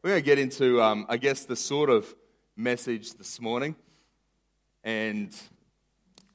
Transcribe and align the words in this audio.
We're 0.00 0.10
going 0.10 0.22
to 0.22 0.24
get 0.24 0.38
into, 0.38 0.80
um, 0.80 1.06
I 1.08 1.16
guess, 1.16 1.44
the 1.44 1.56
sort 1.56 1.90
of 1.90 2.14
message 2.56 3.14
this 3.14 3.40
morning. 3.40 3.74
And 4.84 5.34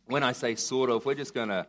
when 0.07 0.21
I 0.21 0.33
say 0.33 0.55
sort 0.55 0.89
of, 0.89 1.05
we're 1.05 1.15
just 1.15 1.33
going 1.33 1.47
to, 1.47 1.65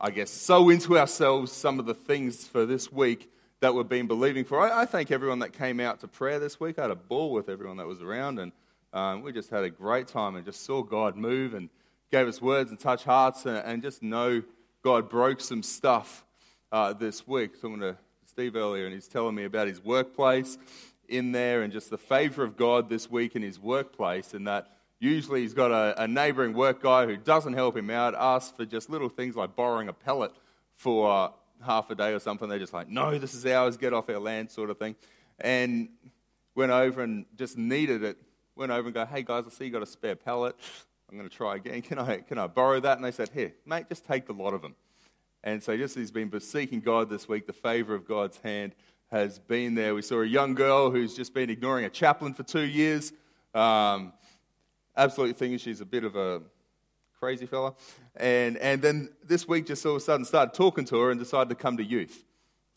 I 0.00 0.10
guess, 0.10 0.30
sow 0.30 0.70
into 0.70 0.98
ourselves 0.98 1.52
some 1.52 1.78
of 1.78 1.84
the 1.84 1.92
things 1.92 2.46
for 2.46 2.64
this 2.64 2.90
week 2.90 3.30
that 3.60 3.74
we've 3.74 3.86
been 3.86 4.06
believing 4.06 4.46
for. 4.46 4.58
I, 4.58 4.82
I 4.82 4.86
thank 4.86 5.10
everyone 5.10 5.40
that 5.40 5.52
came 5.52 5.80
out 5.80 6.00
to 6.00 6.08
prayer 6.08 6.38
this 6.38 6.58
week. 6.58 6.78
I 6.78 6.82
had 6.82 6.90
a 6.90 6.96
ball 6.96 7.30
with 7.32 7.50
everyone 7.50 7.76
that 7.76 7.86
was 7.86 8.00
around, 8.00 8.38
and 8.38 8.50
um, 8.94 9.20
we 9.20 9.30
just 9.30 9.50
had 9.50 9.64
a 9.64 9.70
great 9.70 10.08
time 10.08 10.34
and 10.34 10.46
just 10.46 10.64
saw 10.64 10.82
God 10.82 11.14
move 11.14 11.52
and 11.52 11.68
gave 12.10 12.26
us 12.26 12.40
words 12.40 12.70
and 12.70 12.80
touch 12.80 13.04
hearts 13.04 13.44
and, 13.44 13.58
and 13.58 13.82
just 13.82 14.02
know 14.02 14.42
God 14.82 15.10
broke 15.10 15.42
some 15.42 15.62
stuff 15.62 16.24
uh, 16.72 16.94
this 16.94 17.26
week. 17.28 17.50
I 17.58 17.60
Talking 17.60 17.80
to 17.80 17.98
Steve 18.24 18.56
earlier, 18.56 18.86
and 18.86 18.94
he's 18.94 19.08
telling 19.08 19.34
me 19.34 19.44
about 19.44 19.68
his 19.68 19.84
workplace 19.84 20.56
in 21.08 21.32
there 21.32 21.62
and 21.62 21.72
just 21.72 21.90
the 21.90 21.98
favor 21.98 22.44
of 22.44 22.56
God 22.56 22.88
this 22.88 23.10
week 23.10 23.34
in 23.34 23.42
his 23.42 23.58
workplace, 23.58 24.34
and 24.34 24.46
that 24.46 24.68
usually 25.00 25.42
he's 25.42 25.54
got 25.54 25.70
a, 25.70 26.02
a 26.02 26.08
neighboring 26.08 26.52
work 26.52 26.82
guy 26.82 27.06
who 27.06 27.16
doesn't 27.16 27.54
help 27.54 27.76
him 27.76 27.90
out, 27.90 28.14
asks 28.16 28.56
for 28.56 28.64
just 28.64 28.90
little 28.90 29.08
things 29.08 29.36
like 29.36 29.56
borrowing 29.56 29.88
a 29.88 29.92
pellet 29.92 30.32
for 30.74 31.32
half 31.64 31.90
a 31.90 31.94
day 31.94 32.12
or 32.12 32.18
something. 32.18 32.48
They're 32.48 32.58
just 32.58 32.72
like, 32.72 32.88
no, 32.88 33.18
this 33.18 33.34
is 33.34 33.46
ours, 33.46 33.76
get 33.76 33.92
off 33.92 34.08
our 34.08 34.18
land, 34.18 34.50
sort 34.50 34.70
of 34.70 34.78
thing. 34.78 34.96
And 35.40 35.88
went 36.54 36.72
over 36.72 37.02
and 37.02 37.26
just 37.36 37.56
needed 37.56 38.02
it. 38.02 38.18
Went 38.56 38.72
over 38.72 38.88
and 38.88 38.94
go, 38.94 39.06
hey 39.06 39.22
guys, 39.22 39.44
I 39.46 39.50
see 39.50 39.66
you 39.66 39.70
got 39.70 39.82
a 39.82 39.86
spare 39.86 40.16
pellet. 40.16 40.56
I'm 41.08 41.16
going 41.16 41.28
to 41.28 41.34
try 41.34 41.56
again. 41.56 41.80
Can 41.80 41.98
I, 41.98 42.18
can 42.18 42.38
I 42.38 42.48
borrow 42.48 42.80
that? 42.80 42.98
And 42.98 43.04
they 43.04 43.12
said, 43.12 43.30
here, 43.32 43.54
mate, 43.64 43.88
just 43.88 44.04
take 44.04 44.26
the 44.26 44.32
lot 44.32 44.52
of 44.52 44.62
them. 44.62 44.74
And 45.44 45.62
so 45.62 45.76
just 45.76 45.96
he's 45.96 46.10
been 46.10 46.38
seeking 46.40 46.80
God 46.80 47.08
this 47.08 47.28
week, 47.28 47.46
the 47.46 47.52
favor 47.52 47.94
of 47.94 48.06
God's 48.06 48.38
hand 48.38 48.74
has 49.10 49.38
been 49.38 49.74
there. 49.74 49.94
We 49.94 50.02
saw 50.02 50.20
a 50.20 50.26
young 50.26 50.54
girl 50.54 50.90
who's 50.90 51.14
just 51.14 51.32
been 51.32 51.50
ignoring 51.50 51.84
a 51.84 51.90
chaplain 51.90 52.34
for 52.34 52.42
two 52.42 52.64
years. 52.64 53.12
Um, 53.54 54.12
absolutely 54.96 55.34
thinking 55.34 55.58
she's 55.58 55.80
a 55.80 55.86
bit 55.86 56.04
of 56.04 56.14
a 56.16 56.42
crazy 57.18 57.46
fella. 57.46 57.74
And, 58.16 58.56
and 58.58 58.82
then 58.82 59.10
this 59.24 59.48
week 59.48 59.66
just 59.66 59.84
all 59.86 59.92
of 59.92 59.98
a 59.98 60.00
sudden 60.00 60.24
started 60.24 60.54
talking 60.54 60.84
to 60.86 61.00
her 61.00 61.10
and 61.10 61.18
decided 61.18 61.48
to 61.48 61.54
come 61.54 61.76
to 61.78 61.84
youth 61.84 62.24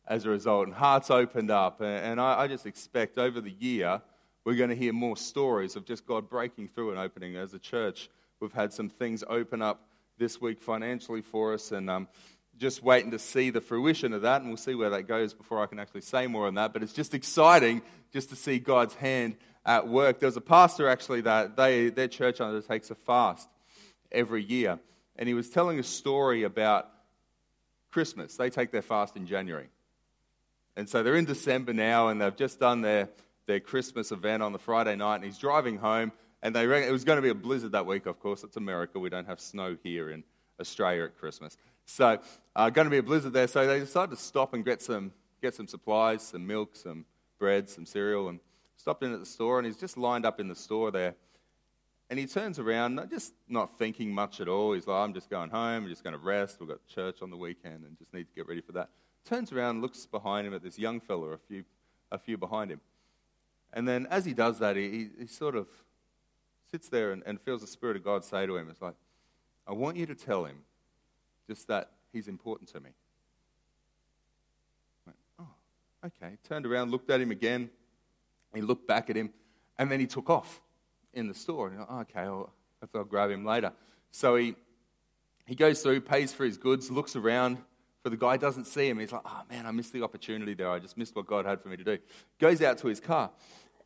as 0.08 0.26
a 0.26 0.30
result. 0.30 0.68
And 0.68 0.76
hearts 0.76 1.12
opened 1.12 1.52
up. 1.52 1.82
And, 1.82 2.06
and 2.06 2.22
I, 2.22 2.42
I 2.42 2.48
just 2.48 2.66
expect 2.66 3.18
over 3.18 3.42
the 3.42 3.52
year 3.52 4.02
we're 4.46 4.56
going 4.56 4.70
to 4.70 4.76
hear 4.76 4.94
more 4.94 5.18
stories 5.18 5.76
of 5.76 5.86
just 5.86 6.06
God 6.06 6.30
breaking 6.30 6.70
through 6.70 6.92
and 6.92 7.00
opening. 7.00 7.36
As 7.36 7.54
a 7.54 7.60
church, 7.60 8.10
we've 8.40 8.54
had 8.54 8.74
some 8.74 8.90
things 8.90 9.24
open 9.28 9.62
up 9.62 9.88
this 10.18 10.40
week 10.42 10.62
financially 10.62 11.22
for 11.22 11.54
us. 11.54 11.72
And 11.72 11.90
um, 11.90 12.08
just 12.62 12.84
waiting 12.84 13.12
to 13.12 13.20
see 13.20 13.50
the 13.50 13.60
fruition 13.60 14.14
of 14.14 14.22
that, 14.22 14.42
and 14.42 14.50
we'll 14.50 14.58
see 14.58 14.76
where 14.76 14.92
that 14.92 15.04
goes 15.04 15.34
before 15.34 15.62
I 15.62 15.66
can 15.66 15.80
actually 15.80 16.02
say 16.02 16.28
more 16.28 16.46
on 16.48 16.54
that. 16.54 16.72
But 16.72 16.84
it's 16.84 16.94
just 16.94 17.14
exciting 17.14 17.82
just 18.14 18.30
to 18.30 18.36
see 18.36 18.60
God's 18.60 18.94
hand 18.94 19.36
at 19.66 19.88
work. 19.88 20.20
There 20.20 20.28
was 20.28 20.38
a 20.38 20.42
pastor 20.42 20.88
actually 20.88 21.22
that 21.22 21.58
they, 21.58 21.90
their 21.90 22.08
church 22.08 22.40
undertakes 22.40 22.92
a 22.92 22.96
fast 22.96 23.50
every 24.12 24.44
year, 24.44 24.80
and 25.18 25.28
he 25.28 25.34
was 25.34 25.50
telling 25.50 25.80
a 25.80 25.84
story 25.84 26.44
about 26.44 26.88
Christmas. 27.90 28.38
They 28.38 28.50
take 28.50 28.72
their 28.72 28.84
fast 28.84 29.18
in 29.18 29.26
January. 29.26 29.70
And 30.78 30.88
so 30.88 31.04
they're 31.04 31.16
in 31.16 31.26
December 31.26 31.74
now, 31.74 32.10
and 32.10 32.22
they've 32.22 32.36
just 32.36 32.60
done 32.60 32.82
their, 32.82 33.10
their 33.48 33.60
Christmas 33.60 34.12
event 34.12 34.44
on 34.44 34.54
the 34.54 34.60
Friday 34.60 34.96
night, 34.96 35.16
and 35.16 35.26
he's 35.26 35.38
driving 35.38 35.78
home, 35.78 36.12
and 36.44 36.56
they 36.56 36.64
it 36.64 36.92
was 36.92 37.04
going 37.04 37.18
to 37.18 37.22
be 37.22 37.30
a 37.30 37.36
blizzard 37.36 37.74
that 37.74 37.86
week, 37.86 38.06
of 38.06 38.20
course. 38.20 38.44
It's 38.44 38.56
America. 38.56 39.00
We 39.00 39.10
don't 39.10 39.28
have 39.28 39.40
snow 39.40 39.78
here 39.84 40.12
in 40.12 40.24
Australia 40.60 41.06
at 41.06 41.18
Christmas. 41.18 41.58
So, 41.86 42.20
uh, 42.56 42.70
going 42.70 42.86
to 42.86 42.92
be 42.92 42.98
a 42.98 43.04
blizzard 43.04 43.34
there. 43.34 43.48
So 43.48 43.66
they 43.66 43.80
decided 43.80 44.16
to 44.16 44.22
stop 44.22 44.54
and 44.54 44.66
get 44.66 44.82
some, 44.82 45.12
get 45.42 45.56
some 45.56 45.68
supplies, 45.68 46.24
some 46.24 46.46
milk, 46.46 46.76
some 46.76 47.06
bread, 47.40 47.70
some 47.70 47.86
cereal, 47.86 48.30
and 48.30 48.40
stopped 48.78 49.04
in 49.04 49.14
at 49.14 49.20
the 49.20 49.26
store. 49.26 49.60
And 49.60 49.66
he's 49.66 49.78
just 49.78 49.98
lined 49.98 50.26
up 50.26 50.40
in 50.40 50.48
the 50.48 50.56
store 50.56 50.92
there. 50.92 51.16
And 52.10 52.20
he 52.20 52.26
turns 52.26 52.60
around, 52.60 53.00
just 53.10 53.34
not 53.48 53.78
thinking 53.78 54.14
much 54.14 54.42
at 54.42 54.50
all. 54.50 54.74
He's 54.74 54.86
like, 54.86 54.98
I'm 54.98 55.14
just 55.14 55.30
going 55.30 55.50
home. 55.50 55.84
I'm 55.84 55.88
just 55.88 56.04
going 56.04 56.14
to 56.14 56.20
rest. 56.20 56.58
We've 56.60 56.68
got 56.68 56.86
church 56.86 57.22
on 57.22 57.30
the 57.30 57.38
weekend 57.38 57.86
and 57.86 57.98
just 57.98 58.14
need 58.14 58.28
to 58.28 58.36
get 58.36 58.50
ready 58.50 58.60
for 58.60 58.74
that. 58.74 58.90
Turns 59.24 59.54
around, 59.54 59.82
looks 59.82 60.06
behind 60.06 60.46
him 60.46 60.54
at 60.54 60.62
this 60.62 60.78
young 60.78 61.00
fella, 61.00 61.30
a 61.30 61.38
few, 61.38 61.64
a 62.12 62.18
few 62.18 62.38
behind 62.38 62.70
him. 62.70 62.82
And 63.72 63.88
then 63.88 64.08
as 64.10 64.26
he 64.26 64.34
does 64.34 64.60
that, 64.60 64.76
he, 64.76 65.10
he 65.18 65.28
sort 65.28 65.56
of 65.56 65.68
sits 66.70 66.90
there 66.90 67.14
and, 67.14 67.24
and 67.26 67.40
feels 67.40 67.62
the 67.62 67.68
Spirit 67.68 67.96
of 67.96 68.04
God 68.04 68.26
say 68.26 68.46
to 68.46 68.58
him, 68.58 68.70
It's 68.70 68.82
like, 68.82 68.96
I 69.66 69.72
want 69.72 69.96
you 69.96 70.06
to 70.08 70.16
tell 70.16 70.44
him 70.44 70.58
just 71.48 71.68
that 71.70 71.92
he's 72.12 72.28
important 72.28 72.70
to 72.70 72.80
me. 72.80 72.90
Went, 75.06 75.18
oh, 75.40 75.48
okay. 76.06 76.38
Turned 76.48 76.66
around, 76.66 76.92
looked 76.92 77.10
at 77.10 77.22
him 77.22 77.32
again. 77.32 77.70
He 78.54 78.62
looked 78.62 78.88
back 78.88 79.10
at 79.10 79.16
him, 79.16 79.32
and 79.78 79.92
then 79.92 80.00
he 80.00 80.08
took 80.08 80.30
off 80.30 80.62
in 81.14 81.28
the 81.28 81.34
store. 81.34 81.68
And, 81.68 81.86
oh, 81.90 82.00
okay, 82.02 82.22
I'll, 82.22 82.52
I'll 82.94 83.04
grab 83.04 83.30
him 83.32 83.46
later. 83.46 83.72
So 84.12 84.36
he, 84.36 84.56
he 85.46 85.56
goes 85.56 85.82
through, 85.82 86.02
pays 86.02 86.34
for 86.34 86.44
his 86.44 86.58
goods, 86.58 86.92
looks 86.92 87.16
around 87.16 87.58
for 88.04 88.10
the 88.10 88.18
guy, 88.18 88.36
doesn't 88.36 88.66
see 88.66 88.90
him. 88.90 89.00
He's 89.00 89.12
like, 89.12 89.22
oh 89.26 89.42
man, 89.50 89.66
I 89.66 89.72
missed 89.72 89.94
the 89.94 90.04
opportunity 90.04 90.54
there. 90.54 90.70
I 90.70 90.80
just 90.80 90.98
missed 90.98 91.16
what 91.16 91.28
God 91.28 91.46
had 91.46 91.62
for 91.62 91.70
me 91.70 91.78
to 91.78 91.84
do. 91.84 91.98
Goes 92.40 92.62
out 92.62 92.78
to 92.80 92.88
his 92.88 93.00
car, 93.00 93.32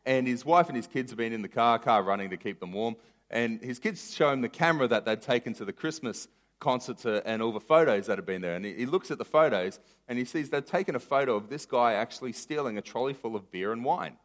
and 0.04 0.26
his 0.26 0.44
wife 0.44 0.68
and 0.68 0.76
his 0.76 0.86
kids 0.86 1.10
have 1.12 1.18
been 1.18 1.32
in 1.32 1.42
the 1.42 1.48
car, 1.48 1.78
car 1.78 2.02
running 2.02 2.30
to 2.30 2.36
keep 2.36 2.58
them 2.58 2.72
warm. 2.72 2.96
And 3.30 3.60
his 3.60 3.78
kids 3.78 4.14
show 4.14 4.30
him 4.30 4.40
the 4.40 4.48
camera 4.48 4.88
that 4.88 5.04
they'd 5.04 5.20
taken 5.20 5.52
to 5.54 5.64
the 5.64 5.72
Christmas 5.72 6.28
concert 6.58 7.04
and 7.26 7.42
all 7.42 7.52
the 7.52 7.60
photos 7.60 8.06
that 8.06 8.18
have 8.18 8.26
been 8.26 8.42
there. 8.42 8.56
And 8.56 8.64
he, 8.64 8.74
he 8.74 8.86
looks 8.86 9.10
at 9.10 9.18
the 9.18 9.24
photos 9.24 9.78
and 10.08 10.18
he 10.18 10.24
sees 10.24 10.50
they've 10.50 10.64
taken 10.64 10.94
a 10.94 11.00
photo 11.00 11.36
of 11.36 11.48
this 11.48 11.66
guy 11.66 11.94
actually 11.94 12.32
stealing 12.32 12.78
a 12.78 12.82
trolley 12.82 13.14
full 13.14 13.36
of 13.36 13.50
beer 13.50 13.72
and 13.72 13.84
wine. 13.84 14.16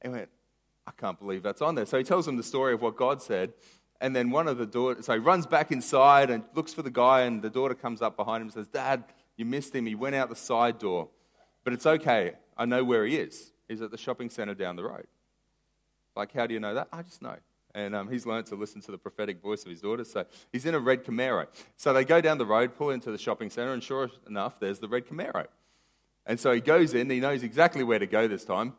And 0.00 0.12
he 0.12 0.18
went, 0.18 0.30
I 0.86 0.90
can't 0.92 1.18
believe 1.18 1.42
that's 1.42 1.62
on 1.62 1.74
there. 1.74 1.86
So 1.86 1.98
he 1.98 2.04
tells 2.04 2.26
him 2.26 2.36
the 2.36 2.42
story 2.42 2.74
of 2.74 2.82
what 2.82 2.96
God 2.96 3.22
said. 3.22 3.52
And 4.00 4.16
then 4.16 4.30
one 4.30 4.48
of 4.48 4.58
the 4.58 4.66
daughters, 4.66 5.06
so 5.06 5.12
he 5.12 5.20
runs 5.20 5.46
back 5.46 5.70
inside 5.70 6.28
and 6.28 6.42
looks 6.54 6.74
for 6.74 6.82
the 6.82 6.90
guy, 6.90 7.20
and 7.20 7.40
the 7.40 7.50
daughter 7.50 7.74
comes 7.74 8.02
up 8.02 8.16
behind 8.16 8.42
him 8.42 8.48
and 8.48 8.52
says, 8.52 8.66
Dad, 8.66 9.04
you 9.36 9.44
missed 9.44 9.72
him. 9.72 9.86
He 9.86 9.94
went 9.94 10.16
out 10.16 10.28
the 10.28 10.34
side 10.34 10.80
door. 10.80 11.08
But 11.62 11.72
it's 11.72 11.86
okay. 11.86 12.32
I 12.56 12.64
know 12.64 12.82
where 12.82 13.06
he 13.06 13.16
is. 13.16 13.52
He's 13.68 13.80
at 13.80 13.92
the 13.92 13.96
shopping 13.96 14.28
center 14.28 14.54
down 14.54 14.74
the 14.74 14.82
road. 14.82 15.06
Like, 16.16 16.32
how 16.32 16.48
do 16.48 16.54
you 16.54 16.60
know 16.60 16.74
that? 16.74 16.88
I 16.92 17.02
just 17.02 17.22
know. 17.22 17.36
And 17.74 17.94
um, 17.94 18.10
he's 18.10 18.26
learned 18.26 18.46
to 18.46 18.54
listen 18.54 18.82
to 18.82 18.90
the 18.90 18.98
prophetic 18.98 19.40
voice 19.40 19.64
of 19.64 19.70
his 19.70 19.80
daughter. 19.80 20.04
So 20.04 20.26
he's 20.52 20.66
in 20.66 20.74
a 20.74 20.78
red 20.78 21.04
Camaro. 21.04 21.46
So 21.76 21.92
they 21.92 22.04
go 22.04 22.20
down 22.20 22.38
the 22.38 22.46
road, 22.46 22.76
pull 22.76 22.90
into 22.90 23.10
the 23.10 23.18
shopping 23.18 23.48
center, 23.48 23.72
and 23.72 23.82
sure 23.82 24.10
enough, 24.28 24.60
there's 24.60 24.78
the 24.78 24.88
red 24.88 25.06
Camaro. 25.06 25.46
And 26.26 26.38
so 26.38 26.52
he 26.52 26.60
goes 26.60 26.94
in, 26.94 27.08
he 27.08 27.20
knows 27.20 27.42
exactly 27.42 27.82
where 27.82 27.98
to 27.98 28.06
go 28.06 28.28
this 28.28 28.44
time. 28.44 28.74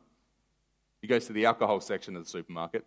He 1.02 1.08
goes 1.08 1.26
to 1.28 1.34
the 1.34 1.46
alcohol 1.46 1.82
section 1.82 2.16
of 2.16 2.24
the 2.24 2.30
supermarket. 2.30 2.86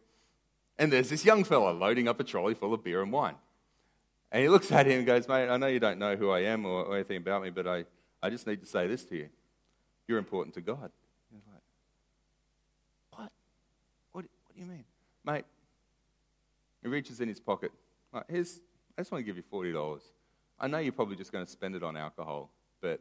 And 0.78 0.92
there's 0.92 1.10
this 1.10 1.24
young 1.24 1.44
fella 1.44 1.72
loading 1.72 2.08
up 2.08 2.20
a 2.20 2.24
trolley 2.24 2.54
full 2.54 2.72
of 2.72 2.84
beer 2.84 3.02
and 3.02 3.12
wine. 3.12 3.34
And 4.32 4.42
he 4.42 4.48
looks 4.48 4.70
at 4.72 4.86
him 4.86 4.98
and 4.98 5.06
goes, 5.06 5.28
Mate, 5.28 5.48
I 5.48 5.56
know 5.56 5.66
you 5.66 5.80
don't 5.80 5.98
know 5.98 6.16
who 6.16 6.30
I 6.30 6.40
am 6.40 6.66
or, 6.66 6.94
anything 6.94 7.18
about 7.18 7.42
me, 7.42 7.50
but 7.50 7.66
I, 7.66 7.84
I 8.22 8.30
just 8.30 8.46
need 8.46 8.60
to 8.60 8.66
say 8.66 8.86
this 8.86 9.04
to 9.06 9.16
you. 9.16 9.28
You're 10.08 10.18
important 10.18 10.54
to 10.54 10.60
God. 10.60 10.90
He's 11.32 11.42
like, 11.52 11.62
What? 13.12 13.32
What, 14.12 14.24
what 14.46 14.54
do 14.54 14.60
you 14.60 14.66
mean? 14.66 14.84
Mate, 15.24 15.44
he 16.86 16.90
reaches 16.90 17.20
in 17.20 17.28
his 17.28 17.40
pocket. 17.40 17.72
Right, 18.12 18.22
here's, 18.28 18.60
I 18.96 19.00
just 19.00 19.10
want 19.10 19.26
to 19.26 19.26
give 19.26 19.36
you 19.36 19.42
$40. 19.52 20.00
I 20.60 20.68
know 20.68 20.78
you're 20.78 20.92
probably 20.92 21.16
just 21.16 21.32
going 21.32 21.44
to 21.44 21.50
spend 21.50 21.74
it 21.74 21.82
on 21.82 21.96
alcohol, 21.96 22.52
but, 22.80 23.00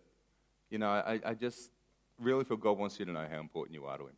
you 0.71 0.79
know, 0.79 0.89
I, 0.89 1.19
I 1.23 1.35
just 1.35 1.69
really 2.19 2.43
feel 2.45 2.57
God 2.57 2.79
wants 2.79 2.97
you 2.97 3.05
to 3.05 3.11
know 3.11 3.27
how 3.29 3.39
important 3.39 3.75
you 3.75 3.85
are 3.85 3.95
to 3.99 4.05
him. 4.05 4.15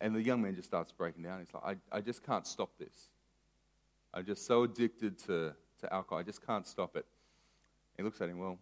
And 0.00 0.14
the 0.14 0.22
young 0.22 0.40
man 0.42 0.54
just 0.54 0.68
starts 0.68 0.92
breaking 0.92 1.24
down. 1.24 1.40
He's 1.40 1.52
like, 1.52 1.78
I, 1.92 1.96
I 1.96 2.00
just 2.00 2.24
can't 2.24 2.46
stop 2.46 2.70
this. 2.78 3.08
I'm 4.14 4.24
just 4.24 4.46
so 4.46 4.62
addicted 4.62 5.18
to, 5.26 5.52
to 5.80 5.92
alcohol. 5.92 6.18
I 6.18 6.22
just 6.22 6.46
can't 6.46 6.68
stop 6.68 6.96
it. 6.96 7.06
He 7.96 8.04
looks 8.04 8.20
at 8.20 8.28
him, 8.28 8.38
well, 8.38 8.58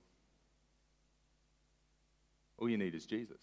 all 2.58 2.70
you 2.70 2.78
need 2.78 2.94
is 2.94 3.04
Jesus. 3.04 3.42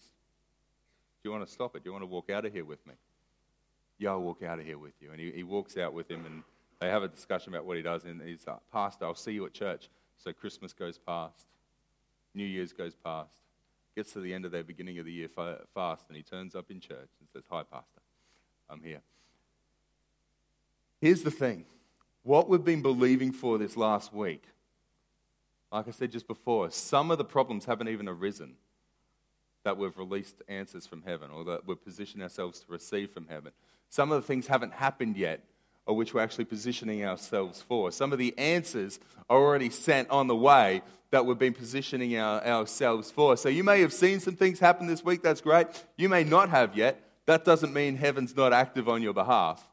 Do 1.22 1.28
you 1.28 1.30
want 1.30 1.46
to 1.46 1.52
stop 1.52 1.76
it? 1.76 1.84
Do 1.84 1.88
you 1.88 1.92
want 1.92 2.02
to 2.02 2.08
walk 2.08 2.30
out 2.30 2.44
of 2.44 2.52
here 2.52 2.64
with 2.64 2.84
me? 2.84 2.94
Yeah, 3.98 4.10
I'll 4.10 4.20
walk 4.20 4.42
out 4.42 4.58
of 4.58 4.66
here 4.66 4.78
with 4.78 4.94
you. 5.00 5.10
And 5.12 5.20
he, 5.20 5.30
he 5.32 5.42
walks 5.42 5.76
out 5.76 5.92
with 5.92 6.10
him, 6.10 6.24
and 6.26 6.42
they 6.80 6.88
have 6.88 7.02
a 7.02 7.08
discussion 7.08 7.54
about 7.54 7.64
what 7.64 7.76
he 7.76 7.82
does. 7.82 8.04
And 8.04 8.20
he's 8.22 8.46
like, 8.46 8.58
Pastor, 8.72 9.06
I'll 9.06 9.14
see 9.14 9.32
you 9.32 9.46
at 9.46 9.52
church. 9.52 9.88
So 10.18 10.32
Christmas 10.32 10.72
goes 10.72 10.98
past, 10.98 11.46
New 12.34 12.44
Year's 12.44 12.72
goes 12.72 12.94
past, 12.94 13.32
gets 13.94 14.12
to 14.12 14.20
the 14.20 14.32
end 14.32 14.44
of 14.44 14.52
their 14.52 14.64
beginning 14.64 14.98
of 14.98 15.06
the 15.06 15.12
year 15.12 15.28
fast, 15.28 16.04
and 16.08 16.16
he 16.16 16.22
turns 16.22 16.54
up 16.54 16.70
in 16.70 16.80
church 16.80 17.10
and 17.20 17.28
says, 17.32 17.44
Hi, 17.50 17.62
Pastor, 17.62 18.00
I'm 18.68 18.82
here. 18.82 19.00
Here's 21.00 21.22
the 21.22 21.30
thing 21.30 21.64
what 22.22 22.48
we've 22.48 22.64
been 22.64 22.82
believing 22.82 23.32
for 23.32 23.56
this 23.56 23.76
last 23.76 24.12
week, 24.12 24.42
like 25.70 25.86
I 25.86 25.90
said 25.92 26.10
just 26.10 26.26
before, 26.26 26.70
some 26.70 27.10
of 27.10 27.18
the 27.18 27.24
problems 27.24 27.66
haven't 27.66 27.88
even 27.88 28.08
arisen 28.08 28.54
that 29.66 29.76
we've 29.76 29.98
released 29.98 30.36
answers 30.46 30.86
from 30.86 31.02
heaven 31.02 31.28
or 31.28 31.42
that 31.42 31.66
we've 31.66 31.82
positioned 31.82 32.22
ourselves 32.22 32.60
to 32.60 32.66
receive 32.68 33.10
from 33.10 33.26
heaven. 33.26 33.50
Some 33.88 34.12
of 34.12 34.22
the 34.22 34.24
things 34.24 34.46
haven't 34.46 34.72
happened 34.72 35.16
yet, 35.16 35.40
or 35.86 35.96
which 35.96 36.14
we're 36.14 36.20
actually 36.20 36.44
positioning 36.44 37.04
ourselves 37.04 37.60
for. 37.60 37.90
Some 37.90 38.12
of 38.12 38.20
the 38.20 38.32
answers 38.38 39.00
are 39.28 39.36
already 39.36 39.70
sent 39.70 40.08
on 40.08 40.28
the 40.28 40.36
way 40.36 40.82
that 41.10 41.26
we've 41.26 41.36
been 41.36 41.52
positioning 41.52 42.16
our, 42.16 42.46
ourselves 42.46 43.10
for. 43.10 43.36
So 43.36 43.48
you 43.48 43.64
may 43.64 43.80
have 43.80 43.92
seen 43.92 44.20
some 44.20 44.36
things 44.36 44.60
happen 44.60 44.86
this 44.86 45.04
week, 45.04 45.20
that's 45.20 45.40
great. 45.40 45.66
You 45.96 46.08
may 46.08 46.22
not 46.22 46.48
have 46.50 46.76
yet. 46.76 47.00
That 47.26 47.44
doesn't 47.44 47.74
mean 47.74 47.96
heaven's 47.96 48.36
not 48.36 48.52
active 48.52 48.88
on 48.88 49.02
your 49.02 49.14
behalf. 49.14 49.68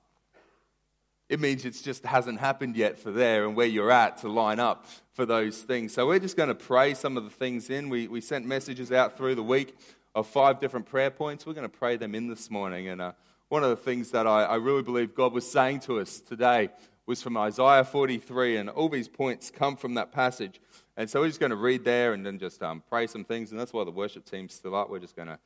It 1.30 1.40
means 1.40 1.66
it 1.66 1.72
just 1.84 2.06
hasn't 2.06 2.40
happened 2.40 2.76
yet 2.76 3.00
for 3.00 3.12
there 3.12 3.46
and 3.46 3.56
where 3.56 3.66
you're 3.66 3.92
at 3.92 4.18
to 4.20 4.30
line 4.30 4.60
up 4.60 4.86
for 5.14 5.26
those 5.26 5.62
things. 5.62 5.94
So 5.94 6.08
we're 6.08 6.20
just 6.20 6.38
going 6.38 6.50
to 6.50 6.56
pray 6.56 6.94
some 6.94 7.18
of 7.18 7.24
the 7.24 7.30
things 7.30 7.70
in. 7.70 7.90
We, 7.90 8.08
we 8.08 8.22
sent 8.22 8.46
messages 8.46 8.92
out 8.92 9.18
through 9.18 9.36
the 9.36 9.44
week 9.44 9.76
of 10.16 10.28
five 10.28 10.60
different 10.60 10.86
prayer 10.86 11.12
points. 11.12 11.46
We're 11.46 11.54
going 11.54 11.70
to 11.70 11.78
pray 11.78 11.98
them 11.98 12.14
in 12.14 12.28
this 12.28 12.52
morning. 12.52 12.88
And 12.90 13.02
uh, 13.02 13.12
one 13.50 13.64
of 13.64 13.70
the 13.70 13.76
things 13.76 14.12
that 14.12 14.28
I, 14.28 14.44
I 14.44 14.56
really 14.56 14.84
believe 14.84 15.16
God 15.16 15.34
was 15.34 15.50
saying 15.50 15.82
to 15.82 16.00
us 16.00 16.20
today 16.20 16.70
was 17.06 17.22
from 17.22 17.36
Isaiah 17.38 17.84
43, 17.84 18.58
and 18.58 18.70
all 18.70 18.88
these 18.88 19.08
points 19.08 19.52
come 19.52 19.76
from 19.76 19.96
that 19.96 20.12
passage. 20.12 20.62
And 20.96 21.10
so 21.10 21.20
we're 21.20 21.28
just 21.28 21.40
going 21.40 21.50
to 21.50 21.56
read 21.56 21.84
there 21.84 22.14
and 22.14 22.26
then 22.26 22.40
just 22.40 22.64
um, 22.64 22.84
pray 22.90 23.08
some 23.08 23.26
things. 23.26 23.52
And 23.52 23.60
that's 23.60 23.74
why 23.74 23.84
the 23.84 23.92
worship 23.92 24.26
team's 24.26 24.54
still 24.54 24.76
up. 24.76 24.90
We're 24.90 25.00
just 25.00 25.16
going 25.16 25.28
to 25.28 25.40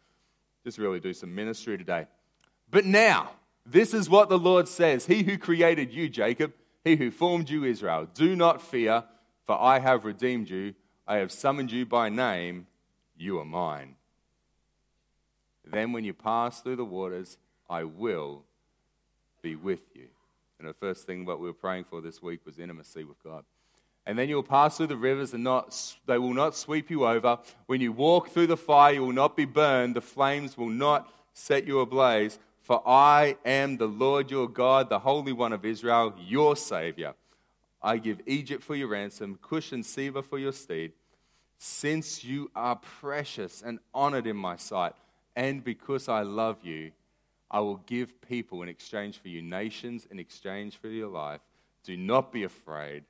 just 0.64 0.78
really 0.78 1.00
do 1.00 1.14
some 1.14 1.34
ministry 1.34 1.78
today. 1.78 2.08
But 2.70 2.86
now, 2.86 3.32
this 3.70 3.94
is 3.94 4.10
what 4.10 4.30
the 4.30 4.40
Lord 4.40 4.68
says 4.68 5.06
He 5.06 5.24
who 5.24 5.38
created 5.38 5.92
you, 5.92 6.10
Jacob, 6.10 6.54
he 6.84 6.96
who 6.96 7.12
formed 7.12 7.50
you, 7.50 7.66
Israel, 7.66 8.08
do 8.14 8.36
not 8.36 8.62
fear, 8.62 9.04
for 9.46 9.60
I 9.62 9.80
have 9.80 10.06
redeemed 10.06 10.50
you. 10.50 10.74
I 11.06 11.18
have 11.18 11.32
summoned 11.32 11.72
you 11.72 11.86
by 11.86 12.10
name. 12.10 12.68
You 13.18 13.40
are 13.40 13.46
mine. 13.46 13.96
Then, 15.66 15.92
when 15.92 16.06
you 16.06 16.14
pass 16.14 16.62
through 16.62 16.78
the 16.78 16.86
waters, 16.86 17.38
I 17.70 17.84
will 17.84 18.44
be 19.42 19.56
with 19.56 19.82
you. 19.94 20.08
And 20.60 20.68
the 20.68 20.74
first 20.74 21.06
thing 21.06 21.26
what 21.26 21.40
we 21.40 21.48
were 21.48 21.54
praying 21.54 21.86
for 21.90 22.00
this 22.00 22.22
week 22.22 22.40
was 22.46 22.58
intimacy 22.58 23.04
with 23.04 23.22
God. 23.22 23.44
And 24.06 24.18
then 24.18 24.30
you'll 24.30 24.44
pass 24.44 24.78
through 24.78 24.88
the 24.88 24.96
rivers, 24.96 25.34
and 25.34 25.44
not, 25.44 25.96
they 26.06 26.18
will 26.18 26.34
not 26.34 26.56
sweep 26.56 26.90
you 26.90 27.06
over. 27.06 27.40
When 27.66 27.82
you 27.82 27.92
walk 27.92 28.30
through 28.30 28.48
the 28.48 28.56
fire, 28.56 28.94
you 28.94 29.02
will 29.02 29.12
not 29.12 29.36
be 29.36 29.44
burned. 29.44 29.96
The 29.96 30.02
flames 30.02 30.58
will 30.58 30.70
not 30.70 31.12
set 31.34 31.68
you 31.68 31.82
ablaze. 31.82 32.40
For 32.68 32.86
I 32.86 33.38
am 33.46 33.78
the 33.78 33.88
Lord 33.88 34.30
your 34.30 34.50
God, 34.50 34.90
the 34.90 35.00
Holy 35.00 35.32
One 35.32 35.54
of 35.54 35.64
Israel, 35.64 36.14
your 36.20 36.58
Savior. 36.58 37.14
I 37.82 37.98
give 37.98 38.20
Egypt 38.26 38.62
for 38.62 38.76
your 38.76 38.90
ransom, 38.90 39.40
Cush 39.42 39.72
and 39.72 39.86
Seba 39.86 40.22
for 40.22 40.38
your 40.38 40.52
steed. 40.52 40.92
Since 41.58 42.26
you 42.26 42.52
are 42.58 42.76
precious 42.76 43.62
and 43.62 43.80
honored 43.94 44.28
in 44.28 44.36
my 44.36 44.58
sight, 44.58 44.92
and 45.34 45.64
because 45.64 46.10
I 46.10 46.24
love 46.24 46.58
you, 46.62 46.92
I 47.50 47.62
will 47.62 47.78
give 47.86 48.20
people 48.20 48.64
in 48.64 48.68
exchange 48.68 49.18
for 49.18 49.30
you, 49.30 49.42
nations 49.42 50.06
in 50.12 50.20
exchange 50.20 50.76
for 50.76 50.90
your 50.90 51.08
life. 51.08 51.40
Do 51.86 51.96
not 51.96 52.34
be 52.34 52.44
afraid, 52.44 53.06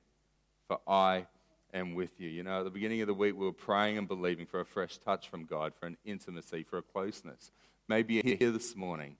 for 0.67 0.79
I 0.87 1.25
am 1.73 1.95
with 1.95 2.21
you. 2.21 2.29
You 2.29 2.43
know, 2.43 2.59
at 2.59 2.65
the 2.65 2.69
beginning 2.69 3.01
of 3.01 3.07
the 3.07 3.15
week, 3.15 3.35
we 3.35 3.47
were 3.47 3.53
praying 3.53 3.97
and 3.97 4.07
believing 4.07 4.45
for 4.45 4.59
a 4.59 4.65
fresh 4.65 4.99
touch 4.99 5.29
from 5.29 5.45
God, 5.45 5.73
for 5.79 5.87
an 5.87 5.97
intimacy, 6.05 6.61
for 6.61 6.77
a 6.77 6.83
closeness. 6.83 7.49
Maybe 7.87 8.21
you're 8.23 8.37
here 8.37 8.51
this 8.51 8.75
morning 8.75 9.15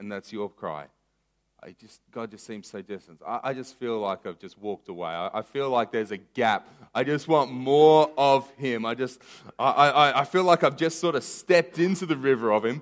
and 0.00 0.10
that's 0.10 0.32
your 0.32 0.48
cry. 0.48 0.86
I 1.62 1.74
just, 1.78 2.00
God 2.10 2.30
just 2.30 2.46
seems 2.46 2.68
so 2.68 2.80
distant. 2.80 3.20
I, 3.24 3.40
I 3.44 3.54
just 3.54 3.78
feel 3.78 4.00
like 4.00 4.26
I've 4.26 4.38
just 4.38 4.58
walked 4.58 4.88
away. 4.88 5.10
I, 5.10 5.40
I, 5.40 5.42
feel 5.42 5.68
like 5.68 5.92
there's 5.92 6.10
a 6.10 6.16
gap. 6.16 6.66
I 6.94 7.04
just 7.04 7.28
want 7.28 7.52
more 7.52 8.10
of 8.16 8.50
Him. 8.52 8.86
I 8.86 8.94
just, 8.94 9.20
I, 9.58 9.70
I, 9.70 10.20
I 10.20 10.24
feel 10.24 10.42
like 10.42 10.64
I've 10.64 10.78
just 10.78 10.98
sort 10.98 11.16
of 11.16 11.22
stepped 11.22 11.78
into 11.78 12.06
the 12.06 12.16
river 12.16 12.50
of 12.50 12.64
Him, 12.64 12.80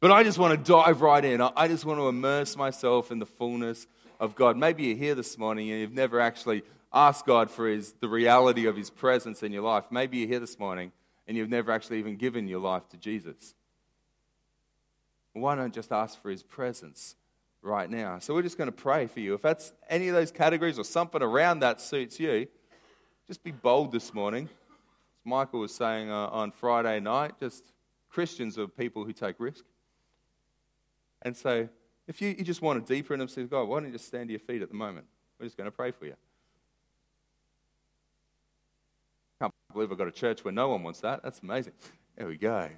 but 0.00 0.10
I 0.10 0.24
just 0.24 0.38
want 0.38 0.58
to 0.58 0.72
dive 0.72 1.02
right 1.02 1.24
in. 1.24 1.40
I, 1.40 1.52
I 1.56 1.68
just 1.68 1.84
want 1.84 2.00
to 2.00 2.08
immerse 2.08 2.56
myself 2.56 3.12
in 3.12 3.20
the 3.20 3.26
fullness 3.26 3.86
of 4.18 4.34
God. 4.34 4.56
Maybe 4.56 4.86
you're 4.86 4.96
here 4.96 5.14
this 5.14 5.38
morning 5.38 5.70
and 5.70 5.80
you've 5.80 5.92
never 5.92 6.20
actually 6.20 6.64
asked 6.92 7.26
God 7.26 7.48
for 7.48 7.68
his, 7.68 7.92
the 8.00 8.08
reality 8.08 8.66
of 8.66 8.76
His 8.76 8.90
presence 8.90 9.44
in 9.44 9.52
your 9.52 9.62
life. 9.62 9.84
Maybe 9.90 10.18
you're 10.18 10.28
here 10.28 10.40
this 10.40 10.58
morning 10.58 10.90
and 11.28 11.36
you've 11.36 11.50
never 11.50 11.70
actually 11.70 12.00
even 12.00 12.16
given 12.16 12.48
your 12.48 12.60
life 12.60 12.88
to 12.88 12.96
Jesus. 12.96 13.54
Why 15.36 15.54
not 15.54 15.72
just 15.72 15.92
ask 15.92 16.20
for 16.20 16.30
his 16.30 16.42
presence 16.42 17.14
right 17.60 17.90
now? 17.90 18.18
So 18.20 18.32
we're 18.32 18.42
just 18.42 18.56
going 18.56 18.70
to 18.70 18.76
pray 18.76 19.06
for 19.06 19.20
you. 19.20 19.34
If 19.34 19.42
that's 19.42 19.74
any 19.90 20.08
of 20.08 20.14
those 20.14 20.30
categories 20.30 20.78
or 20.78 20.84
something 20.84 21.22
around 21.22 21.60
that 21.60 21.80
suits 21.80 22.18
you, 22.18 22.46
just 23.26 23.44
be 23.44 23.50
bold 23.50 23.92
this 23.92 24.14
morning. 24.14 24.48
As 25.18 25.26
Michael 25.26 25.60
was 25.60 25.74
saying 25.74 26.10
uh, 26.10 26.28
on 26.28 26.52
Friday 26.52 27.00
night, 27.00 27.32
just 27.38 27.64
Christians 28.08 28.58
are 28.58 28.66
people 28.66 29.04
who 29.04 29.12
take 29.12 29.36
risk. 29.38 29.64
And 31.20 31.36
so 31.36 31.68
if 32.08 32.22
you, 32.22 32.28
you 32.28 32.42
just 32.42 32.62
want 32.62 32.78
a 32.78 32.86
deeper 32.86 33.12
and 33.12 33.30
say, 33.30 33.44
God, 33.44 33.64
why 33.64 33.78
don't 33.78 33.88
you 33.88 33.92
just 33.92 34.06
stand 34.06 34.28
to 34.28 34.32
your 34.32 34.40
feet 34.40 34.62
at 34.62 34.70
the 34.70 34.74
moment? 34.74 35.04
We're 35.38 35.46
just 35.46 35.58
going 35.58 35.66
to 35.66 35.76
pray 35.76 35.90
for 35.90 36.06
you. 36.06 36.14
Can't 39.38 39.52
believe 39.74 39.92
I've 39.92 39.98
got 39.98 40.08
a 40.08 40.12
church 40.12 40.44
where 40.44 40.52
no 40.52 40.68
one 40.68 40.82
wants 40.82 41.00
that. 41.00 41.22
That's 41.22 41.40
amazing. 41.40 41.74
There 42.16 42.26
we 42.26 42.38
go. 42.38 42.70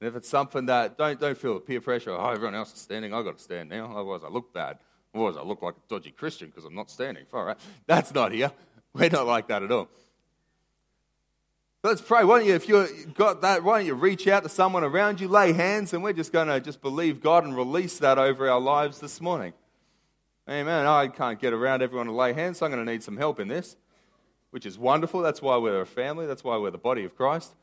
And 0.00 0.08
if 0.08 0.16
it's 0.16 0.28
something 0.28 0.66
that, 0.66 0.96
don't, 0.96 1.20
don't 1.20 1.36
feel 1.36 1.60
peer 1.60 1.80
pressure, 1.80 2.12
oh, 2.12 2.30
everyone 2.30 2.54
else 2.54 2.72
is 2.72 2.80
standing, 2.80 3.12
I've 3.12 3.24
got 3.24 3.36
to 3.36 3.42
stand 3.42 3.68
now, 3.68 3.92
otherwise 3.92 4.22
I 4.24 4.28
look 4.28 4.52
bad. 4.52 4.78
Otherwise 5.14 5.36
I 5.36 5.42
look 5.42 5.60
like 5.62 5.74
a 5.74 5.88
dodgy 5.88 6.10
Christian 6.10 6.48
because 6.48 6.64
I'm 6.64 6.74
not 6.74 6.90
standing. 6.90 7.26
All 7.32 7.44
right. 7.44 7.58
That's 7.86 8.14
not 8.14 8.32
here. 8.32 8.52
We're 8.94 9.10
not 9.10 9.26
like 9.26 9.48
that 9.48 9.62
at 9.62 9.70
all. 9.70 9.88
Let's 11.82 12.02
pray. 12.02 12.24
Why 12.24 12.38
don't 12.38 12.48
you, 12.48 12.54
if 12.54 12.68
you've 12.68 13.14
got 13.14 13.40
that, 13.40 13.64
why 13.64 13.78
don't 13.78 13.86
you 13.86 13.94
reach 13.94 14.28
out 14.28 14.42
to 14.42 14.50
someone 14.50 14.84
around 14.84 15.18
you, 15.18 15.28
lay 15.28 15.54
hands, 15.54 15.94
and 15.94 16.02
we're 16.02 16.12
just 16.12 16.30
going 16.30 16.48
to 16.48 16.60
just 16.60 16.82
believe 16.82 17.22
God 17.22 17.44
and 17.44 17.56
release 17.56 17.98
that 18.00 18.18
over 18.18 18.50
our 18.50 18.60
lives 18.60 19.00
this 19.00 19.18
morning. 19.18 19.54
Amen. 20.46 20.86
I 20.86 21.08
can't 21.08 21.40
get 21.40 21.54
around 21.54 21.80
everyone 21.80 22.06
to 22.06 22.12
lay 22.12 22.34
hands, 22.34 22.58
so 22.58 22.66
I'm 22.66 22.72
going 22.72 22.84
to 22.84 22.92
need 22.92 23.02
some 23.02 23.16
help 23.16 23.40
in 23.40 23.48
this, 23.48 23.76
which 24.50 24.66
is 24.66 24.78
wonderful. 24.78 25.22
That's 25.22 25.40
why 25.40 25.56
we're 25.56 25.80
a 25.80 25.86
family. 25.86 26.26
That's 26.26 26.44
why 26.44 26.58
we're 26.58 26.70
the 26.70 26.76
body 26.76 27.04
of 27.04 27.16
Christ. 27.16 27.54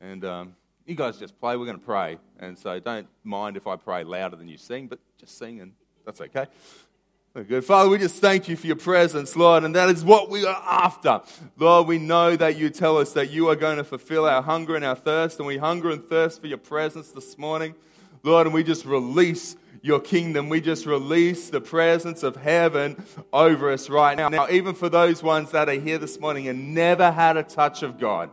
And 0.00 0.24
um, 0.24 0.56
you 0.86 0.94
guys 0.94 1.18
just 1.18 1.38
play. 1.40 1.56
We're 1.56 1.66
going 1.66 1.78
to 1.78 1.84
pray. 1.84 2.18
And 2.38 2.58
so 2.58 2.78
don't 2.78 3.06
mind 3.22 3.56
if 3.56 3.66
I 3.66 3.76
pray 3.76 4.04
louder 4.04 4.36
than 4.36 4.48
you 4.48 4.58
sing, 4.58 4.86
but 4.86 4.98
just 5.18 5.38
sing 5.38 5.60
and 5.60 5.72
that's 6.04 6.20
okay. 6.20 6.46
Very 7.32 7.46
good. 7.46 7.64
Father, 7.64 7.90
we 7.90 7.98
just 7.98 8.20
thank 8.20 8.48
you 8.48 8.56
for 8.56 8.68
your 8.68 8.76
presence, 8.76 9.34
Lord, 9.34 9.64
and 9.64 9.74
that 9.74 9.90
is 9.90 10.04
what 10.04 10.30
we 10.30 10.46
are 10.46 10.62
after. 10.64 11.20
Lord, 11.56 11.88
we 11.88 11.98
know 11.98 12.36
that 12.36 12.56
you 12.56 12.70
tell 12.70 12.98
us 12.98 13.12
that 13.14 13.30
you 13.30 13.48
are 13.48 13.56
going 13.56 13.78
to 13.78 13.84
fulfill 13.84 14.24
our 14.24 14.40
hunger 14.40 14.76
and 14.76 14.84
our 14.84 14.94
thirst, 14.94 15.38
and 15.38 15.46
we 15.46 15.56
hunger 15.56 15.90
and 15.90 16.04
thirst 16.04 16.40
for 16.40 16.46
your 16.46 16.58
presence 16.58 17.10
this 17.10 17.36
morning. 17.36 17.74
Lord, 18.22 18.46
and 18.46 18.54
we 18.54 18.62
just 18.62 18.84
release 18.84 19.56
your 19.82 19.98
kingdom. 19.98 20.48
We 20.48 20.60
just 20.60 20.86
release 20.86 21.50
the 21.50 21.60
presence 21.60 22.22
of 22.22 22.36
heaven 22.36 23.04
over 23.32 23.72
us 23.72 23.90
right 23.90 24.16
now. 24.16 24.28
Now, 24.28 24.48
even 24.48 24.74
for 24.74 24.88
those 24.88 25.20
ones 25.20 25.50
that 25.50 25.68
are 25.68 25.72
here 25.72 25.98
this 25.98 26.20
morning 26.20 26.46
and 26.46 26.72
never 26.72 27.10
had 27.10 27.36
a 27.36 27.42
touch 27.42 27.82
of 27.82 27.98
God, 27.98 28.30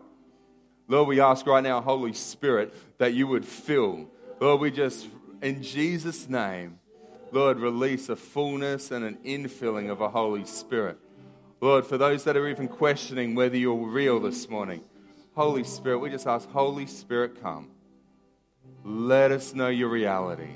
Lord, 0.91 1.07
we 1.07 1.21
ask 1.21 1.47
right 1.47 1.63
now, 1.63 1.79
Holy 1.79 2.11
Spirit, 2.11 2.73
that 2.97 3.13
you 3.13 3.25
would 3.25 3.45
fill. 3.45 4.09
Lord, 4.41 4.59
we 4.59 4.71
just, 4.71 5.07
in 5.41 5.63
Jesus' 5.63 6.27
name, 6.27 6.79
Lord, 7.31 7.61
release 7.61 8.09
a 8.09 8.17
fullness 8.17 8.91
and 8.91 9.05
an 9.05 9.17
infilling 9.23 9.89
of 9.89 10.01
a 10.01 10.09
Holy 10.09 10.43
Spirit. 10.43 10.97
Lord, 11.61 11.85
for 11.85 11.97
those 11.97 12.25
that 12.25 12.35
are 12.35 12.45
even 12.49 12.67
questioning 12.67 13.35
whether 13.35 13.55
you're 13.55 13.73
real 13.73 14.19
this 14.19 14.49
morning, 14.49 14.81
Holy 15.33 15.63
Spirit, 15.63 15.99
we 15.99 16.09
just 16.09 16.27
ask, 16.27 16.49
Holy 16.49 16.87
Spirit, 16.87 17.41
come. 17.41 17.69
Let 18.83 19.31
us 19.31 19.53
know 19.53 19.69
your 19.69 19.87
reality. 19.87 20.55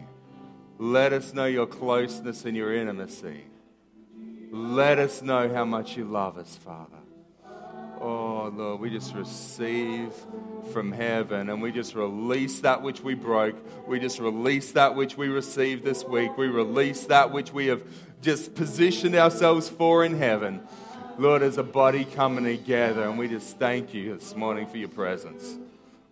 Let 0.77 1.13
us 1.13 1.33
know 1.33 1.45
your 1.45 1.65
closeness 1.65 2.43
and 2.43 2.57
your 2.57 2.75
intimacy. 2.75 3.45
Let 4.51 4.99
us 4.99 5.21
know 5.21 5.47
how 5.53 5.63
much 5.63 5.95
you 5.95 6.03
love 6.03 6.37
us, 6.37 6.57
Father. 6.57 7.04
Oh, 8.01 8.51
Lord, 8.53 8.79
we 8.79 8.89
just 8.89 9.13
receive 9.13 10.13
from 10.71 10.91
heaven 10.91 11.49
and 11.49 11.61
we 11.61 11.71
just 11.71 11.95
release 11.95 12.59
that 12.59 12.81
which 12.81 13.01
we 13.01 13.13
broke. 13.13 13.55
We 13.87 13.99
just 13.99 14.19
release 14.19 14.71
that 14.73 14.95
which 14.95 15.17
we 15.17 15.27
received 15.27 15.83
this 15.83 16.03
week. 16.03 16.37
We 16.37 16.47
release 16.47 17.05
that 17.05 17.31
which 17.31 17.53
we 17.53 17.67
have 17.67 17.83
just 18.21 18.55
positioned 18.55 19.15
ourselves 19.15 19.69
for 19.69 20.03
in 20.03 20.17
heaven. 20.17 20.61
Lord, 21.17 21.41
as 21.43 21.57
a 21.57 21.63
body 21.63 22.03
coming 22.03 22.43
together, 22.43 23.03
and 23.03 23.17
we 23.17 23.29
just 23.29 23.57
thank 23.57 23.93
you 23.93 24.17
this 24.17 24.35
morning 24.35 24.67
for 24.67 24.77
your 24.77 24.89
presence. 24.89 25.57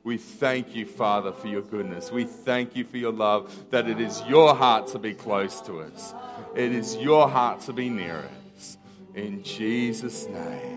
We 0.03 0.17
thank 0.17 0.75
you, 0.75 0.85
Father, 0.85 1.31
for 1.31 1.47
your 1.47 1.61
goodness. 1.61 2.11
We 2.11 2.25
thank 2.25 2.75
you 2.75 2.83
for 2.83 2.97
your 2.97 3.11
love, 3.11 3.53
that 3.71 3.87
it 3.87 3.99
is 3.99 4.21
your 4.27 4.53
heart 4.53 4.87
to 4.87 4.99
be 4.99 5.13
close 5.13 5.61
to 5.61 5.79
us. 5.81 6.13
It 6.55 6.71
is 6.71 6.95
your 6.97 7.29
heart 7.29 7.61
to 7.61 7.73
be 7.73 7.89
near 7.89 8.23
us. 8.57 8.77
In 9.15 9.43
Jesus' 9.43 10.27
name. 10.27 10.72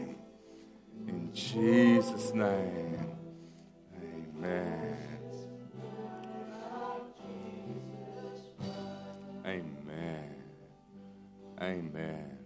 In 1.06 1.30
Jesus' 1.32 2.32
name, 2.34 3.16
amen. 3.94 4.96
Amen. 9.44 10.34
Amen. 11.60 12.38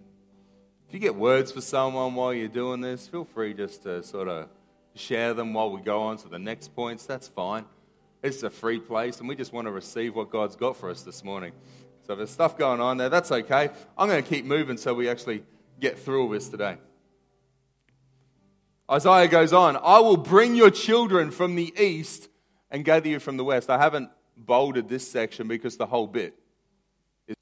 If 0.88 0.94
you 0.94 1.00
get 1.00 1.14
words 1.14 1.50
for 1.52 1.60
someone 1.60 2.14
while 2.14 2.34
you're 2.34 2.48
doing 2.48 2.80
this, 2.80 3.06
feel 3.06 3.24
free 3.24 3.54
just 3.54 3.84
to 3.84 4.02
sort 4.02 4.28
of 4.28 4.48
share 4.94 5.34
them 5.34 5.54
while 5.54 5.70
we 5.70 5.80
go 5.80 6.02
on 6.02 6.18
to 6.18 6.28
the 6.28 6.38
next 6.38 6.74
points. 6.74 7.06
That's 7.06 7.28
fine. 7.28 7.64
It's 8.22 8.42
a 8.42 8.50
free 8.50 8.78
place, 8.78 9.20
and 9.20 9.28
we 9.28 9.34
just 9.34 9.52
want 9.52 9.66
to 9.66 9.72
receive 9.72 10.14
what 10.14 10.30
God's 10.30 10.56
got 10.56 10.76
for 10.76 10.90
us 10.90 11.02
this 11.02 11.24
morning. 11.24 11.52
So 12.06 12.12
if 12.12 12.18
there's 12.18 12.30
stuff 12.30 12.58
going 12.58 12.80
on 12.80 12.98
there, 12.98 13.08
that's 13.08 13.32
okay. 13.32 13.70
I'm 13.96 14.08
going 14.08 14.22
to 14.22 14.28
keep 14.28 14.44
moving 14.44 14.76
so 14.76 14.92
we 14.92 15.08
actually 15.08 15.44
get 15.80 15.98
through 15.98 16.22
all 16.22 16.28
this 16.28 16.48
today. 16.48 16.76
Isaiah 18.90 19.28
goes 19.28 19.52
on, 19.52 19.76
I 19.76 20.00
will 20.00 20.16
bring 20.16 20.56
your 20.56 20.70
children 20.70 21.30
from 21.30 21.54
the 21.54 21.72
east 21.80 22.28
and 22.70 22.84
gather 22.84 23.08
you 23.08 23.20
from 23.20 23.36
the 23.36 23.44
west. 23.44 23.70
I 23.70 23.78
haven't 23.78 24.10
bolded 24.36 24.88
this 24.88 25.08
section 25.08 25.46
because 25.46 25.76
the 25.76 25.86
whole 25.86 26.08
bit 26.08 26.34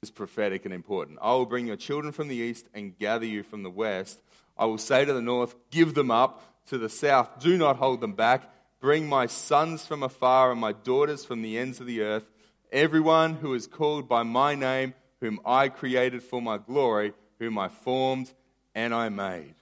is 0.03 0.11
prophetic 0.11 0.65
and 0.65 0.73
important. 0.73 1.17
I 1.21 1.31
will 1.31 1.47
bring 1.47 1.65
your 1.65 1.75
children 1.75 2.13
from 2.13 2.27
the 2.27 2.35
east 2.35 2.67
and 2.73 2.97
gather 2.97 3.25
you 3.25 3.41
from 3.41 3.63
the 3.63 3.69
west. 3.69 4.21
I 4.57 4.65
will 4.65 4.77
say 4.77 5.05
to 5.05 5.13
the 5.13 5.21
north, 5.21 5.55
Give 5.71 5.93
them 5.93 6.11
up. 6.11 6.45
To 6.67 6.77
the 6.77 6.89
south, 6.89 7.39
do 7.39 7.57
not 7.57 7.77
hold 7.77 7.99
them 7.99 8.13
back. 8.13 8.43
Bring 8.79 9.09
my 9.09 9.25
sons 9.25 9.87
from 9.87 10.03
afar 10.03 10.51
and 10.51 10.61
my 10.61 10.71
daughters 10.71 11.25
from 11.25 11.41
the 11.41 11.57
ends 11.57 11.79
of 11.79 11.87
the 11.87 12.01
earth. 12.01 12.29
Everyone 12.71 13.33
who 13.33 13.55
is 13.55 13.65
called 13.65 14.07
by 14.07 14.21
my 14.21 14.53
name, 14.53 14.93
whom 15.19 15.39
I 15.43 15.69
created 15.69 16.21
for 16.21 16.43
my 16.43 16.59
glory, 16.59 17.13
whom 17.39 17.57
I 17.57 17.69
formed 17.69 18.31
and 18.75 18.93
I 18.93 19.09
made. 19.09 19.55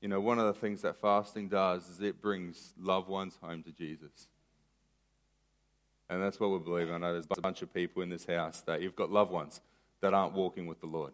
You 0.00 0.08
know, 0.08 0.20
one 0.20 0.38
of 0.38 0.46
the 0.46 0.58
things 0.58 0.82
that 0.82 1.00
fasting 1.00 1.48
does 1.48 1.88
is 1.88 2.00
it 2.00 2.22
brings 2.22 2.72
loved 2.80 3.08
ones 3.08 3.38
home 3.42 3.62
to 3.64 3.72
Jesus. 3.72 4.28
And 6.08 6.22
that's 6.22 6.40
what 6.40 6.50
we're 6.50 6.58
believing. 6.58 6.94
I 6.94 6.98
know 6.98 7.12
there's 7.12 7.26
a 7.30 7.40
bunch 7.40 7.62
of 7.62 7.72
people 7.72 8.02
in 8.02 8.08
this 8.08 8.24
house 8.24 8.62
that 8.62 8.80
you've 8.80 8.96
got 8.96 9.12
loved 9.12 9.30
ones 9.30 9.60
that 10.00 10.14
aren't 10.14 10.32
walking 10.32 10.66
with 10.66 10.80
the 10.80 10.86
Lord 10.86 11.12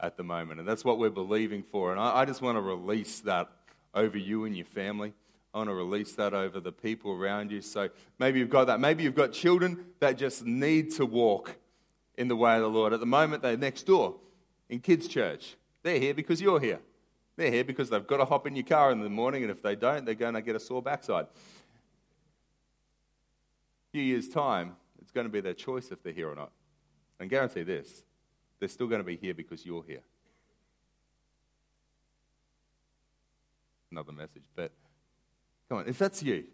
at 0.00 0.16
the 0.16 0.24
moment. 0.24 0.58
And 0.58 0.68
that's 0.68 0.84
what 0.84 0.98
we're 0.98 1.10
believing 1.10 1.62
for. 1.62 1.92
And 1.92 2.00
I, 2.00 2.20
I 2.20 2.24
just 2.24 2.42
want 2.42 2.56
to 2.56 2.62
release 2.62 3.20
that 3.20 3.48
over 3.94 4.18
you 4.18 4.44
and 4.44 4.56
your 4.56 4.66
family. 4.66 5.12
I 5.54 5.58
want 5.58 5.68
to 5.68 5.74
release 5.74 6.12
that 6.14 6.32
over 6.32 6.60
the 6.60 6.72
people 6.72 7.12
around 7.12 7.52
you. 7.52 7.60
So 7.60 7.90
maybe 8.18 8.38
you've 8.38 8.50
got 8.50 8.66
that. 8.68 8.80
Maybe 8.80 9.04
you've 9.04 9.14
got 9.14 9.32
children 9.32 9.84
that 10.00 10.16
just 10.16 10.46
need 10.46 10.92
to 10.92 11.04
walk 11.04 11.56
in 12.16 12.28
the 12.28 12.36
way 12.36 12.56
of 12.56 12.62
the 12.62 12.70
Lord. 12.70 12.92
At 12.92 13.00
the 13.00 13.06
moment, 13.06 13.42
they're 13.42 13.56
next 13.56 13.84
door 13.84 14.16
in 14.68 14.80
kids' 14.80 15.06
church. 15.06 15.56
They're 15.82 16.00
here 16.00 16.14
because 16.14 16.40
you're 16.40 16.58
here. 16.58 16.80
They're 17.42 17.50
here 17.50 17.64
because 17.64 17.90
they've 17.90 18.06
got 18.06 18.18
to 18.18 18.24
hop 18.24 18.46
in 18.46 18.54
your 18.54 18.64
car 18.64 18.92
in 18.92 19.00
the 19.00 19.10
morning, 19.10 19.42
and 19.42 19.50
if 19.50 19.60
they 19.60 19.74
don't, 19.74 20.04
they're 20.04 20.14
going 20.14 20.34
to 20.34 20.42
get 20.42 20.54
a 20.54 20.60
sore 20.60 20.80
backside 20.80 21.24
A 21.24 21.28
few 23.90 24.02
years' 24.02 24.28
time, 24.28 24.76
it's 25.00 25.10
going 25.10 25.26
to 25.26 25.28
be 25.28 25.40
their 25.40 25.52
choice 25.52 25.90
if 25.90 26.04
they're 26.04 26.12
here 26.12 26.30
or 26.30 26.36
not. 26.36 26.52
And 27.18 27.28
guarantee 27.28 27.64
this 27.64 28.04
they're 28.60 28.68
still 28.68 28.86
going 28.86 29.00
to 29.00 29.04
be 29.04 29.16
here 29.16 29.34
because 29.34 29.66
you're 29.66 29.82
here. 29.82 30.02
Another 33.90 34.12
message, 34.12 34.44
but 34.54 34.70
come 35.68 35.78
on, 35.78 35.88
if 35.88 35.98
that's 35.98 36.22
you, 36.22 36.44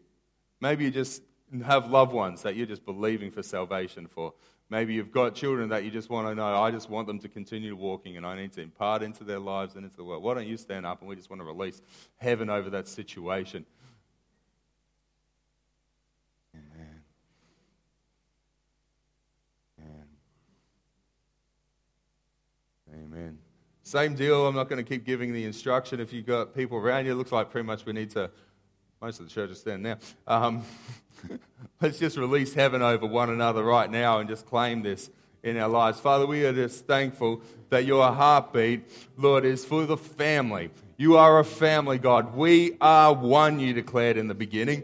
maybe 0.58 0.84
you 0.84 0.90
just 0.90 1.20
have 1.64 1.90
loved 1.90 2.12
ones 2.12 2.42
that 2.42 2.56
you're 2.56 2.66
just 2.66 2.84
believing 2.84 3.30
for 3.30 3.42
salvation 3.42 4.06
for. 4.06 4.34
Maybe 4.70 4.92
you've 4.92 5.12
got 5.12 5.34
children 5.34 5.70
that 5.70 5.84
you 5.84 5.90
just 5.90 6.10
want 6.10 6.28
to 6.28 6.34
know, 6.34 6.62
I 6.62 6.70
just 6.70 6.90
want 6.90 7.06
them 7.06 7.18
to 7.20 7.28
continue 7.28 7.74
walking 7.74 8.18
and 8.18 8.26
I 8.26 8.36
need 8.36 8.52
to 8.52 8.60
impart 8.60 9.02
into 9.02 9.24
their 9.24 9.38
lives 9.38 9.76
and 9.76 9.84
into 9.84 9.96
the 9.96 10.04
world. 10.04 10.22
Why 10.22 10.34
don't 10.34 10.46
you 10.46 10.58
stand 10.58 10.84
up 10.84 11.00
and 11.00 11.08
we 11.08 11.16
just 11.16 11.30
want 11.30 11.40
to 11.40 11.46
release 11.46 11.80
heaven 12.18 12.50
over 12.50 12.68
that 12.70 12.86
situation? 12.86 13.64
Amen. 16.54 17.02
Amen. 22.92 23.38
Same 23.82 24.14
deal. 24.14 24.46
I'm 24.46 24.54
not 24.54 24.68
going 24.68 24.84
to 24.84 24.88
keep 24.88 25.06
giving 25.06 25.32
the 25.32 25.44
instruction. 25.44 25.98
If 25.98 26.12
you've 26.12 26.26
got 26.26 26.54
people 26.54 26.76
around 26.76 27.06
you, 27.06 27.12
it 27.12 27.14
looks 27.14 27.32
like 27.32 27.50
pretty 27.50 27.66
much 27.66 27.86
we 27.86 27.94
need 27.94 28.10
to, 28.10 28.30
most 29.00 29.20
of 29.20 29.28
the 29.28 29.32
church 29.32 29.50
is 29.50 29.60
stand 29.60 29.82
now. 29.82 29.96
Um, 30.26 30.64
let's 31.80 31.98
just 31.98 32.16
release 32.16 32.52
heaven 32.52 32.82
over 32.82 33.06
one 33.06 33.30
another 33.30 33.62
right 33.62 33.88
now 33.88 34.18
and 34.18 34.28
just 34.28 34.44
claim 34.44 34.82
this 34.82 35.08
in 35.44 35.56
our 35.56 35.68
lives. 35.68 36.00
Father, 36.00 36.26
we 36.26 36.44
are 36.44 36.52
just 36.52 36.86
thankful 36.86 37.40
that 37.70 37.84
your 37.84 38.10
heartbeat, 38.10 38.90
Lord, 39.16 39.44
is 39.44 39.64
for 39.64 39.86
the 39.86 39.96
family. 39.96 40.70
You 40.96 41.16
are 41.16 41.38
a 41.38 41.44
family, 41.44 41.98
God. 41.98 42.34
We 42.34 42.76
are 42.80 43.12
one, 43.14 43.60
you 43.60 43.72
declared 43.72 44.16
in 44.16 44.26
the 44.26 44.34
beginning. 44.34 44.82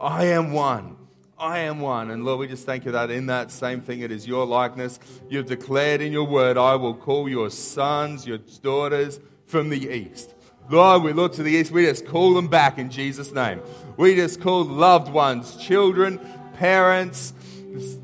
I 0.00 0.24
am 0.24 0.52
one. 0.52 0.96
I 1.38 1.60
am 1.60 1.78
one. 1.78 2.10
And 2.10 2.24
Lord, 2.24 2.40
we 2.40 2.48
just 2.48 2.66
thank 2.66 2.84
you 2.84 2.92
that 2.92 3.12
in 3.12 3.26
that 3.26 3.52
same 3.52 3.80
thing, 3.80 4.00
it 4.00 4.10
is 4.10 4.26
your 4.26 4.44
likeness. 4.44 4.98
You've 5.28 5.46
declared 5.46 6.00
in 6.00 6.12
your 6.12 6.24
word, 6.24 6.56
I 6.56 6.74
will 6.74 6.94
call 6.94 7.28
your 7.28 7.50
sons, 7.50 8.26
your 8.26 8.38
daughters 8.38 9.20
from 9.46 9.68
the 9.68 9.88
east. 9.88 10.34
Lord, 10.68 11.02
we 11.02 11.12
look 11.12 11.34
to 11.34 11.42
the 11.42 11.52
east, 11.52 11.70
we 11.70 11.84
just 11.84 12.06
call 12.06 12.34
them 12.34 12.48
back 12.48 12.78
in 12.78 12.90
Jesus' 12.90 13.32
name. 13.32 13.60
We 13.96 14.16
just 14.16 14.40
call 14.40 14.64
loved 14.64 15.12
ones, 15.12 15.56
children, 15.56 16.18
parents, 16.54 17.32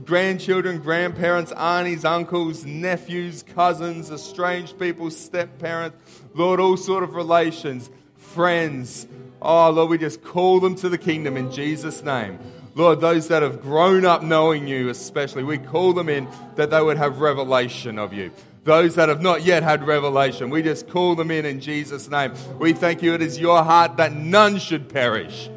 grandchildren, 0.04 0.78
grandparents, 0.78 1.50
aunties, 1.52 2.04
uncles, 2.04 2.64
nephews, 2.64 3.42
cousins, 3.42 4.10
estranged 4.10 4.78
people, 4.78 5.10
step 5.10 5.58
parents, 5.58 5.96
Lord, 6.34 6.60
all 6.60 6.76
sort 6.76 7.02
of 7.02 7.14
relations, 7.14 7.90
friends. 8.16 9.06
Oh, 9.40 9.70
Lord, 9.70 9.90
we 9.90 9.98
just 9.98 10.22
call 10.22 10.60
them 10.60 10.76
to 10.76 10.88
the 10.88 10.98
kingdom 10.98 11.36
in 11.36 11.50
Jesus' 11.50 12.02
name. 12.02 12.38
Lord, 12.74 13.00
those 13.00 13.28
that 13.28 13.42
have 13.42 13.60
grown 13.60 14.04
up 14.06 14.22
knowing 14.22 14.66
you, 14.66 14.88
especially, 14.88 15.42
we 15.42 15.58
call 15.58 15.92
them 15.92 16.08
in 16.08 16.28
that 16.54 16.70
they 16.70 16.80
would 16.80 16.96
have 16.96 17.20
revelation 17.20 17.98
of 17.98 18.12
you. 18.12 18.30
Those 18.64 18.94
that 18.94 19.08
have 19.08 19.20
not 19.20 19.42
yet 19.42 19.64
had 19.64 19.84
revelation, 19.84 20.48
we 20.48 20.62
just 20.62 20.88
call 20.88 21.16
them 21.16 21.30
in 21.32 21.44
in 21.44 21.60
Jesus' 21.60 22.08
name. 22.08 22.32
We 22.58 22.72
thank 22.72 23.02
you. 23.02 23.14
It 23.14 23.22
is 23.22 23.38
your 23.38 23.64
heart 23.64 23.96
that 23.96 24.12
none 24.12 24.58
should 24.58 24.88
perish, 24.88 25.50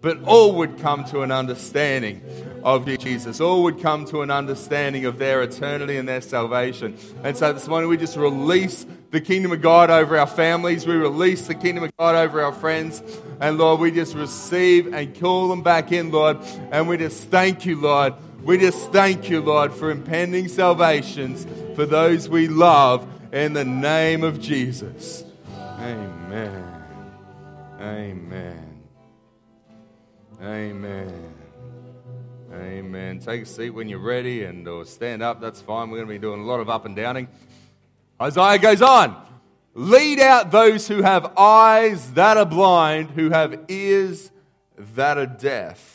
but 0.00 0.22
all 0.22 0.54
would 0.56 0.78
come 0.78 1.04
to 1.06 1.22
an 1.22 1.32
understanding 1.32 2.22
of 2.62 2.86
Jesus. 2.86 3.40
All 3.40 3.64
would 3.64 3.80
come 3.80 4.04
to 4.06 4.22
an 4.22 4.30
understanding 4.30 5.04
of 5.04 5.18
their 5.18 5.42
eternity 5.42 5.96
and 5.96 6.08
their 6.08 6.20
salvation. 6.20 6.96
And 7.24 7.36
so 7.36 7.52
this 7.52 7.66
morning 7.66 7.90
we 7.90 7.96
just 7.96 8.16
release 8.16 8.86
the 9.10 9.20
kingdom 9.20 9.50
of 9.50 9.60
God 9.60 9.90
over 9.90 10.16
our 10.16 10.26
families. 10.26 10.86
We 10.86 10.94
release 10.94 11.48
the 11.48 11.54
kingdom 11.54 11.84
of 11.84 11.96
God 11.96 12.14
over 12.14 12.40
our 12.40 12.52
friends. 12.52 13.02
And 13.40 13.58
Lord, 13.58 13.80
we 13.80 13.90
just 13.90 14.14
receive 14.14 14.94
and 14.94 15.18
call 15.18 15.48
them 15.48 15.62
back 15.62 15.90
in, 15.90 16.12
Lord. 16.12 16.38
And 16.70 16.88
we 16.88 16.96
just 16.98 17.28
thank 17.30 17.66
you, 17.66 17.80
Lord. 17.80 18.14
We 18.44 18.58
just 18.58 18.90
thank 18.90 19.30
you, 19.30 19.40
Lord, 19.40 19.72
for 19.72 19.90
impending 19.90 20.48
salvations 20.48 21.46
for 21.76 21.86
those 21.86 22.28
we 22.28 22.48
love 22.48 23.06
in 23.32 23.52
the 23.52 23.64
name 23.64 24.24
of 24.24 24.40
Jesus. 24.40 25.24
Amen. 25.78 26.84
Amen. 27.80 28.82
Amen. 30.42 31.34
Amen. 32.52 33.20
Take 33.20 33.42
a 33.42 33.46
seat 33.46 33.70
when 33.70 33.88
you're 33.88 34.00
ready 34.00 34.42
and 34.42 34.66
or 34.66 34.84
stand 34.84 35.22
up. 35.22 35.40
That's 35.40 35.60
fine. 35.60 35.90
We're 35.90 35.98
going 35.98 36.08
to 36.08 36.14
be 36.14 36.18
doing 36.18 36.40
a 36.40 36.44
lot 36.44 36.58
of 36.58 36.68
up 36.68 36.84
and 36.84 36.96
downing. 36.96 37.28
Isaiah 38.20 38.58
goes 38.58 38.82
on. 38.82 39.16
Lead 39.74 40.18
out 40.18 40.50
those 40.50 40.88
who 40.88 41.02
have 41.02 41.38
eyes 41.38 42.12
that 42.14 42.36
are 42.36 42.44
blind, 42.44 43.10
who 43.10 43.30
have 43.30 43.64
ears 43.68 44.30
that 44.76 45.16
are 45.16 45.26
deaf. 45.26 45.91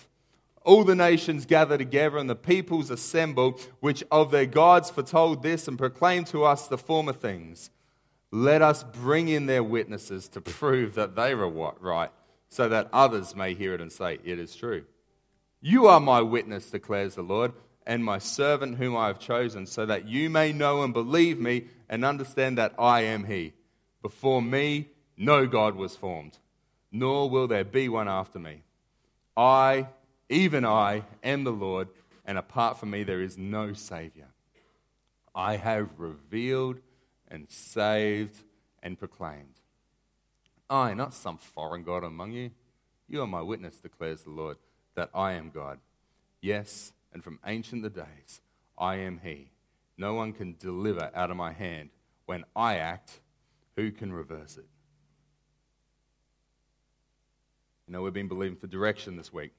All 0.67 0.83
the 0.83 0.95
nations 0.95 1.45
gather 1.45 1.77
together 1.77 2.17
and 2.17 2.29
the 2.29 2.35
peoples 2.35 2.89
assemble, 2.89 3.57
which 3.79 4.03
of 4.11 4.31
their 4.31 4.45
gods 4.45 4.89
foretold 4.89 5.41
this 5.41 5.65
and 5.65 5.77
proclaimed 5.77 6.27
to 6.27 6.43
us 6.43 6.67
the 6.67 6.77
former 6.77 7.13
things. 7.13 7.69
Let 8.31 8.61
us 8.61 8.83
bring 8.83 9.29
in 9.29 9.45
their 9.45 9.63
witnesses 9.63 10.27
to 10.27 10.41
prove 10.41 10.93
that 10.95 11.15
they 11.15 11.33
were 11.33 11.47
right, 11.79 12.11
so 12.49 12.67
that 12.67 12.89
others 12.91 13.33
may 13.33 13.53
hear 13.53 13.75
it 13.75 13.79
and 13.79 13.89
say, 13.89 14.19
It 14.25 14.39
is 14.39 14.57
true. 14.57 14.83
You 15.61 15.87
are 15.87 16.01
my 16.01 16.21
witness, 16.21 16.69
declares 16.69 17.15
the 17.15 17.21
Lord, 17.21 17.53
and 17.85 18.03
my 18.03 18.17
servant 18.17 18.75
whom 18.75 18.97
I 18.97 19.07
have 19.07 19.19
chosen, 19.19 19.67
so 19.67 19.85
that 19.85 20.09
you 20.09 20.29
may 20.29 20.51
know 20.51 20.83
and 20.83 20.93
believe 20.93 21.39
me 21.39 21.67
and 21.87 22.03
understand 22.03 22.57
that 22.57 22.75
I 22.77 23.03
am 23.03 23.23
He. 23.23 23.53
Before 24.01 24.41
me, 24.41 24.89
no 25.15 25.47
God 25.47 25.75
was 25.75 25.95
formed, 25.95 26.37
nor 26.91 27.29
will 27.29 27.47
there 27.47 27.63
be 27.63 27.87
one 27.87 28.09
after 28.09 28.37
me. 28.37 28.63
I, 29.37 29.87
even 30.29 30.65
I, 30.65 31.03
am 31.23 31.43
the 31.43 31.51
Lord, 31.51 31.87
and 32.25 32.37
apart 32.37 32.79
from 32.79 32.91
me, 32.91 33.03
there 33.03 33.21
is 33.21 33.37
no 33.37 33.73
Savior. 33.73 34.27
I 35.33 35.55
have 35.57 35.89
revealed 35.97 36.79
and 37.27 37.49
saved 37.49 38.37
and 38.83 38.99
proclaimed. 38.99 39.59
I, 40.69 40.93
not 40.93 41.13
some 41.13 41.37
foreign 41.37 41.83
God 41.83 42.03
among 42.03 42.33
you. 42.33 42.51
You 43.07 43.21
are 43.21 43.27
my 43.27 43.41
witness, 43.41 43.77
declares 43.77 44.23
the 44.23 44.31
Lord 44.31 44.57
that 44.95 45.09
I 45.13 45.33
am 45.33 45.49
God. 45.49 45.79
Yes, 46.41 46.91
and 47.13 47.23
from 47.23 47.39
ancient 47.45 47.83
the 47.83 47.89
days, 47.89 48.41
I 48.77 48.95
am 48.97 49.21
He. 49.23 49.51
No 49.97 50.13
one 50.13 50.33
can 50.33 50.55
deliver 50.59 51.09
out 51.15 51.31
of 51.31 51.37
my 51.37 51.53
hand. 51.53 51.89
When 52.25 52.43
I 52.55 52.77
act, 52.77 53.21
who 53.75 53.91
can 53.91 54.11
reverse 54.11 54.57
it? 54.57 54.65
You 57.87 57.93
know, 57.93 58.01
we've 58.01 58.13
been 58.13 58.27
believing 58.27 58.57
for 58.57 58.67
direction 58.67 59.15
this 59.15 59.31
week. 59.31 59.53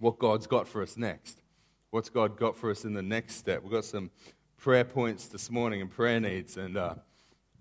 What 0.00 0.18
God's 0.18 0.46
got 0.46 0.66
for 0.66 0.82
us 0.82 0.96
next. 0.96 1.42
What's 1.90 2.08
God 2.08 2.38
got 2.38 2.56
for 2.56 2.70
us 2.70 2.86
in 2.86 2.94
the 2.94 3.02
next 3.02 3.34
step? 3.34 3.62
We've 3.62 3.70
got 3.70 3.84
some 3.84 4.10
prayer 4.56 4.84
points 4.84 5.26
this 5.26 5.50
morning 5.50 5.82
and 5.82 5.90
prayer 5.90 6.18
needs. 6.18 6.56
And 6.56 6.78
uh, 6.78 6.94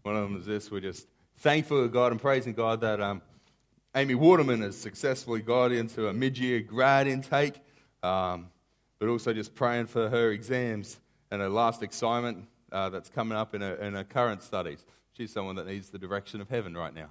one 0.04 0.16
of 0.16 0.24
them 0.24 0.40
is 0.40 0.46
this 0.46 0.72
we're 0.72 0.80
just 0.80 1.06
thankful 1.40 1.84
to 1.84 1.90
God 1.90 2.14
and 2.14 2.22
praising 2.22 2.54
God 2.54 2.80
that 2.80 3.02
um, 3.02 3.22
Amy 3.94 4.16
Waterman 4.16 4.62
has 4.62 4.78
successfully 4.78 5.42
got 5.42 5.74
into 5.74 6.08
a 6.08 6.14
mid 6.14 6.38
year 6.38 6.62
grad 6.62 7.08
intake, 7.08 7.56
um, 8.04 8.48
but 9.00 9.10
also 9.10 9.34
just 9.34 9.54
praying 9.54 9.88
for 9.88 10.08
her 10.08 10.32
exams 10.32 11.02
and 11.32 11.42
her 11.42 11.50
last 11.50 11.84
assignment 11.84 12.48
uh, 12.72 12.88
that's 12.88 13.10
coming 13.10 13.38
up 13.38 13.54
in 13.54 13.60
her, 13.60 13.76
in 13.76 13.96
her 13.96 14.06
current 14.06 14.44
studies. 14.44 14.86
She's 15.12 15.34
someone 15.34 15.58
that 15.58 15.68
needs 15.68 15.90
the 15.90 16.00
direction 16.00 16.40
of 16.40 16.50
heaven 16.50 16.78
right 16.78 16.94
now 16.94 17.10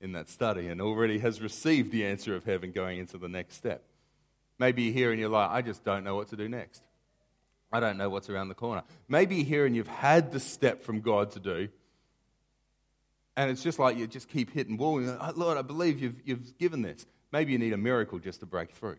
in 0.00 0.12
that 0.12 0.28
study 0.28 0.68
and 0.68 0.80
already 0.80 1.18
has 1.18 1.40
received 1.40 1.90
the 1.90 2.06
answer 2.06 2.36
of 2.36 2.44
heaven 2.44 2.70
going 2.70 3.00
into 3.00 3.18
the 3.18 3.28
next 3.28 3.56
step. 3.56 3.82
Maybe 4.58 4.84
you're 4.84 4.94
here 4.94 5.10
and 5.10 5.20
you're 5.20 5.28
like, 5.28 5.50
I 5.50 5.62
just 5.62 5.84
don't 5.84 6.04
know 6.04 6.14
what 6.14 6.28
to 6.28 6.36
do 6.36 6.48
next. 6.48 6.82
I 7.72 7.80
don't 7.80 7.96
know 7.96 8.08
what's 8.08 8.30
around 8.30 8.48
the 8.48 8.54
corner. 8.54 8.84
Maybe 9.08 9.36
you're 9.36 9.44
here 9.44 9.66
and 9.66 9.74
you've 9.74 9.88
had 9.88 10.30
the 10.30 10.38
step 10.38 10.84
from 10.84 11.00
God 11.00 11.32
to 11.32 11.40
do, 11.40 11.68
and 13.36 13.50
it's 13.50 13.62
just 13.62 13.80
like 13.80 13.96
you 13.96 14.06
just 14.06 14.28
keep 14.28 14.52
hitting 14.52 14.76
wall. 14.76 14.98
And, 14.98 15.18
oh, 15.20 15.32
Lord, 15.34 15.58
I 15.58 15.62
believe 15.62 16.00
you've, 16.00 16.20
you've 16.24 16.56
given 16.58 16.82
this. 16.82 17.04
Maybe 17.32 17.52
you 17.52 17.58
need 17.58 17.72
a 17.72 17.76
miracle 17.76 18.20
just 18.20 18.40
to 18.40 18.46
break 18.46 18.70
through. 18.70 18.98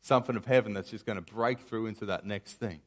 Something 0.00 0.36
of 0.36 0.46
heaven 0.46 0.72
that's 0.72 0.90
just 0.90 1.04
going 1.04 1.22
to 1.22 1.34
break 1.34 1.60
through 1.60 1.86
into 1.86 2.06
that 2.06 2.24
next 2.24 2.54
thing. 2.54 2.80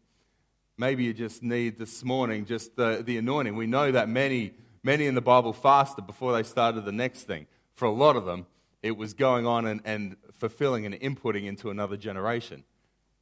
Maybe 0.77 1.03
you 1.03 1.13
just 1.13 1.43
need 1.43 1.77
this 1.77 2.03
morning 2.03 2.45
just 2.45 2.75
the, 2.75 3.03
the 3.05 3.17
anointing. 3.17 3.55
We 3.55 3.67
know 3.67 3.91
that 3.91 4.09
many, 4.09 4.53
many 4.81 5.05
in 5.05 5.13
the 5.13 5.21
Bible 5.21 5.53
fasted 5.53 6.07
before 6.07 6.33
they 6.33 6.41
started 6.41 6.85
the 6.85 6.91
next 6.91 7.23
thing. 7.23 7.45
For 7.75 7.85
a 7.85 7.91
lot 7.91 8.15
of 8.15 8.25
them, 8.25 8.47
it 8.81 8.97
was 8.97 9.13
going 9.13 9.45
on 9.45 9.67
and, 9.67 9.81
and 9.85 10.15
fulfilling 10.41 10.87
and 10.87 10.95
inputting 10.99 11.45
into 11.45 11.69
another 11.69 11.95
generation, 11.95 12.63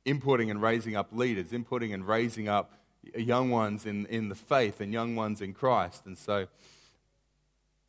inputting 0.06 0.50
and 0.50 0.62
raising 0.62 0.96
up 0.96 1.10
leaders, 1.12 1.52
inputting 1.52 1.94
and 1.94 2.08
raising 2.08 2.48
up 2.48 2.72
young 3.14 3.50
ones 3.50 3.86
in, 3.86 4.06
in 4.06 4.30
the 4.30 4.36
faith 4.36 4.80
and 4.80 4.94
young 4.94 5.18
ones 5.18 5.42
in 5.42 5.54
Christ. 5.54 6.06
And 6.06 6.18
so, 6.18 6.48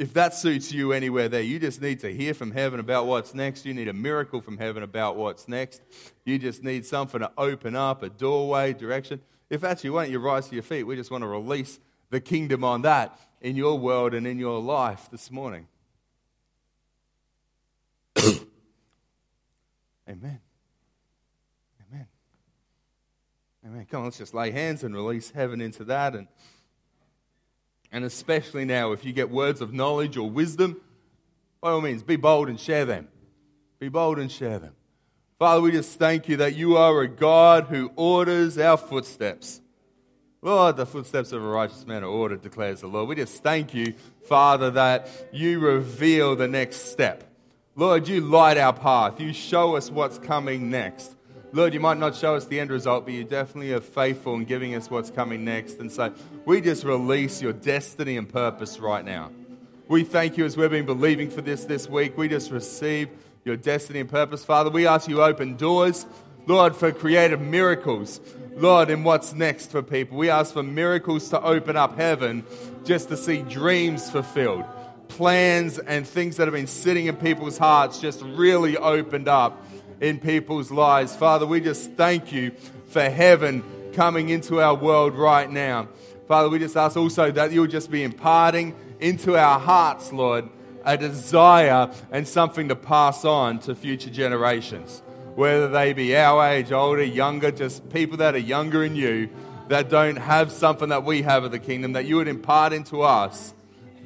if 0.00 0.12
that 0.14 0.34
suits 0.34 0.72
you 0.72 0.92
anywhere 0.92 1.28
there, 1.28 1.42
you 1.42 1.60
just 1.60 1.80
need 1.80 2.00
to 2.00 2.12
hear 2.12 2.34
from 2.34 2.50
heaven 2.50 2.80
about 2.80 3.06
what's 3.06 3.32
next. 3.32 3.64
You 3.64 3.72
need 3.72 3.86
a 3.86 3.92
miracle 3.92 4.40
from 4.40 4.58
heaven 4.58 4.82
about 4.82 5.16
what's 5.16 5.46
next. 5.46 5.80
You 6.24 6.36
just 6.36 6.64
need 6.64 6.84
something 6.84 7.20
to 7.20 7.30
open 7.38 7.76
up, 7.76 8.02
a 8.02 8.08
doorway, 8.08 8.72
direction. 8.72 9.20
If 9.48 9.60
that's 9.60 9.84
you, 9.84 9.92
why 9.92 10.04
don't 10.04 10.12
you 10.12 10.18
rise 10.18 10.48
to 10.48 10.54
your 10.56 10.64
feet? 10.64 10.84
We 10.84 10.96
just 10.96 11.12
want 11.12 11.22
to 11.22 11.28
release 11.28 11.78
the 12.08 12.20
kingdom 12.20 12.64
on 12.64 12.82
that 12.82 13.16
in 13.40 13.54
your 13.54 13.78
world 13.78 14.12
and 14.12 14.26
in 14.26 14.40
your 14.40 14.60
life 14.60 15.08
this 15.12 15.30
morning. 15.30 15.68
Amen. 20.10 20.40
Amen. 21.88 22.06
Amen. 23.64 23.86
Come 23.88 24.00
on, 24.00 24.04
let's 24.06 24.18
just 24.18 24.34
lay 24.34 24.50
hands 24.50 24.82
and 24.82 24.94
release 24.94 25.30
heaven 25.30 25.60
into 25.60 25.84
that 25.84 26.14
and 26.14 26.26
and 27.92 28.04
especially 28.04 28.64
now, 28.64 28.92
if 28.92 29.04
you 29.04 29.12
get 29.12 29.30
words 29.30 29.60
of 29.60 29.72
knowledge 29.72 30.16
or 30.16 30.30
wisdom, 30.30 30.80
by 31.60 31.70
all 31.70 31.80
means, 31.80 32.02
be 32.02 32.16
bold 32.16 32.48
and 32.48 32.58
share 32.58 32.84
them. 32.84 33.08
Be 33.78 33.88
bold 33.88 34.18
and 34.18 34.30
share 34.30 34.58
them. 34.58 34.74
Father, 35.38 35.60
we 35.60 35.72
just 35.72 35.98
thank 35.98 36.28
you 36.28 36.36
that 36.36 36.54
you 36.54 36.76
are 36.76 37.00
a 37.00 37.08
God 37.08 37.64
who 37.64 37.90
orders 37.96 38.58
our 38.58 38.76
footsteps. 38.76 39.60
Lord, 40.42 40.76
the 40.76 40.86
footsteps 40.86 41.32
of 41.32 41.42
a 41.42 41.46
righteous 41.46 41.86
man 41.86 42.04
are 42.04 42.08
ordered, 42.08 42.42
declares 42.42 42.80
the 42.82 42.86
Lord. 42.86 43.08
We 43.08 43.16
just 43.16 43.42
thank 43.42 43.74
you, 43.74 43.94
Father, 44.26 44.70
that 44.72 45.08
you 45.32 45.58
reveal 45.58 46.36
the 46.36 46.48
next 46.48 46.92
step. 46.92 47.29
Lord, 47.76 48.08
you 48.08 48.20
light 48.20 48.58
our 48.58 48.72
path. 48.72 49.20
You 49.20 49.32
show 49.32 49.76
us 49.76 49.90
what's 49.90 50.18
coming 50.18 50.70
next. 50.70 51.14
Lord, 51.52 51.72
you 51.72 51.80
might 51.80 51.98
not 51.98 52.14
show 52.14 52.34
us 52.34 52.44
the 52.44 52.60
end 52.60 52.70
result, 52.70 53.04
but 53.04 53.14
you 53.14 53.24
definitely 53.24 53.72
are 53.72 53.80
faithful 53.80 54.34
in 54.34 54.44
giving 54.44 54.74
us 54.74 54.90
what's 54.90 55.10
coming 55.10 55.44
next. 55.44 55.78
And 55.78 55.90
so 55.90 56.12
we 56.44 56.60
just 56.60 56.84
release 56.84 57.40
your 57.40 57.52
destiny 57.52 58.16
and 58.16 58.28
purpose 58.28 58.78
right 58.78 59.04
now. 59.04 59.30
We 59.88 60.04
thank 60.04 60.36
you 60.36 60.44
as 60.44 60.56
we've 60.56 60.70
been 60.70 60.86
believing 60.86 61.30
for 61.30 61.42
this 61.42 61.64
this 61.64 61.88
week. 61.88 62.16
We 62.16 62.28
just 62.28 62.50
receive 62.50 63.08
your 63.44 63.56
destiny 63.56 64.00
and 64.00 64.08
purpose. 64.08 64.44
Father, 64.44 64.70
we 64.70 64.86
ask 64.86 65.08
you 65.08 65.22
open 65.22 65.56
doors, 65.56 66.06
Lord, 66.46 66.76
for 66.76 66.92
creative 66.92 67.40
miracles. 67.40 68.20
Lord, 68.56 68.90
in 68.90 69.04
what's 69.04 69.32
next 69.32 69.70
for 69.70 69.82
people. 69.82 70.18
We 70.18 70.28
ask 70.28 70.52
for 70.52 70.62
miracles 70.62 71.30
to 71.30 71.42
open 71.42 71.76
up 71.76 71.96
heaven 71.96 72.44
just 72.84 73.08
to 73.08 73.16
see 73.16 73.42
dreams 73.42 74.10
fulfilled, 74.10 74.64
plans 75.10 75.78
and 75.78 76.06
things 76.06 76.36
that 76.36 76.46
have 76.46 76.54
been 76.54 76.66
sitting 76.66 77.06
in 77.06 77.16
people's 77.16 77.58
hearts 77.58 78.00
just 78.00 78.22
really 78.22 78.76
opened 78.76 79.28
up 79.28 79.62
in 80.00 80.18
people's 80.18 80.70
lives. 80.70 81.14
Father, 81.14 81.46
we 81.46 81.60
just 81.60 81.92
thank 81.92 82.32
you 82.32 82.52
for 82.86 83.02
heaven 83.02 83.62
coming 83.92 84.30
into 84.30 84.60
our 84.60 84.74
world 84.74 85.14
right 85.14 85.50
now. 85.50 85.88
Father, 86.26 86.48
we 86.48 86.58
just 86.58 86.76
ask 86.76 86.96
also 86.96 87.30
that 87.32 87.52
you'll 87.52 87.66
just 87.66 87.90
be 87.90 88.02
imparting 88.02 88.74
into 89.00 89.36
our 89.36 89.58
hearts, 89.58 90.12
Lord, 90.12 90.48
a 90.84 90.96
desire 90.96 91.90
and 92.10 92.26
something 92.26 92.68
to 92.68 92.76
pass 92.76 93.24
on 93.24 93.58
to 93.60 93.74
future 93.74 94.10
generations. 94.10 95.02
Whether 95.34 95.68
they 95.68 95.92
be 95.92 96.16
our 96.16 96.48
age, 96.48 96.72
older, 96.72 97.02
younger, 97.02 97.50
just 97.50 97.90
people 97.90 98.16
that 98.18 98.34
are 98.34 98.38
younger 98.38 98.84
in 98.84 98.96
you 98.96 99.28
that 99.68 99.88
don't 99.88 100.16
have 100.16 100.50
something 100.50 100.88
that 100.88 101.04
we 101.04 101.22
have 101.22 101.44
of 101.44 101.52
the 101.52 101.58
kingdom, 101.58 101.92
that 101.92 102.04
you 102.04 102.16
would 102.16 102.28
impart 102.28 102.72
into 102.72 103.02
us 103.02 103.54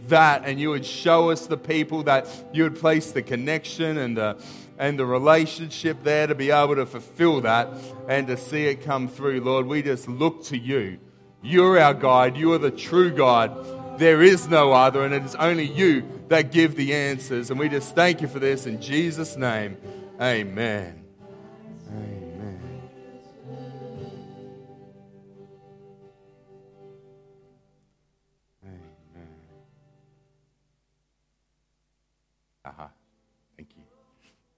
that 0.08 0.44
and 0.44 0.60
you 0.60 0.70
would 0.70 0.84
show 0.86 1.30
us 1.30 1.46
the 1.46 1.56
people 1.56 2.02
that 2.04 2.26
you 2.52 2.64
would 2.64 2.78
place 2.78 3.12
the 3.12 3.22
connection 3.22 3.98
and 3.98 4.16
the 4.16 4.36
and 4.78 4.98
the 4.98 5.06
relationship 5.06 6.02
there 6.02 6.26
to 6.26 6.34
be 6.34 6.50
able 6.50 6.74
to 6.74 6.86
fulfill 6.86 7.40
that 7.42 7.68
and 8.08 8.26
to 8.26 8.36
see 8.36 8.66
it 8.66 8.82
come 8.82 9.08
through, 9.08 9.40
Lord. 9.40 9.66
We 9.66 9.82
just 9.82 10.08
look 10.08 10.44
to 10.46 10.58
you. 10.58 10.98
You're 11.42 11.78
our 11.78 11.94
guide. 11.94 12.36
You 12.36 12.52
are 12.54 12.58
the 12.58 12.70
true 12.70 13.10
God. 13.10 13.98
There 13.98 14.22
is 14.22 14.48
no 14.48 14.72
other, 14.72 15.04
and 15.04 15.14
it 15.14 15.22
is 15.22 15.36
only 15.36 15.66
you 15.66 16.02
that 16.28 16.50
give 16.50 16.74
the 16.74 16.94
answers. 16.94 17.50
And 17.50 17.60
we 17.60 17.68
just 17.68 17.94
thank 17.94 18.20
you 18.20 18.28
for 18.28 18.40
this 18.40 18.66
in 18.66 18.80
Jesus' 18.80 19.36
name. 19.36 19.76
Amen. 20.20 20.20
Amen. 20.20 21.03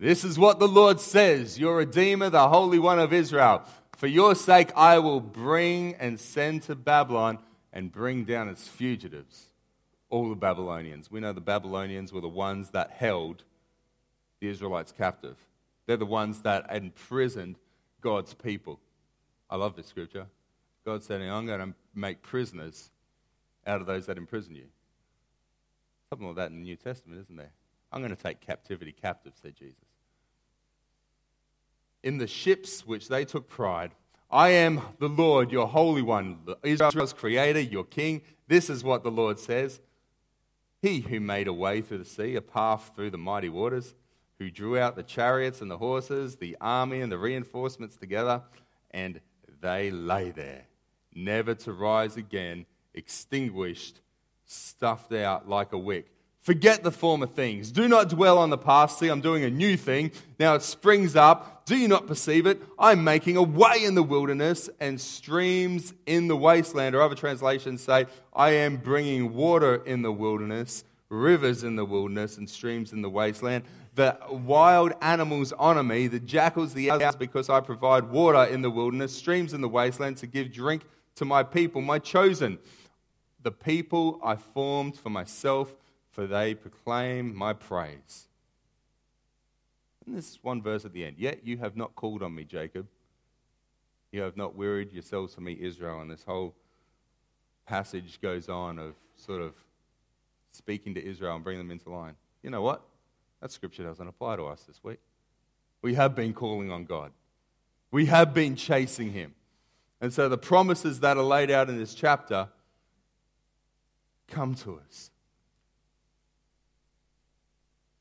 This 0.07 0.23
is 0.23 0.39
what 0.39 0.61
the 0.61 0.69
Lord 0.69 1.01
says, 1.01 1.59
your 1.59 1.79
Redeemer, 1.79 2.31
the 2.31 2.49
Holy 2.49 2.79
One 2.79 3.01
of 3.01 3.13
Israel. 3.13 3.65
For 3.97 4.07
your 4.07 4.37
sake, 4.37 4.71
I 4.77 5.01
will 5.01 5.19
bring 5.19 5.97
and 5.97 6.21
send 6.21 6.63
to 6.63 6.77
Babylon 6.77 7.41
and 7.73 7.91
bring 7.91 8.23
down 8.25 8.49
its 8.49 8.69
fugitives, 8.69 9.47
all 10.09 10.29
the 10.29 10.37
Babylonians. 10.37 11.11
We 11.11 11.19
know 11.19 11.33
the 11.33 11.41
Babylonians 11.41 12.13
were 12.13 12.21
the 12.21 12.29
ones 12.29 12.71
that 12.71 12.93
held 12.93 13.43
the 14.39 14.47
Israelites 14.47 14.93
captive. 14.97 15.39
They're 15.87 15.97
the 15.97 16.07
ones 16.07 16.43
that 16.43 16.73
imprisoned 16.73 17.57
God's 18.01 18.33
people. 18.33 18.79
I 19.51 19.57
love 19.57 19.75
this 19.75 19.89
scripture. 19.89 20.27
God 20.85 21.03
said, 21.03 21.21
I'm 21.21 21.47
going 21.47 21.59
to 21.59 21.75
make 21.97 22.23
prisoners 22.23 22.91
out 23.67 23.81
of 23.81 23.89
those 23.89 24.07
that 24.07 24.19
imprison 24.19 24.55
you. 24.55 24.67
Something 26.11 26.29
like 26.29 26.37
that 26.37 26.53
in 26.53 26.59
the 26.59 26.63
New 26.63 26.77
Testament, 26.77 27.23
isn't 27.23 27.37
there? 27.37 27.51
I'm 27.91 28.03
going 28.03 28.15
to 28.15 28.23
take 28.23 28.41
captivity 28.41 28.93
captive, 28.93 29.33
said 29.43 29.57
Jesus 29.57 29.96
in 32.07 32.19
the 32.19 32.27
ships 32.29 32.87
which 32.87 33.09
they 33.09 33.25
took 33.25 33.49
pride. 33.49 33.91
I 34.31 34.51
am 34.51 34.81
the 35.01 35.09
Lord, 35.09 35.51
your 35.51 35.67
Holy 35.67 36.03
One, 36.03 36.39
Israel's 36.63 37.13
Creator, 37.13 37.63
your 37.63 37.83
King. 37.83 38.23
This 38.47 38.71
is 38.71 38.85
what 38.85 39.03
the 39.03 39.11
Lord 39.11 39.41
says 39.41 39.81
He 40.81 41.01
who 41.01 41.19
made 41.19 41.49
a 41.49 41.53
way 41.53 41.81
through 41.81 41.99
the 41.99 42.05
sea, 42.05 42.37
a 42.37 42.41
path 42.41 42.93
through 42.95 43.11
the 43.11 43.19
mighty 43.19 43.49
waters, 43.49 43.97
who 44.39 44.53
drew 44.53 44.79
out 44.79 44.95
the 44.95 45.03
chariots 45.03 45.61
and 45.61 45.69
the 45.69 45.79
horses, 45.79 46.37
the 46.37 46.57
army 46.61 47.01
and 47.01 47.11
the 47.11 47.19
reinforcements 47.19 47.97
together, 47.97 48.41
and 48.93 49.21
they 49.61 49.91
lay 49.91 50.31
there, 50.31 50.63
never 51.13 51.57
to 51.57 51.73
rise 51.73 52.17
again, 52.17 52.67
extinguished, 52.95 54.01
stuffed 54.45 55.13
out 55.13 55.49
like 55.49 55.73
a 55.73 55.79
wick. 55.79 56.07
Forget 56.47 56.85
the 56.85 56.93
former 56.93 57.27
things. 57.27 57.73
Do 57.73 57.89
not 57.89 58.09
dwell 58.09 58.39
on 58.39 58.51
the 58.51 58.57
past. 58.57 59.01
See, 59.01 59.09
I'm 59.09 59.21
doing 59.21 59.43
a 59.43 59.51
new 59.51 59.77
thing. 59.77 60.13
Now 60.39 60.55
it 60.55 60.63
springs 60.63 61.17
up. 61.17 61.67
Do 61.67 61.77
you 61.77 61.89
not 61.89 62.07
perceive 62.07 62.47
it? 62.47 62.63
I'm 62.79 63.03
making 63.03 63.37
a 63.37 63.43
way 63.43 63.83
in 63.83 63.97
the 63.97 64.03
wilderness 64.05 64.71
and 64.79 65.01
streams 65.01 65.93
in 66.07 66.29
the 66.29 66.37
wasteland. 66.37 66.95
Or 66.95 67.03
other 67.03 67.17
translations 67.17 67.83
say, 67.83 68.07
I 68.33 68.51
am 68.51 68.77
bringing 68.77 69.35
water 69.35 69.83
in 69.87 70.03
the 70.03 70.13
wilderness, 70.13 70.85
rivers 71.09 71.65
in 71.65 71.75
the 71.75 71.85
wilderness, 71.85 72.39
and 72.39 72.49
streams 72.49 72.93
in 72.93 73.03
the 73.03 73.11
wasteland. 73.11 73.65
The 73.97 74.17
wild 74.31 74.93
animals 75.03 75.53
honor 75.59 75.83
me, 75.83 76.07
the 76.07 76.21
jackals, 76.21 76.75
the 76.75 76.93
owls, 76.93 77.17
because 77.17 77.51
I 77.51 77.59
provide 77.59 78.05
water 78.05 78.45
in 78.45 78.63
the 78.63 78.71
wilderness, 78.71 79.13
streams 79.13 79.53
in 79.53 79.63
the 79.63 79.69
wasteland 79.69 80.19
to 80.19 80.29
give 80.29 80.53
drink 80.53 80.85
to 81.17 81.25
my 81.25 81.43
people, 81.43 81.81
my 81.81 81.99
chosen. 81.99 82.61
The 83.43 83.51
people 83.51 84.21
I 84.23 84.37
formed 84.37 84.97
for 84.97 85.11
myself 85.11 85.75
for 86.17 86.27
they 86.27 86.55
proclaim 86.55 87.37
my 87.37 87.53
praise. 87.53 88.27
And 90.07 90.17
this 90.17 90.39
one 90.41 90.63
verse 90.63 90.87
at 90.87 90.95
the 90.95 91.05
end. 91.05 91.17
Yet 91.19 91.47
you 91.47 91.59
have 91.59 91.77
not 91.77 91.95
called 91.95 92.23
on 92.23 92.35
me, 92.35 92.45
Jacob. 92.45 92.87
You 94.13 94.23
have 94.23 94.35
not 94.35 94.57
wearied 94.57 94.95
yourselves 94.95 95.35
for 95.35 95.43
me, 95.43 95.59
Israel. 95.61 96.01
And 96.01 96.11
this 96.11 96.23
whole 96.23 96.55
passage 97.67 98.19
goes 98.23 98.49
on 98.49 98.79
of 98.79 98.95
sort 99.15 99.43
of 99.43 99.53
speaking 100.53 100.95
to 100.95 101.05
Israel 101.05 101.35
and 101.35 101.45
bringing 101.45 101.63
them 101.63 101.71
into 101.71 101.91
line. 101.91 102.15
You 102.43 102.49
know 102.49 102.63
what? 102.63 102.81
That 103.43 103.53
scripture 103.53 103.83
doesn't 103.83 104.09
apply 104.09 104.37
to 104.37 104.47
us 104.47 104.63
this 104.63 104.83
week. 104.83 105.01
We 105.83 105.97
have 105.97 106.15
been 106.15 106.33
calling 106.33 106.71
on 106.71 106.87
God, 106.87 107.13
we 107.91 108.07
have 108.07 108.33
been 108.33 108.57
chasing 108.57 109.13
Him. 109.13 109.35
And 110.01 110.15
so 110.15 110.31
the 110.31 110.39
promises 110.39 111.01
that 111.01 111.19
are 111.19 111.23
laid 111.23 111.51
out 111.51 111.69
in 111.69 111.77
this 111.77 111.93
chapter 111.93 112.49
come 114.29 114.55
to 114.57 114.81
us. 114.89 115.11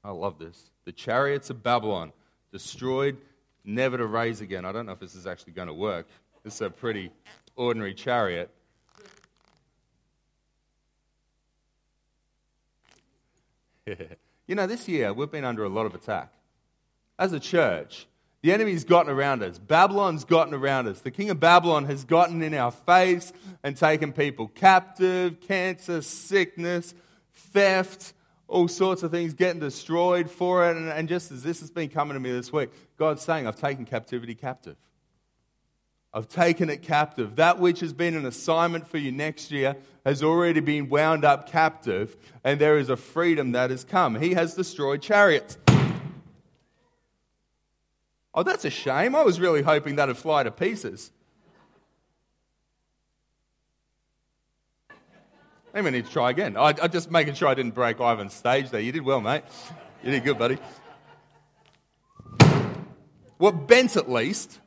I 0.06 0.12
love 0.12 0.38
this. 0.38 0.70
The 0.86 0.92
chariots 0.92 1.50
of 1.50 1.64
Babylon 1.64 2.14
destroyed, 2.52 3.18
never 3.64 3.98
to 3.98 4.06
raise 4.06 4.40
again. 4.40 4.64
I 4.64 4.72
don't 4.72 4.86
know 4.86 4.92
if 4.92 5.00
this 5.00 5.16
is 5.16 5.26
actually 5.26 5.54
going 5.54 5.68
to 5.68 5.74
work. 5.74 6.08
This 6.44 6.54
is 6.54 6.62
a 6.62 6.70
pretty 6.70 7.10
ordinary 7.56 7.96
chariot. 7.96 8.52
you 13.88 14.54
know, 14.54 14.68
this 14.68 14.88
year 14.88 15.12
we've 15.12 15.32
been 15.32 15.44
under 15.44 15.64
a 15.64 15.70
lot 15.70 15.88
of 15.88 15.96
attack. 15.96 16.32
As 17.18 17.34
a 17.34 17.40
church, 17.40 18.06
the 18.44 18.54
enemy's 18.54 18.84
gotten 18.84 19.12
around 19.12 19.42
us. 19.42 19.58
Babylon's 19.58 20.24
gotten 20.24 20.54
around 20.54 20.88
us. 20.88 21.02
The 21.02 21.10
king 21.10 21.32
of 21.32 21.40
Babylon 21.40 21.86
has 21.86 22.04
gotten 22.04 22.44
in 22.44 22.54
our 22.54 22.70
face 22.70 23.34
and 23.64 23.76
taken 23.76 24.14
people 24.14 24.50
captive, 24.50 25.42
cancer, 25.42 26.04
sickness, 26.04 26.94
theft, 27.34 28.14
all 28.48 28.68
sorts 28.68 29.04
of 29.04 29.12
things 29.12 29.34
getting 29.34 29.60
destroyed 29.60 30.30
for 30.30 30.70
it. 30.70 30.78
And, 30.78 30.90
and 30.90 31.08
just 31.08 31.32
as 31.32 31.44
this 31.44 31.60
has 31.60 31.72
been 31.72 31.90
coming 31.90 32.14
to 32.14 32.20
me 32.20 32.32
this 32.32 32.54
week, 32.54 32.70
God's 32.98 33.22
saying, 33.22 33.48
I've 33.48 33.56
taken 33.56 33.86
captivity 33.86 34.36
captive. 34.36 34.78
I've 36.14 36.30
taken 36.30 36.70
it 36.70 36.82
captive. 36.82 37.36
That 37.36 37.60
which 37.60 37.82
has 37.82 37.92
been 37.92 38.16
an 38.16 38.26
assignment 38.26 38.88
for 38.88 38.98
you 38.98 39.12
next 39.12 39.52
year 39.52 39.76
has 40.06 40.24
already 40.24 40.62
been 40.62 40.88
wound 40.88 41.26
up 41.26 41.50
captive, 41.52 42.16
and 42.44 42.60
there 42.62 42.78
is 42.78 42.90
a 42.90 42.96
freedom 42.96 43.52
that 43.52 43.70
has 43.70 43.84
come. 43.84 44.16
He 44.16 44.34
has 44.34 44.54
destroyed 44.54 45.02
chariots. 45.02 45.58
Oh, 48.34 48.44
that's 48.44 48.64
a 48.64 48.70
shame. 48.70 49.16
I 49.16 49.24
was 49.24 49.42
really 49.42 49.62
hoping 49.62 49.96
that'd 49.96 50.18
fly 50.18 50.44
to 50.44 50.52
pieces. 50.52 51.12
I 55.76 55.82
need 55.90 56.06
to 56.06 56.12
try 56.12 56.30
again. 56.30 56.56
I, 56.56 56.74
am 56.82 56.90
just 56.90 57.12
making 57.12 57.34
sure 57.34 57.50
I 57.50 57.54
didn't 57.54 57.76
break 57.76 58.00
Ivan's 58.00 58.34
stage 58.34 58.70
there. 58.70 58.80
You 58.80 58.94
did 58.94 59.04
well, 59.04 59.20
mate. 59.20 59.44
You 60.04 60.12
did 60.12 60.24
good, 60.24 60.38
buddy. 60.38 60.58
Well, 63.38 63.52
bent 63.52 63.98
at 63.98 64.10
least. 64.10 64.62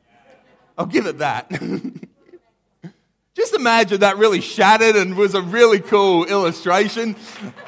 I'll 0.77 0.85
give 0.85 1.07
it 1.07 1.17
that. 1.17 1.49
Just 3.35 3.53
imagine 3.53 4.01
that 4.01 4.17
really 4.17 4.41
shattered 4.41 4.95
and 4.95 5.15
was 5.15 5.33
a 5.33 5.41
really 5.41 5.79
cool 5.79 6.25
illustration 6.25 7.15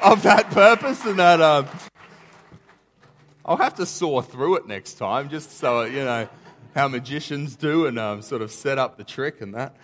of 0.02 0.22
that 0.22 0.50
purpose 0.50 1.04
and 1.04 1.18
that. 1.18 1.40
Uh, 1.40 1.64
I'll 3.44 3.56
have 3.56 3.74
to 3.76 3.86
saw 3.86 4.20
through 4.20 4.56
it 4.56 4.66
next 4.66 4.94
time, 4.94 5.30
just 5.30 5.58
so 5.58 5.82
you 5.82 6.04
know 6.04 6.28
how 6.74 6.88
magicians 6.88 7.56
do 7.56 7.86
and 7.86 7.98
um, 7.98 8.22
sort 8.22 8.42
of 8.42 8.52
set 8.52 8.78
up 8.78 8.98
the 8.98 9.04
trick 9.04 9.40
and 9.40 9.54
that. 9.54 9.74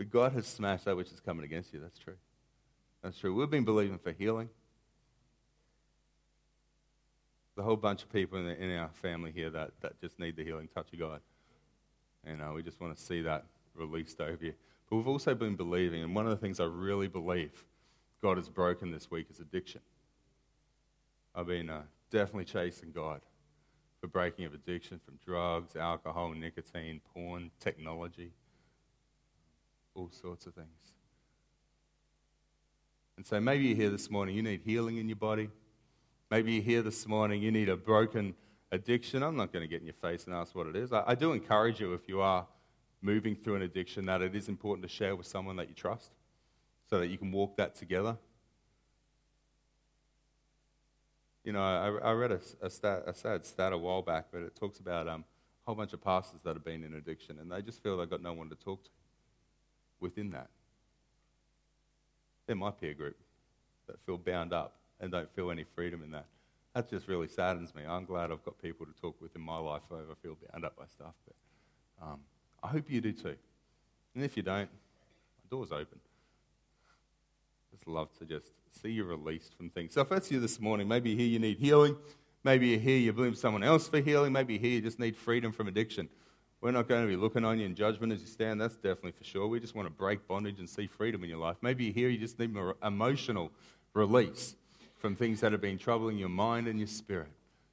But 0.00 0.08
God 0.08 0.32
has 0.32 0.46
smashed 0.46 0.86
that 0.86 0.96
which 0.96 1.12
is 1.12 1.20
coming 1.20 1.44
against 1.44 1.74
you. 1.74 1.80
That's 1.80 1.98
true. 1.98 2.16
That's 3.02 3.18
true. 3.18 3.34
We've 3.34 3.50
been 3.50 3.66
believing 3.66 3.98
for 3.98 4.12
healing 4.12 4.48
The 7.54 7.62
whole 7.62 7.76
bunch 7.76 8.02
of 8.02 8.10
people 8.10 8.38
in, 8.38 8.46
the, 8.46 8.58
in 8.58 8.74
our 8.78 8.88
family 8.88 9.30
here 9.30 9.50
that, 9.50 9.72
that 9.82 10.00
just 10.00 10.18
need 10.18 10.36
the 10.36 10.42
healing 10.42 10.70
touch 10.74 10.90
of 10.94 10.98
God. 10.98 11.20
And 12.24 12.40
uh, 12.40 12.52
we 12.54 12.62
just 12.62 12.80
want 12.80 12.96
to 12.96 13.02
see 13.02 13.20
that 13.20 13.44
released 13.74 14.22
over 14.22 14.42
you. 14.42 14.54
But 14.88 14.96
we've 14.96 15.06
also 15.06 15.34
been 15.34 15.56
believing, 15.56 16.02
and 16.02 16.14
one 16.14 16.24
of 16.24 16.30
the 16.30 16.38
things 16.38 16.60
I 16.60 16.64
really 16.64 17.08
believe 17.08 17.62
God 18.22 18.38
has 18.38 18.48
broken 18.48 18.90
this 18.90 19.10
week 19.10 19.26
is 19.30 19.40
addiction. 19.40 19.82
I've 21.34 21.48
been 21.48 21.68
uh, 21.68 21.82
definitely 22.10 22.46
chasing 22.46 22.90
God 22.90 23.20
for 24.00 24.06
breaking 24.06 24.46
of 24.46 24.54
addiction 24.54 24.98
from 25.04 25.18
drugs, 25.22 25.76
alcohol, 25.76 26.32
nicotine, 26.32 27.02
porn, 27.12 27.50
technology, 27.60 28.32
all 30.00 30.10
sorts 30.10 30.46
of 30.46 30.54
things. 30.54 30.68
And 33.18 33.26
so 33.26 33.38
maybe 33.38 33.66
you're 33.66 33.76
here 33.76 33.90
this 33.90 34.10
morning, 34.10 34.34
you 34.34 34.42
need 34.42 34.62
healing 34.64 34.96
in 34.96 35.08
your 35.08 35.16
body. 35.16 35.50
Maybe 36.30 36.54
you're 36.54 36.62
here 36.62 36.82
this 36.82 37.06
morning, 37.06 37.42
you 37.42 37.50
need 37.50 37.68
a 37.68 37.76
broken 37.76 38.34
addiction. 38.72 39.22
I'm 39.22 39.36
not 39.36 39.52
going 39.52 39.62
to 39.62 39.68
get 39.68 39.80
in 39.80 39.86
your 39.86 39.94
face 39.94 40.24
and 40.24 40.34
ask 40.34 40.54
what 40.54 40.66
it 40.66 40.76
is. 40.76 40.90
I, 40.92 41.02
I 41.08 41.14
do 41.14 41.32
encourage 41.32 41.80
you, 41.80 41.92
if 41.92 42.08
you 42.08 42.22
are 42.22 42.46
moving 43.02 43.36
through 43.36 43.56
an 43.56 43.62
addiction, 43.62 44.06
that 44.06 44.22
it 44.22 44.34
is 44.34 44.48
important 44.48 44.88
to 44.88 44.88
share 44.88 45.14
with 45.14 45.26
someone 45.26 45.56
that 45.56 45.68
you 45.68 45.74
trust 45.74 46.12
so 46.88 46.98
that 46.98 47.08
you 47.08 47.18
can 47.18 47.30
walk 47.30 47.58
that 47.58 47.74
together. 47.74 48.16
You 51.44 51.52
know, 51.52 51.60
I, 51.60 52.08
I 52.08 52.12
read 52.12 52.32
a, 52.32 52.40
a, 52.62 52.70
stat, 52.70 53.02
a, 53.06 53.12
sad 53.12 53.44
stat 53.44 53.74
a 53.74 53.78
while 53.78 54.00
back, 54.00 54.26
but 54.32 54.40
it 54.40 54.56
talks 54.56 54.78
about 54.78 55.08
um, 55.08 55.20
a 55.20 55.66
whole 55.66 55.74
bunch 55.74 55.92
of 55.92 56.02
pastors 56.02 56.40
that 56.44 56.54
have 56.54 56.64
been 56.64 56.84
in 56.84 56.94
addiction, 56.94 57.38
and 57.38 57.52
they 57.52 57.60
just 57.60 57.82
feel 57.82 57.98
they've 57.98 58.08
got 58.08 58.22
no 58.22 58.32
one 58.32 58.48
to 58.48 58.54
talk 58.54 58.82
to 58.84 58.90
within 60.00 60.30
that. 60.30 60.48
They're 62.46 62.56
my 62.56 62.70
peer 62.70 62.94
group 62.94 63.16
that 63.86 64.00
feel 64.06 64.18
bound 64.18 64.52
up 64.52 64.76
and 65.00 65.12
don't 65.12 65.30
feel 65.34 65.50
any 65.50 65.64
freedom 65.64 66.02
in 66.02 66.10
that. 66.12 66.26
That 66.74 66.88
just 66.88 67.08
really 67.08 67.28
saddens 67.28 67.74
me. 67.74 67.82
I'm 67.88 68.04
glad 68.04 68.30
I've 68.30 68.44
got 68.44 68.60
people 68.60 68.86
to 68.86 68.92
talk 69.00 69.20
with 69.20 69.34
in 69.34 69.42
my 69.42 69.58
life 69.58 69.82
who 69.88 69.96
I 69.96 70.14
feel 70.22 70.36
bound 70.50 70.64
up 70.64 70.76
by 70.76 70.84
stuff. 70.86 71.14
But 71.26 72.06
um, 72.06 72.20
I 72.62 72.68
hope 72.68 72.90
you 72.90 73.00
do 73.00 73.12
too. 73.12 73.36
And 74.14 74.24
if 74.24 74.36
you 74.36 74.42
don't, 74.42 74.68
my 74.70 75.48
door's 75.50 75.72
open. 75.72 75.98
Just 77.72 77.86
love 77.86 78.08
to 78.18 78.24
just 78.24 78.52
see 78.70 78.90
you 78.90 79.04
released 79.04 79.54
from 79.56 79.70
things. 79.70 79.94
So 79.94 80.00
if 80.00 80.08
that's 80.08 80.30
you 80.30 80.40
this 80.40 80.60
morning, 80.60 80.88
maybe 80.88 81.16
here 81.16 81.26
you 81.26 81.38
need 81.38 81.58
healing. 81.58 81.96
Maybe 82.42 82.68
you're 82.68 82.80
here, 82.80 82.98
you 82.98 83.12
blame 83.12 83.34
someone 83.34 83.62
else 83.62 83.88
for 83.88 84.00
healing. 84.00 84.32
Maybe 84.32 84.58
here 84.58 84.70
you 84.70 84.80
just 84.80 84.98
need 84.98 85.16
freedom 85.16 85.52
from 85.52 85.68
addiction. 85.68 86.08
We're 86.60 86.72
not 86.72 86.88
going 86.88 87.02
to 87.02 87.08
be 87.08 87.16
looking 87.16 87.44
on 87.44 87.58
you 87.58 87.64
in 87.64 87.74
judgment 87.74 88.12
as 88.12 88.20
you 88.20 88.26
stand. 88.26 88.60
That's 88.60 88.76
definitely 88.76 89.12
for 89.12 89.24
sure. 89.24 89.46
We 89.46 89.60
just 89.60 89.74
want 89.74 89.86
to 89.86 89.92
break 89.92 90.28
bondage 90.28 90.58
and 90.58 90.68
see 90.68 90.86
freedom 90.86 91.24
in 91.24 91.30
your 91.30 91.38
life. 91.38 91.56
Maybe 91.62 91.90
here 91.90 92.10
you 92.10 92.18
just 92.18 92.38
need 92.38 92.52
more 92.52 92.76
emotional 92.82 93.50
release 93.94 94.56
from 94.98 95.16
things 95.16 95.40
that 95.40 95.52
have 95.52 95.62
been 95.62 95.78
troubling 95.78 96.18
your 96.18 96.28
mind 96.28 96.68
and 96.68 96.78
your 96.78 96.86
spirit. 96.86 97.28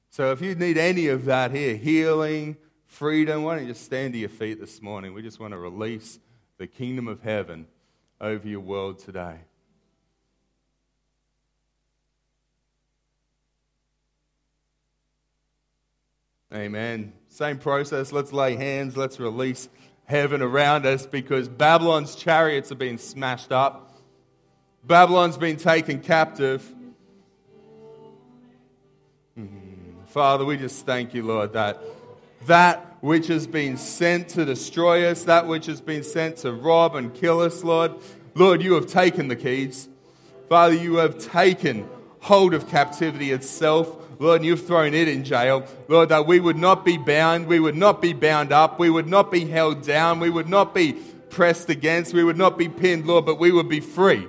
So 0.08 0.32
if 0.32 0.40
you 0.40 0.54
need 0.54 0.78
any 0.78 1.08
of 1.08 1.26
that 1.26 1.50
here, 1.50 1.76
healing, 1.76 2.56
freedom, 2.86 3.42
why 3.42 3.56
don't 3.56 3.66
you 3.66 3.72
just 3.72 3.84
stand 3.84 4.14
to 4.14 4.18
your 4.18 4.30
feet 4.30 4.58
this 4.58 4.80
morning? 4.80 5.12
We 5.12 5.20
just 5.20 5.38
want 5.38 5.52
to 5.52 5.58
release 5.58 6.18
the 6.56 6.66
kingdom 6.66 7.08
of 7.08 7.20
heaven 7.20 7.66
over 8.20 8.48
your 8.48 8.60
world 8.60 8.98
today. 8.98 9.40
Amen. 16.52 17.12
Same 17.28 17.58
process. 17.58 18.10
Let's 18.10 18.32
lay 18.32 18.56
hands. 18.56 18.96
Let's 18.96 19.20
release 19.20 19.68
heaven 20.04 20.40
around 20.40 20.86
us 20.86 21.04
because 21.04 21.48
Babylon's 21.48 22.14
chariots 22.14 22.72
are 22.72 22.76
being 22.76 22.96
smashed 22.96 23.52
up. 23.52 24.00
Babylon's 24.82 25.36
been 25.36 25.56
taken 25.56 26.00
captive. 26.00 26.62
Mm-hmm. 29.38 30.04
Father, 30.06 30.46
we 30.46 30.56
just 30.56 30.86
thank 30.86 31.12
you, 31.12 31.22
Lord, 31.22 31.52
that 31.52 31.82
that 32.46 32.96
which 33.00 33.26
has 33.26 33.46
been 33.46 33.76
sent 33.76 34.28
to 34.30 34.44
destroy 34.44 35.06
us, 35.06 35.24
that 35.24 35.46
which 35.46 35.66
has 35.66 35.82
been 35.82 36.02
sent 36.02 36.38
to 36.38 36.52
rob 36.52 36.94
and 36.94 37.12
kill 37.14 37.40
us, 37.40 37.62
Lord, 37.62 37.92
Lord, 38.34 38.62
you 38.62 38.74
have 38.74 38.86
taken 38.86 39.28
the 39.28 39.36
keys. 39.36 39.88
Father, 40.48 40.74
you 40.74 40.96
have 40.96 41.18
taken 41.18 41.88
hold 42.20 42.54
of 42.54 42.68
captivity 42.68 43.32
itself. 43.32 44.07
Lord, 44.18 44.44
you've 44.44 44.66
thrown 44.66 44.94
it 44.94 45.06
in 45.06 45.22
jail. 45.24 45.64
Lord, 45.86 46.08
that 46.08 46.26
we 46.26 46.40
would 46.40 46.56
not 46.56 46.84
be 46.84 46.98
bound, 46.98 47.46
we 47.46 47.60
would 47.60 47.76
not 47.76 48.02
be 48.02 48.12
bound 48.12 48.52
up, 48.52 48.78
we 48.78 48.90
would 48.90 49.06
not 49.06 49.30
be 49.30 49.44
held 49.44 49.82
down, 49.82 50.18
we 50.18 50.30
would 50.30 50.48
not 50.48 50.74
be 50.74 50.94
pressed 51.30 51.70
against, 51.70 52.12
we 52.12 52.24
would 52.24 52.36
not 52.36 52.58
be 52.58 52.68
pinned, 52.68 53.06
Lord, 53.06 53.26
but 53.26 53.38
we 53.38 53.52
would 53.52 53.68
be 53.68 53.80
free. 53.80 54.26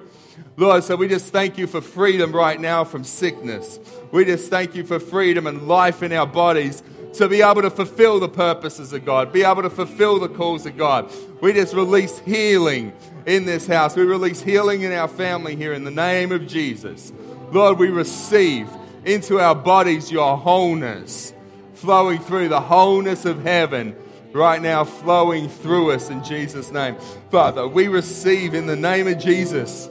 Lord, 0.57 0.83
so 0.83 0.95
we 0.95 1.07
just 1.07 1.31
thank 1.31 1.57
you 1.57 1.67
for 1.67 1.81
freedom 1.81 2.33
right 2.33 2.59
now 2.59 2.83
from 2.83 3.03
sickness. 3.03 3.79
We 4.11 4.25
just 4.25 4.49
thank 4.49 4.75
you 4.75 4.83
for 4.83 4.99
freedom 4.99 5.47
and 5.47 5.67
life 5.67 6.03
in 6.03 6.11
our 6.11 6.27
bodies 6.27 6.83
to 7.13 7.27
be 7.27 7.41
able 7.41 7.61
to 7.61 7.69
fulfill 7.69 8.19
the 8.19 8.29
purposes 8.29 8.93
of 8.93 9.05
God, 9.05 9.33
be 9.33 9.43
able 9.43 9.63
to 9.63 9.69
fulfill 9.69 10.19
the 10.19 10.29
calls 10.29 10.65
of 10.65 10.77
God. 10.77 11.11
We 11.41 11.53
just 11.53 11.73
release 11.73 12.19
healing 12.19 12.93
in 13.25 13.45
this 13.45 13.65
house. 13.67 13.95
We 13.95 14.03
release 14.03 14.41
healing 14.41 14.81
in 14.81 14.91
our 14.91 15.07
family 15.07 15.55
here 15.55 15.73
in 15.73 15.83
the 15.83 15.91
name 15.91 16.31
of 16.31 16.45
Jesus. 16.45 17.11
Lord, 17.51 17.79
we 17.79 17.87
receive 17.87 18.69
into 19.05 19.39
our 19.39 19.55
bodies 19.55 20.11
your 20.11 20.37
wholeness, 20.37 21.33
flowing 21.73 22.19
through 22.19 22.49
the 22.49 22.61
wholeness 22.61 23.25
of 23.25 23.43
heaven 23.43 23.95
right 24.33 24.61
now, 24.61 24.83
flowing 24.83 25.49
through 25.49 25.91
us 25.91 26.09
in 26.09 26.23
Jesus' 26.23 26.71
name. 26.71 26.95
Father, 27.31 27.67
we 27.67 27.87
receive 27.87 28.53
in 28.53 28.67
the 28.67 28.75
name 28.75 29.07
of 29.07 29.17
Jesus 29.19 29.89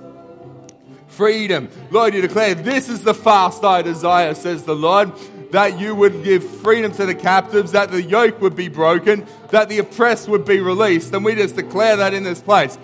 freedom. 1.18 1.68
Lord, 1.90 2.14
you 2.14 2.20
declare, 2.20 2.54
This 2.54 2.88
is 2.88 3.02
the 3.02 3.12
fast 3.12 3.64
I 3.64 3.82
desire, 3.82 4.34
says 4.34 4.62
the 4.62 4.76
Lord, 4.76 5.10
that 5.50 5.80
you 5.80 5.94
would 5.96 6.22
give 6.22 6.48
freedom 6.48 6.92
to 6.92 7.06
the 7.06 7.14
captives, 7.14 7.72
that 7.72 7.90
the 7.90 8.00
yoke 8.00 8.40
would 8.40 8.54
be 8.54 8.68
broken, 8.68 9.26
that 9.50 9.68
the 9.68 9.78
oppressed 9.78 10.28
would 10.28 10.44
be 10.44 10.60
released. 10.60 11.12
And 11.12 11.24
we 11.24 11.34
just 11.34 11.56
declare 11.56 11.96
that 11.96 12.14
in 12.14 12.22
this 12.22 12.40
place 12.40 12.78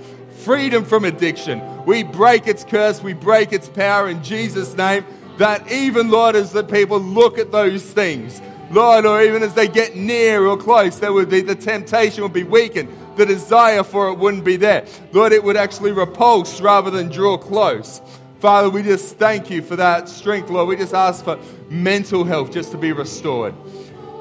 freedom 0.44 0.84
from 0.84 1.04
addiction. 1.04 1.62
We 1.86 2.02
break 2.02 2.48
its 2.48 2.64
curse, 2.64 3.00
we 3.00 3.12
break 3.12 3.52
its 3.52 3.68
power 3.68 4.08
in 4.08 4.22
Jesus' 4.24 4.76
name. 4.76 5.04
That 5.38 5.70
even, 5.70 6.10
Lord, 6.10 6.36
as 6.36 6.52
the 6.52 6.62
people 6.62 7.00
look 7.00 7.38
at 7.38 7.50
those 7.50 7.84
things, 7.84 8.40
Lord, 8.70 9.04
or 9.04 9.22
even 9.22 9.42
as 9.42 9.54
they 9.54 9.68
get 9.68 9.96
near 9.96 10.46
or 10.46 10.56
close, 10.56 10.98
there 10.98 11.12
would 11.12 11.28
be 11.28 11.40
the 11.40 11.54
temptation 11.54 12.22
would 12.22 12.32
be 12.32 12.44
weakened. 12.44 12.88
The 13.16 13.26
desire 13.26 13.84
for 13.84 14.08
it 14.08 14.18
wouldn't 14.18 14.44
be 14.44 14.56
there. 14.56 14.86
Lord, 15.12 15.32
it 15.32 15.42
would 15.42 15.56
actually 15.56 15.92
repulse 15.92 16.60
rather 16.60 16.90
than 16.90 17.08
draw 17.08 17.36
close. 17.36 18.00
Father, 18.40 18.68
we 18.68 18.82
just 18.82 19.16
thank 19.16 19.48
you 19.48 19.62
for 19.62 19.76
that 19.76 20.08
strength, 20.08 20.50
Lord. 20.50 20.68
We 20.68 20.76
just 20.76 20.94
ask 20.94 21.24
for 21.24 21.38
mental 21.70 22.24
health 22.24 22.52
just 22.52 22.72
to 22.72 22.78
be 22.78 22.92
restored. 22.92 23.54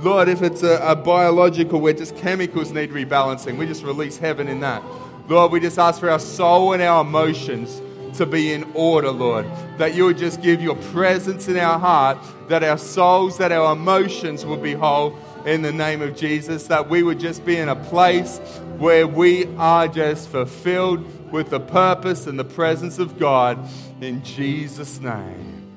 Lord, 0.01 0.27
if 0.29 0.41
it's 0.41 0.63
a, 0.63 0.77
a, 0.81 0.95
biological 0.95 1.79
where 1.79 1.93
just 1.93 2.15
chemicals 2.17 2.71
need 2.71 2.91
rebalancing, 2.91 3.57
we 3.57 3.65
just 3.65 3.83
release 3.83 4.17
heaven 4.17 4.47
in 4.47 4.59
that. 4.59 4.83
Lord, 5.29 5.51
we 5.51 5.59
just 5.59 5.79
ask 5.79 5.99
for 5.99 6.09
our 6.09 6.19
soul 6.19 6.73
and 6.73 6.81
our 6.83 7.01
emotions 7.01 7.81
to 8.13 8.25
be 8.25 8.53
in 8.53 8.69
order, 8.73 9.11
Lord. 9.11 9.45
That 9.77 9.95
you 9.95 10.05
would 10.05 10.17
just 10.17 10.41
give 10.41 10.61
your 10.61 10.75
presence 10.75 11.47
in 11.47 11.57
our 11.57 11.79
heart, 11.79 12.17
that 12.49 12.63
our 12.63 12.77
souls, 12.77 13.37
that 13.37 13.51
our 13.51 13.73
emotions 13.73 14.45
will 14.45 14.57
be 14.57 14.73
whole 14.73 15.17
in 15.45 15.61
the 15.61 15.71
name 15.71 16.01
of 16.01 16.15
Jesus, 16.15 16.67
that 16.67 16.89
we 16.89 17.03
would 17.03 17.19
just 17.19 17.45
be 17.45 17.57
in 17.57 17.69
a 17.69 17.75
place 17.75 18.39
where 18.77 19.07
we 19.07 19.45
are 19.57 19.87
just 19.87 20.29
fulfilled 20.29 21.31
with 21.31 21.49
the 21.49 21.59
purpose 21.59 22.27
and 22.27 22.39
the 22.39 22.45
presence 22.45 22.99
of 22.99 23.19
God 23.19 23.59
in 24.01 24.23
Jesus' 24.23 24.99
name. 24.99 25.71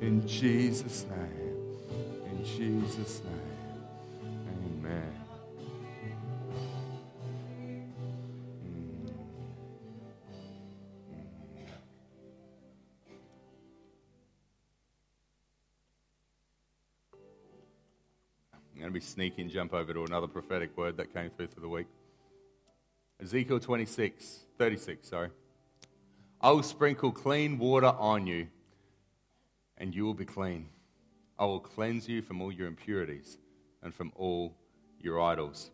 In 0.00 0.26
Jesus' 0.26 1.06
name. 1.08 1.76
In 2.30 2.44
Jesus' 2.44 3.22
name. 3.24 3.36
going 4.86 5.15
to 19.00 19.06
sneak 19.06 19.38
and 19.38 19.50
jump 19.50 19.74
over 19.74 19.92
to 19.92 20.04
another 20.04 20.26
prophetic 20.26 20.76
word 20.76 20.96
that 20.96 21.12
came 21.12 21.30
through 21.30 21.48
for 21.48 21.60
the 21.60 21.68
week. 21.68 21.86
Ezekiel 23.22 23.60
26, 23.60 24.40
36, 24.58 25.08
sorry. 25.08 25.30
I 26.40 26.50
will 26.50 26.62
sprinkle 26.62 27.12
clean 27.12 27.58
water 27.58 27.92
on 27.98 28.26
you, 28.26 28.48
and 29.78 29.94
you 29.94 30.04
will 30.04 30.14
be 30.14 30.24
clean. 30.24 30.68
I 31.38 31.44
will 31.44 31.60
cleanse 31.60 32.08
you 32.08 32.22
from 32.22 32.40
all 32.40 32.52
your 32.52 32.66
impurities 32.66 33.38
and 33.82 33.94
from 33.94 34.12
all 34.16 34.54
your 35.00 35.20
idols. 35.20 35.70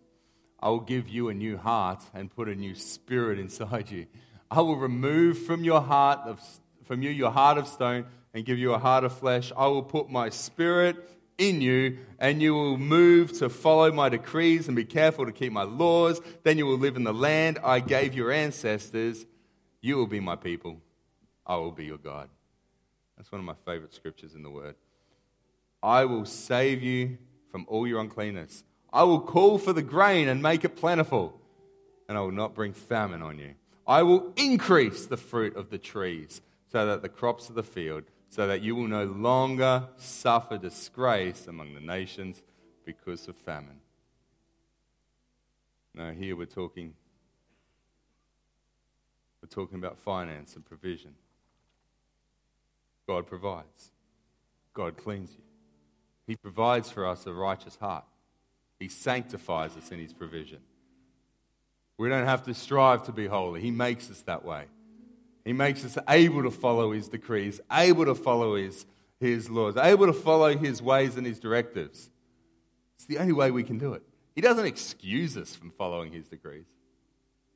I 0.60 0.68
will 0.68 0.80
give 0.80 1.08
you 1.08 1.28
a 1.28 1.34
new 1.34 1.56
heart 1.56 2.02
and 2.14 2.34
put 2.34 2.48
a 2.48 2.54
new 2.54 2.74
spirit 2.74 3.38
inside 3.38 3.90
you. 3.90 4.06
I 4.50 4.60
will 4.60 4.76
remove 4.76 5.38
from 5.38 5.64
your 5.64 5.80
heart 5.80 6.20
of, 6.24 6.40
from 6.84 7.02
you 7.02 7.10
your 7.10 7.30
heart 7.30 7.58
of 7.58 7.66
stone 7.66 8.06
and 8.34 8.44
give 8.44 8.58
you 8.58 8.72
a 8.72 8.78
heart 8.78 9.04
of 9.04 9.16
flesh. 9.16 9.52
I 9.56 9.66
will 9.66 9.82
put 9.82 10.10
my 10.10 10.28
spirit 10.28 11.08
in 11.38 11.60
you, 11.60 11.98
and 12.18 12.40
you 12.40 12.54
will 12.54 12.78
move 12.78 13.32
to 13.38 13.48
follow 13.48 13.90
my 13.92 14.08
decrees 14.08 14.68
and 14.68 14.76
be 14.76 14.84
careful 14.84 15.26
to 15.26 15.32
keep 15.32 15.52
my 15.52 15.64
laws. 15.64 16.20
Then 16.42 16.58
you 16.58 16.66
will 16.66 16.78
live 16.78 16.96
in 16.96 17.04
the 17.04 17.14
land 17.14 17.58
I 17.62 17.80
gave 17.80 18.14
your 18.14 18.30
ancestors. 18.30 19.26
You 19.80 19.96
will 19.96 20.06
be 20.06 20.20
my 20.20 20.36
people. 20.36 20.80
I 21.46 21.56
will 21.56 21.72
be 21.72 21.84
your 21.84 21.98
God. 21.98 22.28
That's 23.16 23.30
one 23.30 23.40
of 23.40 23.44
my 23.44 23.54
favorite 23.64 23.94
scriptures 23.94 24.34
in 24.34 24.42
the 24.42 24.50
Word. 24.50 24.74
I 25.82 26.04
will 26.04 26.24
save 26.24 26.82
you 26.82 27.18
from 27.50 27.66
all 27.68 27.86
your 27.86 28.00
uncleanness. 28.00 28.64
I 28.92 29.02
will 29.04 29.20
call 29.20 29.58
for 29.58 29.72
the 29.72 29.82
grain 29.82 30.28
and 30.28 30.42
make 30.42 30.64
it 30.64 30.76
plentiful, 30.76 31.40
and 32.08 32.16
I 32.16 32.20
will 32.20 32.30
not 32.30 32.54
bring 32.54 32.72
famine 32.72 33.22
on 33.22 33.38
you. 33.38 33.54
I 33.86 34.02
will 34.02 34.32
increase 34.36 35.06
the 35.06 35.16
fruit 35.16 35.56
of 35.56 35.70
the 35.70 35.78
trees 35.78 36.40
so 36.70 36.86
that 36.86 37.02
the 37.02 37.08
crops 37.08 37.48
of 37.48 37.54
the 37.54 37.62
field 37.62 38.04
so 38.32 38.46
that 38.46 38.62
you 38.62 38.74
will 38.74 38.88
no 38.88 39.04
longer 39.04 39.86
suffer 39.98 40.56
disgrace 40.56 41.46
among 41.48 41.74
the 41.74 41.80
nations 41.80 42.42
because 42.86 43.28
of 43.28 43.36
famine. 43.36 43.80
Now, 45.94 46.12
here 46.12 46.34
we're 46.34 46.46
talking, 46.46 46.94
we're 49.42 49.50
talking 49.50 49.76
about 49.76 49.98
finance 49.98 50.56
and 50.56 50.64
provision. 50.64 51.14
God 53.06 53.26
provides, 53.26 53.90
God 54.72 54.96
cleans 54.96 55.32
you. 55.32 55.44
He 56.26 56.34
provides 56.34 56.90
for 56.90 57.06
us 57.06 57.26
a 57.26 57.34
righteous 57.34 57.76
heart, 57.76 58.06
He 58.78 58.88
sanctifies 58.88 59.76
us 59.76 59.92
in 59.92 59.98
His 59.98 60.14
provision. 60.14 60.60
We 61.98 62.08
don't 62.08 62.24
have 62.24 62.44
to 62.44 62.54
strive 62.54 63.02
to 63.02 63.12
be 63.12 63.26
holy, 63.26 63.60
He 63.60 63.70
makes 63.70 64.10
us 64.10 64.22
that 64.22 64.42
way. 64.42 64.68
He 65.44 65.52
makes 65.52 65.84
us 65.84 65.98
able 66.08 66.42
to 66.42 66.50
follow 66.50 66.92
his 66.92 67.08
decrees, 67.08 67.60
able 67.70 68.04
to 68.04 68.14
follow 68.14 68.54
his, 68.56 68.86
his 69.18 69.50
laws, 69.50 69.76
able 69.76 70.06
to 70.06 70.12
follow 70.12 70.56
his 70.56 70.80
ways 70.80 71.16
and 71.16 71.26
his 71.26 71.40
directives. 71.40 72.10
It's 72.96 73.06
the 73.06 73.18
only 73.18 73.32
way 73.32 73.50
we 73.50 73.64
can 73.64 73.78
do 73.78 73.94
it. 73.94 74.02
He 74.34 74.40
doesn't 74.40 74.64
excuse 74.64 75.36
us 75.36 75.54
from 75.54 75.70
following 75.70 76.12
his 76.12 76.28
decrees, 76.28 76.66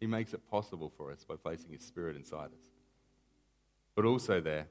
he 0.00 0.06
makes 0.06 0.34
it 0.34 0.50
possible 0.50 0.92
for 0.96 1.10
us 1.10 1.24
by 1.24 1.36
placing 1.36 1.72
his 1.72 1.82
spirit 1.82 2.16
inside 2.16 2.46
us. 2.46 2.70
But 3.94 4.04
also, 4.04 4.40
there, 4.40 4.66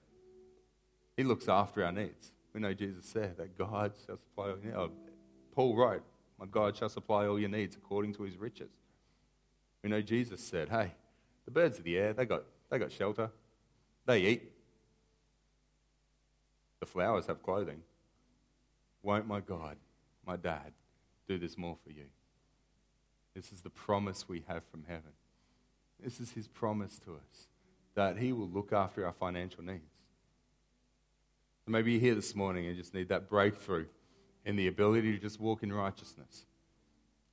he 1.17 1.23
looks 1.23 1.47
after 1.47 1.83
our 1.83 1.91
needs. 1.91 2.31
We 2.53 2.61
know 2.61 2.73
Jesus 2.73 3.05
said 3.05 3.37
that 3.37 3.57
God 3.57 3.93
shall 4.05 4.17
supply 4.17 4.49
all 4.49 4.57
your 4.63 4.87
needs. 4.87 4.93
Paul 5.53 5.75
wrote, 5.75 6.03
My 6.39 6.45
God 6.45 6.77
shall 6.77 6.89
supply 6.89 7.25
all 7.25 7.39
your 7.39 7.49
needs 7.49 7.75
according 7.75 8.13
to 8.15 8.23
his 8.23 8.37
riches. 8.37 8.69
We 9.83 9.89
know 9.89 10.01
Jesus 10.01 10.41
said, 10.41 10.69
Hey, 10.69 10.91
the 11.45 11.51
birds 11.51 11.79
of 11.79 11.85
the 11.85 11.97
air, 11.97 12.13
they 12.13 12.25
got 12.25 12.43
they 12.69 12.79
got 12.79 12.91
shelter. 12.91 13.29
They 14.05 14.21
eat. 14.21 14.51
The 16.79 16.85
flowers 16.85 17.27
have 17.27 17.41
clothing. 17.41 17.81
Won't 19.01 19.27
my 19.27 19.39
God, 19.39 19.77
my 20.25 20.35
dad, 20.35 20.73
do 21.27 21.37
this 21.37 21.57
more 21.57 21.77
for 21.83 21.91
you? 21.91 22.05
This 23.35 23.51
is 23.51 23.61
the 23.61 23.69
promise 23.69 24.27
we 24.27 24.43
have 24.47 24.63
from 24.71 24.83
heaven. 24.87 25.11
This 26.03 26.19
is 26.19 26.31
his 26.31 26.47
promise 26.47 26.99
to 27.05 27.13
us 27.13 27.47
that 27.95 28.17
he 28.17 28.33
will 28.33 28.49
look 28.49 28.73
after 28.73 29.05
our 29.05 29.13
financial 29.13 29.63
needs. 29.63 29.81
Maybe 31.67 31.93
you're 31.93 32.01
here 32.01 32.15
this 32.15 32.35
morning 32.35 32.67
and 32.67 32.77
just 32.77 32.93
need 32.93 33.09
that 33.09 33.29
breakthrough 33.29 33.85
in 34.45 34.55
the 34.55 34.67
ability 34.67 35.11
to 35.13 35.17
just 35.17 35.39
walk 35.39 35.63
in 35.63 35.73
righteousness. 35.73 36.45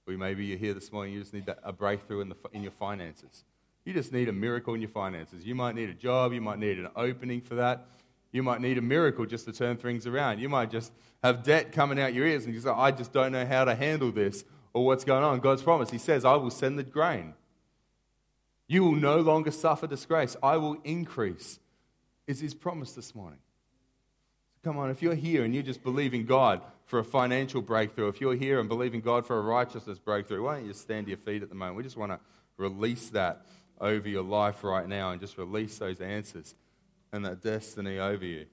Or 0.07 0.15
maybe 0.15 0.47
you're 0.47 0.59
here 0.59 0.75
this 0.75 0.91
morning, 0.91 1.13
and 1.13 1.19
you 1.19 1.23
just 1.23 1.35
need 1.35 1.47
that, 1.47 1.59
a 1.63 1.73
breakthrough 1.73 2.23
in, 2.23 2.29
the, 2.31 2.37
in 2.53 2.63
your 2.63 2.73
finances. 2.73 3.45
You 3.85 3.93
just 3.93 4.13
need 4.13 4.29
a 4.29 4.33
miracle 4.33 4.75
in 4.75 4.81
your 4.81 4.91
finances. 4.91 5.45
You 5.45 5.55
might 5.55 5.75
need 5.75 5.89
a 5.89 5.95
job. 5.95 6.33
You 6.33 6.41
might 6.41 6.59
need 6.59 6.79
an 6.79 6.89
opening 6.95 7.41
for 7.41 7.57
that. 7.57 7.87
You 8.31 8.43
might 8.43 8.61
need 8.61 8.79
a 8.79 8.83
miracle 8.83 9.27
just 9.27 9.45
to 9.47 9.53
turn 9.53 9.77
things 9.77 10.07
around. 10.07 10.39
You 10.39 10.49
might 10.49 10.71
just 10.71 10.93
have 11.23 11.43
debt 11.43 11.73
coming 11.73 12.01
out 12.01 12.15
your 12.15 12.27
ears 12.27 12.47
and 12.47 12.55
you 12.55 12.61
say, 12.61 12.71
I 12.71 12.91
just 12.91 13.13
don't 13.13 13.33
know 13.33 13.45
how 13.45 13.65
to 13.65 13.75
handle 13.75 14.11
this 14.11 14.45
or 14.73 14.87
what's 14.87 15.05
going 15.05 15.23
on. 15.23 15.41
God's 15.41 15.63
promise. 15.63 15.91
He 15.91 15.99
says, 15.99 16.25
I 16.25 16.37
will 16.37 16.51
send 16.51 16.79
the 16.79 16.83
grain. 16.83 17.35
You 18.69 18.85
will 18.85 18.97
no 18.97 19.19
longer 19.19 19.51
suffer 19.51 19.87
disgrace. 19.87 20.35
I 20.43 20.57
will 20.57 20.79
increase, 20.85 21.59
is 22.27 22.41
his 22.41 22.55
promise 22.55 22.93
this 22.93 23.15
morning. 23.15 23.41
Come 24.65 24.79
on, 24.79 24.91
if 24.91 25.03
you're 25.03 25.17
here 25.17 25.45
and 25.45 25.55
you 25.55 25.63
just 25.63 25.83
believe 25.83 26.15
in 26.15 26.25
God 26.25 26.63
for 26.87 27.01
a 27.01 27.05
financial 27.05 27.61
breakthrough, 27.61 28.09
if 28.09 28.21
you're 28.21 28.37
here 28.37 28.61
and 28.61 28.69
believe 28.69 28.95
in 28.95 29.01
God 29.01 29.27
for 29.27 29.37
a 29.37 29.43
righteousness 29.43 29.99
breakthrough, 29.99 30.43
why 30.43 30.57
don't 30.57 30.67
you 30.67 30.73
stand 30.73 31.07
to 31.07 31.11
your 31.11 31.19
feet 31.19 31.43
at 31.43 31.49
the 31.49 31.55
moment? 31.55 31.77
We 31.77 31.83
just 31.83 31.97
want 31.97 32.13
to 32.13 32.21
release 32.57 33.11
that 33.11 33.45
over 33.83 34.09
your 34.09 34.23
life 34.23 34.63
right 34.63 34.89
now 34.89 35.11
and 35.11 35.21
just 35.21 35.37
release 35.37 35.77
those 35.77 36.01
answers 36.01 36.55
and 37.13 37.27
that 37.27 37.43
destiny 37.43 37.99
over 37.99 38.25
you. 38.25 38.47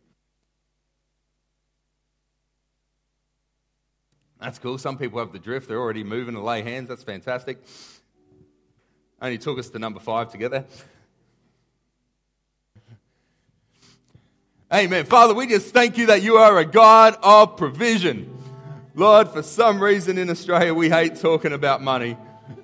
That's 4.42 4.58
cool. 4.58 4.78
Some 4.78 4.98
people 4.98 5.20
have 5.20 5.32
the 5.32 5.40
drift. 5.40 5.68
They're 5.68 5.80
already 5.80 6.04
moving 6.04 6.34
to 6.34 6.42
lay 6.42 6.64
hands. 6.64 6.90
That's 6.90 7.04
fantastic. 7.04 7.62
Only 9.22 9.38
took 9.38 9.60
us 9.60 9.70
to 9.70 9.80
number 9.80 10.00
five 10.00 10.32
together. 10.32 10.66
Amen. 14.74 15.06
Father, 15.06 15.34
we 15.34 15.48
just 15.48 15.74
thank 15.74 15.98
you 15.98 16.08
that 16.08 16.22
you 16.22 16.36
are 16.38 16.58
a 16.58 16.66
God 16.66 17.18
of 17.22 17.58
provision. 17.58 18.36
Lord, 18.96 19.30
for 19.30 19.44
some 19.44 19.82
reason 19.82 20.18
in 20.18 20.30
Australia, 20.30 20.74
we 20.74 20.90
hate 20.90 21.16
talking 21.16 21.54
about 21.54 21.82
money. 21.82 22.18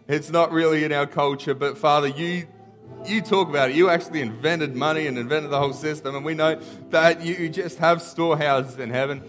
It's 0.07 0.29
not 0.29 0.51
really 0.51 0.83
in 0.83 0.91
our 0.91 1.07
culture, 1.07 1.53
but 1.53 1.77
Father, 1.77 2.07
you 2.07 2.47
you 3.05 3.21
talk 3.21 3.49
about 3.49 3.69
it. 3.69 3.75
You 3.75 3.89
actually 3.89 4.21
invented 4.21 4.75
money 4.75 5.07
and 5.07 5.17
invented 5.17 5.51
the 5.51 5.59
whole 5.59 5.73
system, 5.73 6.15
and 6.15 6.25
we 6.25 6.33
know 6.33 6.59
that 6.89 7.21
you 7.21 7.49
just 7.49 7.77
have 7.79 8.01
storehouses 8.01 8.79
in 8.79 8.89
heaven. 8.89 9.23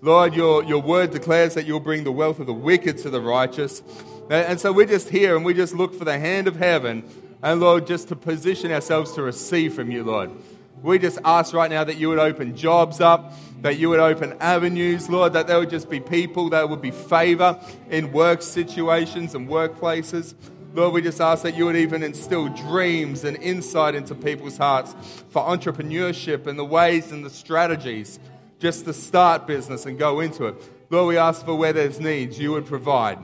Lord, 0.00 0.34
your, 0.34 0.62
your 0.64 0.80
word 0.80 1.10
declares 1.10 1.54
that 1.54 1.66
you'll 1.66 1.80
bring 1.80 2.04
the 2.04 2.12
wealth 2.12 2.38
of 2.38 2.46
the 2.46 2.54
wicked 2.54 2.98
to 2.98 3.10
the 3.10 3.20
righteous. 3.20 3.82
And 4.30 4.60
so 4.60 4.72
we're 4.72 4.86
just 4.86 5.08
here 5.08 5.36
and 5.36 5.44
we 5.44 5.54
just 5.54 5.74
look 5.74 5.94
for 5.94 6.04
the 6.04 6.18
hand 6.18 6.46
of 6.48 6.56
heaven, 6.56 7.02
and 7.42 7.60
Lord, 7.60 7.86
just 7.86 8.08
to 8.08 8.16
position 8.16 8.70
ourselves 8.70 9.12
to 9.12 9.22
receive 9.22 9.74
from 9.74 9.90
you, 9.90 10.04
Lord. 10.04 10.30
We 10.82 10.98
just 11.00 11.18
ask 11.24 11.54
right 11.54 11.70
now 11.70 11.82
that 11.82 11.96
you 11.96 12.08
would 12.10 12.20
open 12.20 12.56
jobs 12.56 13.00
up, 13.00 13.32
that 13.62 13.78
you 13.78 13.88
would 13.88 13.98
open 13.98 14.36
avenues, 14.38 15.08
Lord, 15.08 15.32
that 15.32 15.48
there 15.48 15.58
would 15.58 15.70
just 15.70 15.90
be 15.90 15.98
people, 15.98 16.50
that 16.50 16.68
would 16.68 16.80
be 16.80 16.92
favor 16.92 17.58
in 17.90 18.12
work 18.12 18.42
situations 18.42 19.34
and 19.34 19.48
workplaces. 19.48 20.34
Lord, 20.74 20.92
we 20.92 21.02
just 21.02 21.20
ask 21.20 21.42
that 21.42 21.56
you 21.56 21.64
would 21.64 21.76
even 21.76 22.02
instill 22.02 22.48
dreams 22.48 23.24
and 23.24 23.36
insight 23.42 23.94
into 23.94 24.14
people's 24.14 24.58
hearts 24.58 24.94
for 25.30 25.42
entrepreneurship 25.42 26.46
and 26.46 26.58
the 26.58 26.64
ways 26.64 27.10
and 27.10 27.24
the 27.24 27.30
strategies 27.30 28.18
just 28.58 28.84
to 28.84 28.92
start 28.92 29.46
business 29.46 29.86
and 29.86 29.98
go 29.98 30.20
into 30.20 30.46
it. 30.46 30.56
Lord, 30.90 31.08
we 31.08 31.16
ask 31.16 31.44
for 31.44 31.54
where 31.54 31.72
there's 31.72 32.00
needs, 32.00 32.38
you 32.38 32.52
would 32.52 32.66
provide. 32.66 33.18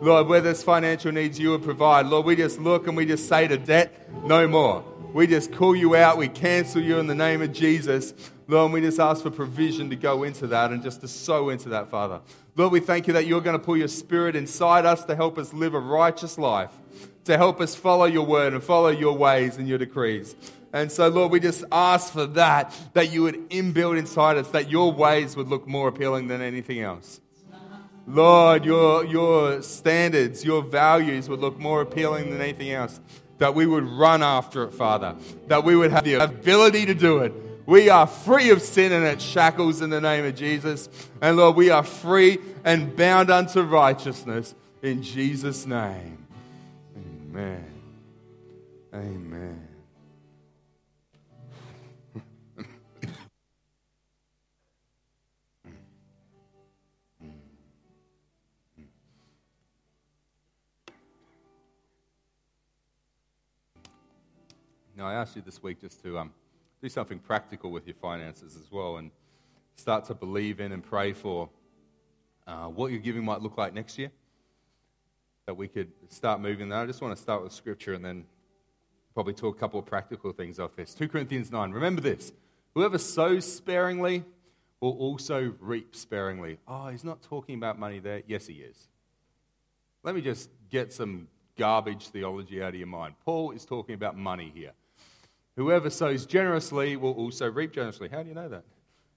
Lord, 0.00 0.28
where 0.28 0.40
there's 0.40 0.62
financial 0.62 1.12
needs, 1.12 1.38
you 1.38 1.50
would 1.50 1.62
provide. 1.62 2.06
Lord, 2.06 2.26
we 2.26 2.36
just 2.36 2.58
look 2.58 2.86
and 2.86 2.96
we 2.96 3.06
just 3.06 3.28
say 3.28 3.48
to 3.48 3.56
debt, 3.56 3.92
no 4.24 4.46
more. 4.46 4.84
We 5.12 5.26
just 5.26 5.52
call 5.52 5.74
you 5.74 5.96
out. 5.96 6.18
We 6.18 6.28
cancel 6.28 6.82
you 6.82 6.98
in 6.98 7.06
the 7.06 7.14
name 7.14 7.40
of 7.40 7.52
Jesus. 7.52 8.12
Lord, 8.48 8.72
we 8.72 8.80
just 8.82 9.00
ask 9.00 9.22
for 9.22 9.30
provision 9.30 9.88
to 9.90 9.96
go 9.96 10.22
into 10.24 10.46
that 10.48 10.70
and 10.70 10.82
just 10.82 11.00
to 11.00 11.08
sow 11.08 11.48
into 11.48 11.70
that, 11.70 11.90
Father. 11.90 12.20
Lord, 12.56 12.72
we 12.72 12.80
thank 12.80 13.06
you 13.06 13.12
that 13.12 13.26
you're 13.26 13.42
going 13.42 13.58
to 13.58 13.62
pull 13.62 13.76
your 13.76 13.88
spirit 13.88 14.34
inside 14.34 14.86
us 14.86 15.04
to 15.04 15.14
help 15.14 15.36
us 15.36 15.52
live 15.52 15.74
a 15.74 15.78
righteous 15.78 16.38
life, 16.38 16.72
to 17.24 17.36
help 17.36 17.60
us 17.60 17.74
follow 17.74 18.06
your 18.06 18.24
word 18.24 18.54
and 18.54 18.64
follow 18.64 18.88
your 18.88 19.14
ways 19.14 19.58
and 19.58 19.68
your 19.68 19.76
decrees. 19.76 20.34
And 20.72 20.90
so, 20.90 21.08
Lord, 21.08 21.32
we 21.32 21.38
just 21.38 21.64
ask 21.70 22.12
for 22.12 22.26
that, 22.26 22.74
that 22.94 23.12
you 23.12 23.22
would 23.22 23.50
inbuild 23.50 23.98
inside 23.98 24.38
us, 24.38 24.48
that 24.48 24.70
your 24.70 24.90
ways 24.90 25.36
would 25.36 25.48
look 25.48 25.66
more 25.66 25.88
appealing 25.88 26.28
than 26.28 26.40
anything 26.40 26.80
else. 26.80 27.20
Lord, 28.06 28.64
your, 28.64 29.04
your 29.04 29.62
standards, 29.62 30.44
your 30.44 30.62
values 30.62 31.28
would 31.28 31.40
look 31.40 31.58
more 31.58 31.82
appealing 31.82 32.30
than 32.30 32.40
anything 32.40 32.70
else 32.70 33.00
that 33.38 33.54
we 33.54 33.66
would 33.66 33.84
run 33.84 34.22
after 34.22 34.64
it, 34.64 34.72
Father, 34.72 35.14
that 35.48 35.64
we 35.64 35.76
would 35.76 35.90
have 35.90 36.04
the 36.04 36.14
ability 36.14 36.86
to 36.86 36.94
do 36.94 37.18
it. 37.18 37.34
We 37.66 37.90
are 37.90 38.06
free 38.06 38.50
of 38.50 38.62
sin 38.62 38.92
and 38.92 39.04
its 39.04 39.24
shackles 39.24 39.82
in 39.82 39.90
the 39.90 40.00
name 40.00 40.24
of 40.24 40.36
Jesus. 40.36 40.88
And 41.20 41.36
Lord, 41.36 41.56
we 41.56 41.70
are 41.70 41.82
free 41.82 42.38
and 42.64 42.96
bound 42.96 43.28
unto 43.28 43.60
righteousness 43.62 44.54
in 44.82 45.02
Jesus' 45.02 45.66
name. 45.66 46.24
Amen. 46.96 47.64
Amen. 48.94 49.68
Now, 64.96 65.08
I 65.08 65.14
asked 65.14 65.36
you 65.36 65.42
this 65.42 65.62
week 65.62 65.78
just 65.80 66.02
to 66.04 66.18
um, 66.18 66.32
do 66.86 66.90
something 66.90 67.18
practical 67.18 67.72
with 67.72 67.84
your 67.84 67.96
finances 67.96 68.54
as 68.54 68.70
well 68.70 68.98
and 68.98 69.10
start 69.74 70.04
to 70.04 70.14
believe 70.14 70.60
in 70.60 70.70
and 70.70 70.84
pray 70.84 71.12
for 71.12 71.48
uh, 72.46 72.66
what 72.66 72.92
your 72.92 73.00
giving 73.00 73.24
might 73.24 73.40
look 73.40 73.58
like 73.58 73.74
next 73.74 73.98
year. 73.98 74.12
That 75.46 75.56
we 75.56 75.66
could 75.66 75.90
start 76.08 76.40
moving 76.40 76.68
there. 76.68 76.78
I 76.78 76.86
just 76.86 77.02
want 77.02 77.16
to 77.16 77.20
start 77.20 77.42
with 77.42 77.52
scripture 77.52 77.94
and 77.94 78.04
then 78.04 78.24
probably 79.14 79.34
talk 79.34 79.56
a 79.56 79.58
couple 79.58 79.80
of 79.80 79.86
practical 79.86 80.32
things 80.32 80.60
off 80.60 80.76
this. 80.76 80.94
2 80.94 81.08
Corinthians 81.08 81.50
9. 81.50 81.72
Remember 81.72 82.00
this 82.00 82.32
whoever 82.74 82.98
sows 82.98 83.52
sparingly 83.52 84.24
will 84.80 84.92
also 84.92 85.54
reap 85.58 85.96
sparingly. 85.96 86.58
Oh, 86.68 86.88
he's 86.88 87.04
not 87.04 87.20
talking 87.22 87.56
about 87.56 87.80
money 87.80 87.98
there. 87.98 88.22
Yes, 88.28 88.46
he 88.46 88.54
is. 88.54 88.88
Let 90.04 90.14
me 90.14 90.20
just 90.20 90.50
get 90.70 90.92
some 90.92 91.26
garbage 91.58 92.08
theology 92.08 92.62
out 92.62 92.70
of 92.70 92.74
your 92.76 92.86
mind. 92.86 93.14
Paul 93.24 93.50
is 93.50 93.64
talking 93.64 93.96
about 93.96 94.16
money 94.16 94.52
here. 94.54 94.72
Whoever 95.56 95.88
sows 95.90 96.26
generously 96.26 96.96
will 96.96 97.12
also 97.12 97.50
reap 97.50 97.72
generously. 97.72 98.08
How 98.08 98.22
do 98.22 98.28
you 98.28 98.34
know 98.34 98.48
that? 98.48 98.64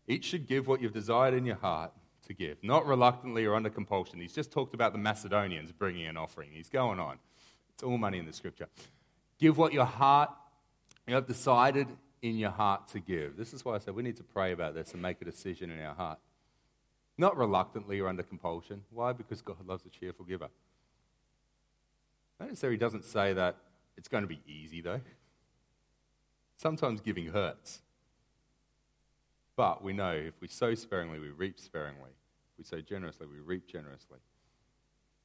Each 0.07 0.25
should 0.25 0.47
give 0.47 0.67
what 0.67 0.81
you've 0.81 0.93
desired 0.93 1.33
in 1.33 1.45
your 1.45 1.57
heart 1.57 1.91
to 2.27 2.33
give, 2.33 2.57
not 2.63 2.85
reluctantly 2.85 3.45
or 3.45 3.55
under 3.55 3.69
compulsion. 3.69 4.19
He's 4.19 4.33
just 4.33 4.51
talked 4.51 4.73
about 4.73 4.93
the 4.93 4.99
Macedonians 4.99 5.71
bringing 5.71 6.07
an 6.07 6.15
offering. 6.17 6.49
He's 6.51 6.69
going 6.69 6.99
on. 6.99 7.19
It's 7.73 7.83
all 7.83 7.97
money 7.97 8.19
in 8.19 8.25
the 8.25 8.33
scripture. 8.33 8.67
Give 9.39 9.57
what 9.57 9.73
your 9.73 9.85
heart, 9.85 10.29
you 11.07 11.15
have 11.15 11.27
decided 11.27 11.87
in 12.21 12.37
your 12.37 12.51
heart 12.51 12.87
to 12.89 12.99
give. 12.99 13.37
This 13.37 13.53
is 13.53 13.65
why 13.65 13.75
I 13.75 13.77
said 13.79 13.95
we 13.95 14.03
need 14.03 14.17
to 14.17 14.23
pray 14.23 14.51
about 14.51 14.75
this 14.75 14.93
and 14.93 15.01
make 15.01 15.21
a 15.21 15.25
decision 15.25 15.71
in 15.71 15.81
our 15.81 15.95
heart. 15.95 16.19
Not 17.17 17.35
reluctantly 17.37 17.99
or 17.99 18.07
under 18.07 18.23
compulsion. 18.23 18.83
Why? 18.91 19.11
Because 19.11 19.41
God 19.41 19.57
loves 19.67 19.85
a 19.85 19.89
cheerful 19.89 20.25
giver. 20.25 20.49
Notice 22.39 22.61
there 22.61 22.71
he 22.71 22.77
doesn't 22.77 23.03
say 23.03 23.33
that 23.33 23.57
it's 23.97 24.07
going 24.07 24.23
to 24.23 24.27
be 24.27 24.39
easy, 24.47 24.81
though. 24.81 25.01
Sometimes 26.61 26.99
giving 26.99 27.27
hurts. 27.27 27.81
But 29.55 29.81
we 29.81 29.93
know 29.93 30.11
if 30.11 30.33
we 30.41 30.49
sow 30.49 30.75
sparingly, 30.75 31.17
we 31.17 31.29
reap 31.29 31.57
sparingly. 31.57 32.11
If 32.51 32.57
we 32.57 32.63
sow 32.65 32.81
generously, 32.81 33.27
we 33.27 33.39
reap 33.39 33.65
generously. 33.65 34.19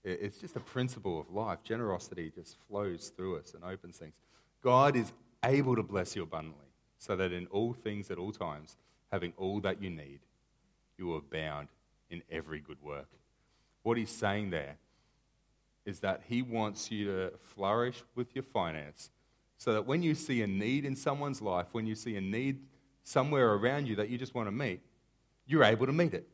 It's 0.04 0.38
just 0.38 0.54
a 0.54 0.60
principle 0.60 1.18
of 1.18 1.30
life. 1.30 1.58
Generosity 1.64 2.30
just 2.32 2.56
flows 2.68 3.08
through 3.16 3.38
us 3.38 3.52
and 3.52 3.64
opens 3.64 3.96
things. 3.96 4.14
God 4.62 4.94
is 4.94 5.12
able 5.44 5.74
to 5.74 5.82
bless 5.82 6.14
you 6.14 6.22
abundantly, 6.22 6.68
so 6.98 7.16
that 7.16 7.32
in 7.32 7.46
all 7.48 7.72
things 7.72 8.12
at 8.12 8.18
all 8.18 8.30
times, 8.30 8.76
having 9.10 9.32
all 9.36 9.60
that 9.62 9.82
you 9.82 9.90
need, 9.90 10.20
you 10.96 11.16
are 11.16 11.20
bound 11.20 11.66
in 12.10 12.22
every 12.30 12.60
good 12.60 12.80
work. 12.80 13.08
What 13.82 13.98
he's 13.98 14.10
saying 14.10 14.50
there 14.50 14.76
is 15.84 15.98
that 16.00 16.22
he 16.28 16.42
wants 16.42 16.92
you 16.92 17.06
to 17.06 17.32
flourish 17.38 18.04
with 18.14 18.36
your 18.36 18.44
finance 18.44 19.10
so 19.64 19.72
that 19.72 19.86
when 19.86 20.02
you 20.02 20.14
see 20.14 20.42
a 20.42 20.46
need 20.46 20.84
in 20.84 20.94
someone's 20.94 21.40
life, 21.40 21.68
when 21.72 21.86
you 21.86 21.94
see 21.94 22.16
a 22.16 22.20
need 22.20 22.60
somewhere 23.02 23.54
around 23.54 23.88
you 23.88 23.96
that 23.96 24.10
you 24.10 24.18
just 24.18 24.34
want 24.34 24.46
to 24.46 24.52
meet, 24.52 24.82
you're 25.46 25.64
able 25.64 25.86
to 25.86 25.92
meet 25.92 26.12
it. 26.12 26.28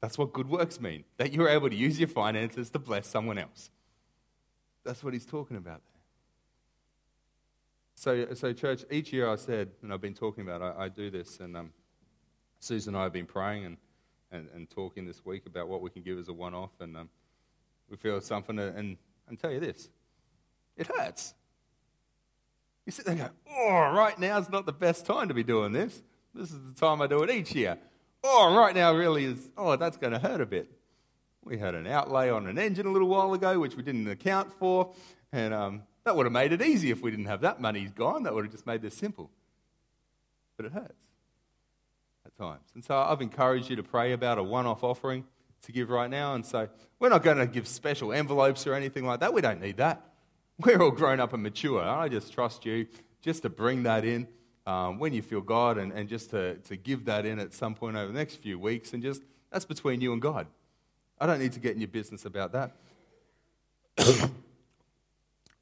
That's 0.00 0.16
what 0.16 0.32
good 0.32 0.48
works 0.48 0.80
mean, 0.80 1.02
that 1.16 1.32
you're 1.32 1.48
able 1.48 1.68
to 1.68 1.74
use 1.74 1.98
your 1.98 2.06
finances 2.06 2.70
to 2.70 2.78
bless 2.78 3.08
someone 3.08 3.36
else. 3.36 3.70
That's 4.84 5.02
what 5.02 5.12
he's 5.12 5.26
talking 5.26 5.56
about 5.56 5.80
there. 8.06 8.26
So, 8.28 8.34
so 8.34 8.52
church, 8.52 8.84
each 8.92 9.12
year 9.12 9.28
I 9.28 9.34
said, 9.34 9.70
and 9.82 9.92
I've 9.92 10.00
been 10.00 10.14
talking 10.14 10.44
about, 10.44 10.62
I, 10.62 10.84
I 10.84 10.88
do 10.88 11.10
this, 11.10 11.40
and 11.40 11.56
um, 11.56 11.72
Susan 12.60 12.94
and 12.94 13.00
I 13.00 13.02
have 13.02 13.12
been 13.12 13.26
praying 13.26 13.64
and, 13.64 13.76
and, 14.30 14.48
and, 14.54 14.70
talking 14.70 15.04
this 15.04 15.26
week 15.26 15.46
about 15.46 15.66
what 15.66 15.82
we 15.82 15.90
can 15.90 16.02
give 16.02 16.16
as 16.16 16.28
a 16.28 16.32
one 16.32 16.54
off, 16.54 16.70
and 16.78 16.96
um, 16.96 17.08
we 17.88 17.96
feel 17.96 18.20
something, 18.20 18.56
and, 18.56 18.98
and 19.26 19.38
tell 19.40 19.50
you 19.50 19.58
this 19.58 19.88
it 20.76 20.86
hurts. 20.86 21.34
You 22.86 22.92
sit 22.92 23.04
there 23.04 23.14
and 23.14 23.24
go, 23.24 23.30
oh, 23.50 23.92
right 23.94 24.18
now 24.18 24.38
is 24.38 24.48
not 24.48 24.66
the 24.66 24.72
best 24.72 25.06
time 25.06 25.28
to 25.28 25.34
be 25.34 25.44
doing 25.44 25.72
this. 25.72 26.02
This 26.34 26.50
is 26.50 26.72
the 26.72 26.80
time 26.80 27.02
I 27.02 27.06
do 27.06 27.22
it 27.22 27.30
each 27.30 27.54
year. 27.54 27.78
Oh, 28.22 28.54
right 28.56 28.74
now 28.74 28.94
really 28.94 29.24
is, 29.24 29.50
oh, 29.56 29.76
that's 29.76 29.96
going 29.96 30.12
to 30.12 30.18
hurt 30.18 30.40
a 30.40 30.46
bit. 30.46 30.70
We 31.42 31.58
had 31.58 31.74
an 31.74 31.86
outlay 31.86 32.30
on 32.30 32.46
an 32.46 32.58
engine 32.58 32.86
a 32.86 32.92
little 32.92 33.08
while 33.08 33.32
ago, 33.32 33.58
which 33.58 33.76
we 33.76 33.82
didn't 33.82 34.08
account 34.08 34.52
for. 34.58 34.92
And 35.32 35.54
um, 35.54 35.82
that 36.04 36.14
would 36.14 36.26
have 36.26 36.32
made 36.32 36.52
it 36.52 36.62
easy 36.62 36.90
if 36.90 37.00
we 37.00 37.10
didn't 37.10 37.26
have 37.26 37.40
that 37.42 37.60
money 37.60 37.86
gone. 37.86 38.24
That 38.24 38.34
would 38.34 38.44
have 38.44 38.52
just 38.52 38.66
made 38.66 38.82
this 38.82 38.94
simple. 38.94 39.30
But 40.56 40.66
it 40.66 40.72
hurts 40.72 40.94
at 42.26 42.36
times. 42.36 42.68
And 42.74 42.84
so 42.84 42.96
I've 42.96 43.22
encouraged 43.22 43.70
you 43.70 43.76
to 43.76 43.82
pray 43.82 44.12
about 44.12 44.38
a 44.38 44.42
one 44.42 44.66
off 44.66 44.84
offering 44.84 45.24
to 45.62 45.72
give 45.72 45.88
right 45.90 46.10
now. 46.10 46.34
And 46.34 46.44
say, 46.44 46.68
we're 46.98 47.08
not 47.08 47.22
going 47.22 47.38
to 47.38 47.46
give 47.46 47.66
special 47.66 48.12
envelopes 48.12 48.66
or 48.66 48.74
anything 48.74 49.06
like 49.06 49.20
that. 49.20 49.32
We 49.32 49.40
don't 49.40 49.60
need 49.60 49.78
that. 49.78 50.09
We're 50.62 50.82
all 50.82 50.90
grown 50.90 51.20
up 51.20 51.32
and 51.32 51.42
mature. 51.42 51.80
I 51.80 52.10
just 52.10 52.34
trust 52.34 52.66
you 52.66 52.86
just 53.22 53.42
to 53.42 53.48
bring 53.48 53.84
that 53.84 54.04
in 54.04 54.28
um, 54.66 54.98
when 54.98 55.14
you 55.14 55.22
feel 55.22 55.40
God 55.40 55.78
and, 55.78 55.90
and 55.90 56.06
just 56.06 56.30
to, 56.30 56.56
to 56.56 56.76
give 56.76 57.06
that 57.06 57.24
in 57.24 57.38
at 57.38 57.54
some 57.54 57.74
point 57.74 57.96
over 57.96 58.12
the 58.12 58.18
next 58.18 58.36
few 58.36 58.58
weeks. 58.58 58.92
And 58.92 59.02
just 59.02 59.22
that's 59.50 59.64
between 59.64 60.02
you 60.02 60.12
and 60.12 60.20
God. 60.20 60.46
I 61.18 61.24
don't 61.24 61.38
need 61.38 61.52
to 61.52 61.60
get 61.60 61.74
in 61.74 61.80
your 61.80 61.88
business 61.88 62.26
about 62.26 62.52
that. 62.52 62.76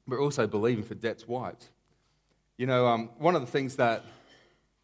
We're 0.07 0.21
also 0.21 0.47
believing 0.47 0.83
for 0.83 0.95
debts 0.95 1.25
wiped. 1.25 1.69
You 2.57 2.65
know, 2.65 2.85
um, 2.87 3.09
one 3.19 3.35
of 3.35 3.41
the 3.41 3.47
things 3.47 3.77
that 3.77 4.03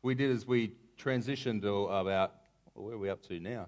we 0.01 0.15
did 0.15 0.31
is 0.31 0.47
we 0.47 0.71
transitioned 0.97 1.59
about, 1.59 2.35
where 2.73 2.95
are 2.95 2.97
we 2.97 3.09
up 3.09 3.21
to 3.23 3.37
now? 3.41 3.67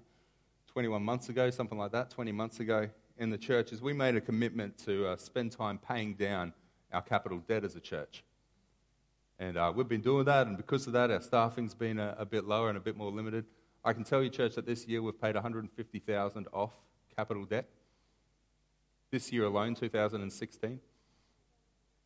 21 0.68 1.02
months 1.02 1.28
ago, 1.28 1.50
something 1.50 1.76
like 1.76 1.92
that, 1.92 2.08
20 2.08 2.32
months 2.32 2.60
ago 2.60 2.88
in 3.18 3.30
the 3.30 3.38
church 3.38 3.72
is 3.72 3.82
we 3.82 3.92
made 3.92 4.16
a 4.16 4.20
commitment 4.20 4.78
to 4.78 5.08
uh, 5.08 5.16
spend 5.16 5.52
time 5.52 5.78
paying 5.78 6.14
down 6.14 6.52
our 6.92 7.02
capital 7.02 7.38
debt 7.38 7.64
as 7.64 7.76
a 7.76 7.80
church. 7.80 8.24
And 9.38 9.56
uh, 9.56 9.72
we've 9.74 9.88
been 9.88 10.00
doing 10.00 10.24
that, 10.24 10.46
and 10.46 10.56
because 10.56 10.86
of 10.86 10.92
that, 10.94 11.10
our 11.10 11.20
staffing's 11.20 11.74
been 11.74 11.98
a, 11.98 12.16
a, 12.18 12.26
bit 12.26 12.44
lower 12.44 12.68
and 12.68 12.76
a 12.76 12.80
bit 12.80 12.96
more 12.96 13.10
limited. 13.10 13.44
I 13.84 13.92
can 13.92 14.02
tell 14.02 14.22
you, 14.22 14.30
church, 14.30 14.56
that 14.56 14.66
this 14.66 14.86
year 14.86 15.00
we've 15.00 15.20
paid 15.20 15.34
150,000 15.34 16.48
off 16.52 16.72
capital 17.14 17.44
debt. 17.44 17.68
This 19.10 19.32
year 19.32 19.44
alone, 19.44 19.74
2016. 19.74 20.80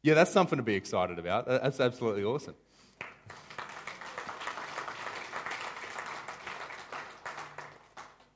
Yeah, 0.02 0.14
that's 0.14 0.30
something 0.30 0.56
to 0.56 0.62
be 0.62 0.74
excited 0.74 1.18
about. 1.18 1.46
That's 1.46 1.80
absolutely 1.80 2.24
awesome. 2.24 2.54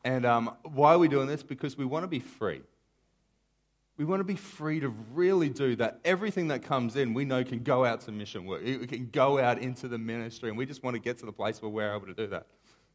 And 0.06 0.24
um, 0.24 0.54
why 0.62 0.92
are 0.92 0.98
we 1.00 1.08
doing 1.08 1.26
this? 1.26 1.42
Because 1.42 1.76
we 1.76 1.84
want 1.84 2.04
to 2.04 2.06
be 2.06 2.20
free. 2.20 2.62
We 3.96 4.04
want 4.04 4.20
to 4.20 4.24
be 4.24 4.36
free 4.36 4.78
to 4.78 4.90
really 5.12 5.48
do 5.48 5.74
that. 5.76 5.98
Everything 6.04 6.46
that 6.48 6.62
comes 6.62 6.94
in, 6.94 7.12
we 7.12 7.24
know 7.24 7.42
can 7.42 7.64
go 7.64 7.84
out 7.84 8.02
to 8.02 8.12
mission 8.12 8.44
work. 8.44 8.62
It 8.64 8.88
can 8.88 9.08
go 9.10 9.40
out 9.40 9.58
into 9.58 9.88
the 9.88 9.98
ministry, 9.98 10.48
and 10.48 10.56
we 10.56 10.64
just 10.64 10.84
want 10.84 10.94
to 10.94 11.00
get 11.00 11.18
to 11.18 11.26
the 11.26 11.32
place 11.32 11.60
where 11.60 11.72
we're 11.72 11.92
able 11.92 12.06
to 12.06 12.14
do 12.14 12.28
that. 12.28 12.46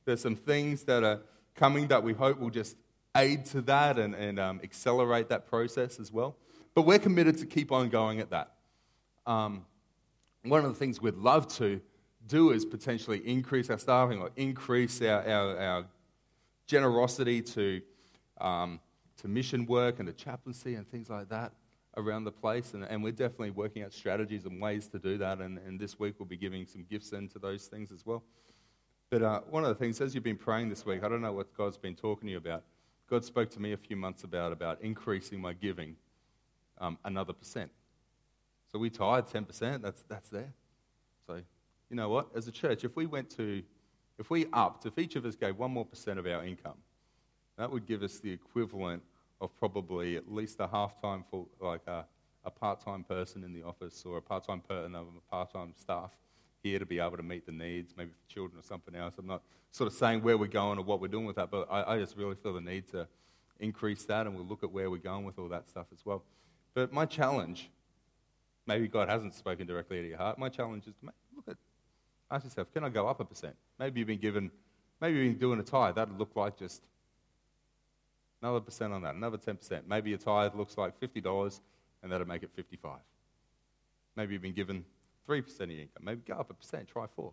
There's 0.06 0.22
some 0.22 0.38
things 0.38 0.86
that 0.86 1.04
are 1.04 1.20
coming 1.54 1.90
that 1.90 2.02
we 2.02 2.14
hope 2.14 2.40
will 2.40 2.50
just 2.50 2.78
aid 3.14 3.44
to 3.48 3.62
that 3.64 4.00
and, 4.00 4.16
and 4.16 4.40
um, 4.40 4.62
accelerate 4.64 5.28
that 5.28 5.46
process 5.48 6.00
as 6.00 6.14
well. 6.14 6.38
but 6.76 6.84
we're 6.84 6.98
committed 6.98 7.38
to 7.40 7.46
keep 7.46 7.74
on 7.74 7.90
going 7.90 8.22
at 8.22 8.30
that. 8.30 8.54
Um, 9.26 9.66
one 10.44 10.64
of 10.64 10.72
the 10.72 10.80
things 10.80 11.02
we'd 11.02 11.16
love 11.16 11.50
to 11.56 11.82
do 12.26 12.52
is 12.52 12.64
potentially 12.64 13.18
increase 13.28 13.70
our 13.70 13.78
staffing 13.78 14.22
or 14.22 14.30
increase 14.38 15.02
our, 15.02 15.28
our, 15.28 15.58
our 15.60 15.86
generosity 16.72 17.42
to, 17.42 17.82
um, 18.40 18.80
to 19.18 19.28
mission 19.28 19.66
work 19.66 20.00
and 20.00 20.08
to 20.08 20.14
chaplaincy 20.14 20.76
and 20.76 20.90
things 20.90 21.10
like 21.10 21.28
that 21.28 21.52
around 21.98 22.24
the 22.24 22.32
place. 22.32 22.74
And, 22.74 22.86
and 22.86 23.04
we're 23.04 23.12
definitely 23.12 23.52
working 23.52 23.84
out 23.84 23.92
strategies 23.92 24.46
and 24.46 24.62
ways 24.62 24.88
to 24.88 24.98
do 25.00 25.18
that. 25.18 25.40
And, 25.40 25.58
and 25.68 25.78
this 25.78 26.00
week 26.00 26.16
we'll 26.18 26.30
be 26.30 26.38
giving 26.38 26.66
some 26.66 26.86
gifts 26.90 27.12
into 27.12 27.40
those 27.40 27.66
things 27.66 27.92
as 27.92 28.06
well. 28.06 28.24
But 29.10 29.22
uh, 29.22 29.42
one 29.50 29.64
of 29.66 29.70
the 29.70 29.76
things, 29.76 30.00
as 30.00 30.16
you've 30.16 30.24
been 30.24 30.38
praying 30.38 30.70
this 30.70 30.86
week, 30.86 31.04
I 31.04 31.10
don't 31.10 31.22
know 31.22 31.34
what 31.34 31.54
God's 31.54 31.78
been 31.78 31.94
talking 31.94 32.28
to 32.28 32.32
you 32.32 32.38
about. 32.38 32.64
God 33.10 33.26
spoke 33.26 33.50
to 33.50 33.60
me 33.60 33.74
a 33.74 33.78
few 33.78 33.98
months 33.98 34.24
about, 34.24 34.54
about 34.54 34.82
increasing 34.82 35.42
my 35.42 35.52
giving 35.52 35.98
um, 36.80 36.98
another 37.04 37.34
percent. 37.34 37.70
So 38.72 38.80
we 38.80 38.90
tithe 38.90 39.26
10%, 39.26 39.82
that's, 39.82 40.04
that's 40.08 40.30
there. 40.30 40.54
So, 41.28 41.42
you 41.90 41.98
know 41.98 42.08
what? 42.08 42.30
As 42.34 42.48
a 42.48 42.52
church, 42.54 42.86
if 42.86 42.96
we 42.96 43.08
went 43.08 43.30
to, 43.32 43.62
if 44.22 44.30
we 44.30 44.46
upped, 44.54 44.86
if 44.86 45.00
each 45.00 45.16
of 45.16 45.26
us 45.26 45.36
gave 45.36 45.58
one 45.58 45.72
more 45.72 45.84
percent 45.84 46.20
of 46.20 46.28
our 46.28 46.46
income, 46.46 46.78
that 47.58 47.70
would 47.72 47.88
give 47.88 48.04
us 48.04 48.20
the 48.20 48.32
equivalent 48.32 49.02
of 49.42 49.50
probably 49.58 50.16
at 50.16 50.32
least 50.32 50.60
a 50.60 50.68
half 50.68 51.02
time 51.02 51.26
for 51.32 51.48
like 51.60 51.82
a, 51.88 52.06
a 52.46 52.52
part 52.52 52.80
time 52.86 53.04
person 53.04 53.44
in 53.44 53.52
the 53.52 53.64
office 53.64 54.04
or 54.06 54.18
a 54.18 54.22
part 54.22 54.46
time 54.46 54.62
person 54.62 54.94
of 54.94 55.08
um, 55.08 55.14
a 55.18 55.32
part 55.32 55.52
time 55.52 55.74
staff 55.76 56.12
here 56.62 56.78
to 56.78 56.86
be 56.86 57.00
able 57.00 57.18
to 57.18 57.24
meet 57.24 57.48
the 57.48 57.52
needs, 57.52 57.96
maybe 57.98 58.12
for 58.12 58.32
children 58.32 58.60
or 58.60 58.64
something 58.64 58.94
else. 58.94 59.16
I'm 59.18 59.26
not 59.26 59.42
sort 59.72 59.88
of 59.92 59.98
saying 59.98 60.22
where 60.22 60.38
we're 60.38 60.46
going 60.46 60.78
or 60.78 60.84
what 60.84 61.02
we're 61.02 61.08
doing 61.08 61.26
with 61.26 61.38
that, 61.38 61.50
but 61.50 61.68
I, 61.72 61.96
I 61.96 62.00
just 62.00 62.16
really 62.16 62.36
feel 62.36 62.54
the 62.54 62.62
need 62.62 62.88
to 62.90 63.08
increase 63.60 64.04
that 64.06 64.28
and 64.28 64.36
we'll 64.36 64.46
look 64.46 64.62
at 64.62 64.72
where 64.72 64.92
we're 64.92 64.98
going 64.98 65.26
with 65.26 65.40
all 65.40 65.50
that 65.50 65.68
stuff 65.68 65.88
as 65.92 66.06
well. 66.06 66.22
But 66.76 66.94
my 66.94 67.08
challenge, 67.08 67.72
maybe 68.68 68.88
God 68.88 69.10
hasn't 69.10 69.34
spoken 69.34 69.66
directly 69.66 70.00
to 70.04 70.08
your 70.10 70.20
heart, 70.20 70.38
my 70.38 70.50
challenge 70.50 70.86
is 70.86 70.94
to 71.00 71.06
make, 71.06 71.16
ask 72.32 72.46
yourself, 72.46 72.74
can 72.74 72.84
I 72.84 72.90
go 72.90 73.08
up 73.08 73.20
a 73.20 73.26
percent? 73.26 73.56
Maybe 73.78 74.00
you've 74.00 74.08
been 74.08 74.20
given, 74.20 74.50
maybe 75.02 75.20
you've 75.20 75.34
been 75.34 75.40
doing 75.40 75.60
a 75.60 75.64
tithe. 75.64 75.96
That'd 75.96 76.18
look 76.18 76.36
like 76.36 76.58
just 76.58 76.82
another 78.42 78.62
percent 78.62 78.94
on 78.94 79.02
that, 79.04 79.16
another 79.16 79.38
10%. 79.38 79.82
Maybe 79.88 80.10
your 80.10 80.20
tithe 80.20 80.56
looks 80.56 80.78
like 80.78 81.00
$50 81.00 81.60
and 82.02 82.12
that'll 82.12 82.28
make 82.28 82.44
it 82.44 82.50
55. 82.56 83.00
Maybe 84.16 84.34
you've 84.34 84.42
been 84.42 84.54
given 84.54 84.86
3% 85.28 85.40
of 85.62 85.70
your 85.70 85.82
income. 85.82 86.04
Maybe 86.04 86.22
go 86.28 86.36
up 86.36 86.50
a 86.50 86.54
percent, 86.54 86.88
try 86.88 87.06
4. 87.16 87.32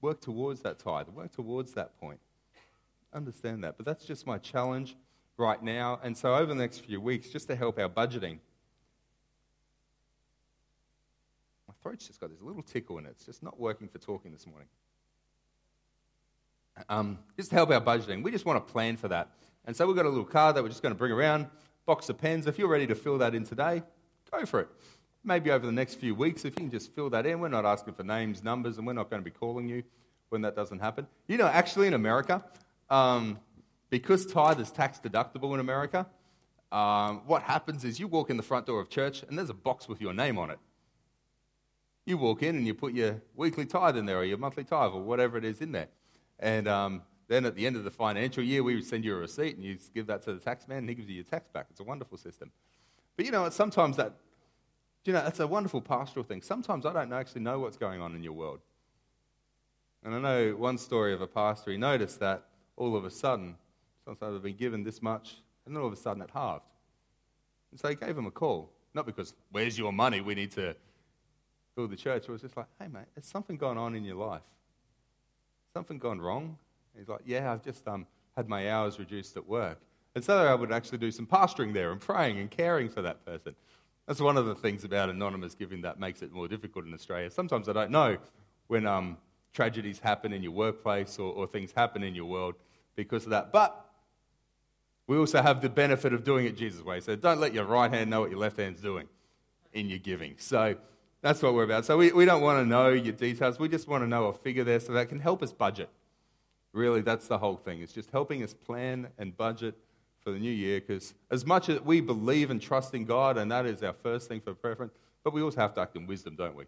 Work 0.00 0.20
towards 0.20 0.60
that 0.62 0.78
tithe, 0.78 1.08
work 1.08 1.32
towards 1.32 1.72
that 1.72 1.98
point. 2.00 2.20
Understand 3.12 3.64
that. 3.64 3.76
But 3.76 3.86
that's 3.86 4.04
just 4.04 4.26
my 4.26 4.38
challenge 4.38 4.96
right 5.36 5.62
now. 5.62 5.98
And 6.02 6.16
so 6.16 6.34
over 6.34 6.46
the 6.46 6.54
next 6.54 6.78
few 6.84 7.00
weeks, 7.00 7.30
just 7.30 7.48
to 7.48 7.56
help 7.56 7.78
our 7.78 7.88
budgeting, 7.88 8.38
my 11.66 11.74
throat's 11.88 12.06
just 12.06 12.20
got 12.20 12.30
this 12.30 12.42
little 12.42 12.62
tickle 12.62 12.98
in 12.98 13.06
it. 13.06 13.10
It's 13.12 13.24
just 13.24 13.42
not 13.42 13.58
working 13.58 13.88
for 13.88 13.98
talking 13.98 14.30
this 14.30 14.46
morning. 14.46 14.68
Um, 16.88 17.18
just 17.36 17.48
to 17.50 17.56
help 17.56 17.70
our 17.70 17.80
budgeting, 17.80 18.22
we 18.22 18.30
just 18.30 18.44
want 18.44 18.64
to 18.64 18.72
plan 18.72 18.96
for 18.96 19.08
that. 19.08 19.30
And 19.64 19.74
so 19.74 19.86
we've 19.86 19.96
got 19.96 20.04
a 20.04 20.10
little 20.10 20.24
card 20.24 20.54
that 20.56 20.62
we're 20.62 20.68
just 20.68 20.82
going 20.82 20.94
to 20.94 20.98
bring 20.98 21.12
around, 21.12 21.46
box 21.86 22.08
of 22.10 22.18
pens. 22.18 22.46
If 22.46 22.58
you're 22.58 22.68
ready 22.68 22.86
to 22.86 22.94
fill 22.94 23.18
that 23.18 23.34
in 23.34 23.44
today, 23.44 23.82
go 24.30 24.44
for 24.44 24.60
it. 24.60 24.68
Maybe 25.24 25.50
over 25.50 25.64
the 25.64 25.72
next 25.72 25.94
few 25.94 26.14
weeks, 26.14 26.44
if 26.44 26.54
you 26.56 26.60
can 26.60 26.70
just 26.70 26.94
fill 26.94 27.10
that 27.10 27.24
in. 27.24 27.40
We're 27.40 27.48
not 27.48 27.64
asking 27.64 27.94
for 27.94 28.04
names, 28.04 28.44
numbers, 28.44 28.76
and 28.76 28.86
we're 28.86 28.92
not 28.92 29.08
going 29.10 29.22
to 29.22 29.24
be 29.24 29.36
calling 29.36 29.66
you 29.66 29.82
when 30.28 30.42
that 30.42 30.54
doesn't 30.54 30.80
happen. 30.80 31.06
You 31.26 31.38
know, 31.38 31.46
actually 31.46 31.86
in 31.86 31.94
America, 31.94 32.44
um, 32.90 33.38
because 33.88 34.26
tithe 34.26 34.60
is 34.60 34.70
tax 34.70 35.00
deductible 35.00 35.54
in 35.54 35.60
America, 35.60 36.06
um, 36.70 37.22
what 37.26 37.42
happens 37.42 37.82
is 37.82 37.98
you 37.98 38.08
walk 38.08 38.28
in 38.28 38.36
the 38.36 38.42
front 38.42 38.66
door 38.66 38.78
of 38.78 38.90
church 38.90 39.24
and 39.26 39.38
there's 39.38 39.48
a 39.48 39.54
box 39.54 39.88
with 39.88 40.02
your 40.02 40.12
name 40.12 40.36
on 40.36 40.50
it. 40.50 40.58
You 42.08 42.16
walk 42.16 42.42
in 42.42 42.56
and 42.56 42.66
you 42.66 42.72
put 42.72 42.94
your 42.94 43.20
weekly 43.36 43.66
tithe 43.66 43.98
in 43.98 44.06
there 44.06 44.16
or 44.16 44.24
your 44.24 44.38
monthly 44.38 44.64
tithe 44.64 44.92
or 44.92 45.02
whatever 45.02 45.36
it 45.36 45.44
is 45.44 45.60
in 45.60 45.72
there. 45.72 45.88
And 46.38 46.66
um, 46.66 47.02
then 47.26 47.44
at 47.44 47.54
the 47.54 47.66
end 47.66 47.76
of 47.76 47.84
the 47.84 47.90
financial 47.90 48.42
year, 48.42 48.62
we 48.62 48.80
send 48.80 49.04
you 49.04 49.14
a 49.14 49.18
receipt 49.18 49.56
and 49.56 49.62
you 49.62 49.76
give 49.94 50.06
that 50.06 50.22
to 50.22 50.32
the 50.32 50.40
tax 50.40 50.66
man 50.66 50.78
and 50.78 50.88
he 50.88 50.94
gives 50.94 51.06
you 51.10 51.16
your 51.16 51.24
tax 51.24 51.50
back. 51.50 51.66
It's 51.68 51.80
a 51.80 51.84
wonderful 51.84 52.16
system. 52.16 52.50
But 53.14 53.26
you 53.26 53.30
know, 53.30 53.50
sometimes 53.50 53.98
that, 53.98 54.14
you 55.04 55.12
know, 55.12 55.22
it's 55.26 55.38
a 55.40 55.46
wonderful 55.46 55.82
pastoral 55.82 56.24
thing. 56.24 56.40
Sometimes 56.40 56.86
I 56.86 56.94
don't 56.94 57.12
actually 57.12 57.42
know 57.42 57.58
what's 57.58 57.76
going 57.76 58.00
on 58.00 58.14
in 58.14 58.22
your 58.22 58.32
world. 58.32 58.60
And 60.02 60.14
I 60.14 60.18
know 60.18 60.56
one 60.56 60.78
story 60.78 61.12
of 61.12 61.20
a 61.20 61.26
pastor, 61.26 61.72
he 61.72 61.76
noticed 61.76 62.20
that 62.20 62.44
all 62.76 62.96
of 62.96 63.04
a 63.04 63.10
sudden, 63.10 63.56
sometimes 64.06 64.34
I've 64.34 64.42
been 64.42 64.56
given 64.56 64.82
this 64.82 65.02
much, 65.02 65.42
and 65.66 65.76
then 65.76 65.82
all 65.82 65.88
of 65.88 65.92
a 65.92 65.96
sudden 65.96 66.22
it 66.22 66.30
halved. 66.32 66.64
And 67.70 67.78
so 67.78 67.88
he 67.88 67.96
gave 67.96 68.16
him 68.16 68.24
a 68.24 68.30
call. 68.30 68.72
Not 68.94 69.04
because, 69.04 69.34
where's 69.50 69.78
your 69.78 69.92
money? 69.92 70.22
We 70.22 70.34
need 70.34 70.52
to 70.52 70.74
fill 71.78 71.86
the 71.86 71.94
church. 71.94 72.26
Was 72.26 72.40
just 72.40 72.56
like, 72.56 72.66
hey, 72.80 72.88
mate, 72.88 73.04
there's 73.14 73.26
something 73.26 73.56
going 73.56 73.78
on 73.78 73.94
in 73.94 74.02
your 74.02 74.16
life. 74.16 74.42
Something 75.72 75.98
gone 75.98 76.20
wrong? 76.20 76.58
And 76.92 77.00
he's 77.00 77.08
like, 77.08 77.20
yeah, 77.24 77.52
I've 77.52 77.62
just 77.62 77.86
um, 77.86 78.04
had 78.36 78.48
my 78.48 78.72
hours 78.72 78.98
reduced 78.98 79.36
at 79.36 79.46
work. 79.46 79.78
And 80.16 80.24
so 80.24 80.36
I 80.38 80.56
would 80.56 80.72
actually 80.72 80.98
do 80.98 81.12
some 81.12 81.24
pastoring 81.24 81.72
there 81.72 81.92
and 81.92 82.00
praying 82.00 82.40
and 82.40 82.50
caring 82.50 82.88
for 82.88 83.00
that 83.02 83.24
person. 83.24 83.54
That's 84.08 84.20
one 84.20 84.36
of 84.36 84.46
the 84.46 84.56
things 84.56 84.82
about 84.82 85.08
anonymous 85.08 85.54
giving 85.54 85.82
that 85.82 86.00
makes 86.00 86.20
it 86.20 86.32
more 86.32 86.48
difficult 86.48 86.84
in 86.84 86.94
Australia. 86.94 87.30
Sometimes 87.30 87.68
I 87.68 87.72
don't 87.74 87.92
know 87.92 88.16
when 88.66 88.84
um, 88.84 89.16
tragedies 89.52 90.00
happen 90.00 90.32
in 90.32 90.42
your 90.42 90.50
workplace 90.50 91.16
or, 91.16 91.32
or 91.32 91.46
things 91.46 91.70
happen 91.76 92.02
in 92.02 92.12
your 92.12 92.24
world 92.24 92.56
because 92.96 93.22
of 93.22 93.30
that. 93.30 93.52
But 93.52 93.86
we 95.06 95.16
also 95.16 95.40
have 95.42 95.60
the 95.60 95.68
benefit 95.68 96.12
of 96.12 96.24
doing 96.24 96.46
it 96.46 96.56
Jesus' 96.56 96.82
way. 96.82 96.98
So 96.98 97.14
don't 97.14 97.38
let 97.38 97.54
your 97.54 97.66
right 97.66 97.92
hand 97.92 98.10
know 98.10 98.22
what 98.22 98.30
your 98.30 98.40
left 98.40 98.56
hand's 98.56 98.80
doing 98.80 99.06
in 99.72 99.88
your 99.88 100.00
giving. 100.00 100.34
So 100.38 100.76
that's 101.20 101.42
what 101.42 101.54
we're 101.54 101.64
about. 101.64 101.84
So 101.84 101.96
we, 101.96 102.12
we 102.12 102.24
don't 102.24 102.42
want 102.42 102.62
to 102.62 102.68
know 102.68 102.90
your 102.90 103.12
details. 103.12 103.58
We 103.58 103.68
just 103.68 103.88
want 103.88 104.04
to 104.04 104.08
know 104.08 104.26
a 104.26 104.32
figure 104.32 104.64
there 104.64 104.80
so 104.80 104.92
that 104.92 105.08
can 105.08 105.18
help 105.18 105.42
us 105.42 105.52
budget. 105.52 105.88
Really, 106.72 107.00
that's 107.00 107.26
the 107.26 107.38
whole 107.38 107.56
thing. 107.56 107.80
It's 107.82 107.92
just 107.92 108.10
helping 108.10 108.42
us 108.42 108.54
plan 108.54 109.08
and 109.18 109.36
budget 109.36 109.74
for 110.20 110.30
the 110.30 110.38
new 110.38 110.50
year 110.50 110.80
because 110.80 111.14
as 111.30 111.44
much 111.44 111.68
as 111.68 111.80
we 111.80 112.00
believe 112.00 112.50
and 112.50 112.60
trust 112.60 112.94
in 112.94 113.04
God, 113.04 113.38
and 113.38 113.50
that 113.50 113.66
is 113.66 113.82
our 113.82 113.94
first 113.94 114.28
thing 114.28 114.40
for 114.40 114.54
preference, 114.54 114.92
but 115.24 115.32
we 115.32 115.42
also 115.42 115.60
have 115.60 115.74
to 115.74 115.80
act 115.80 115.96
in 115.96 116.06
wisdom, 116.06 116.36
don't 116.36 116.54
we? 116.54 116.64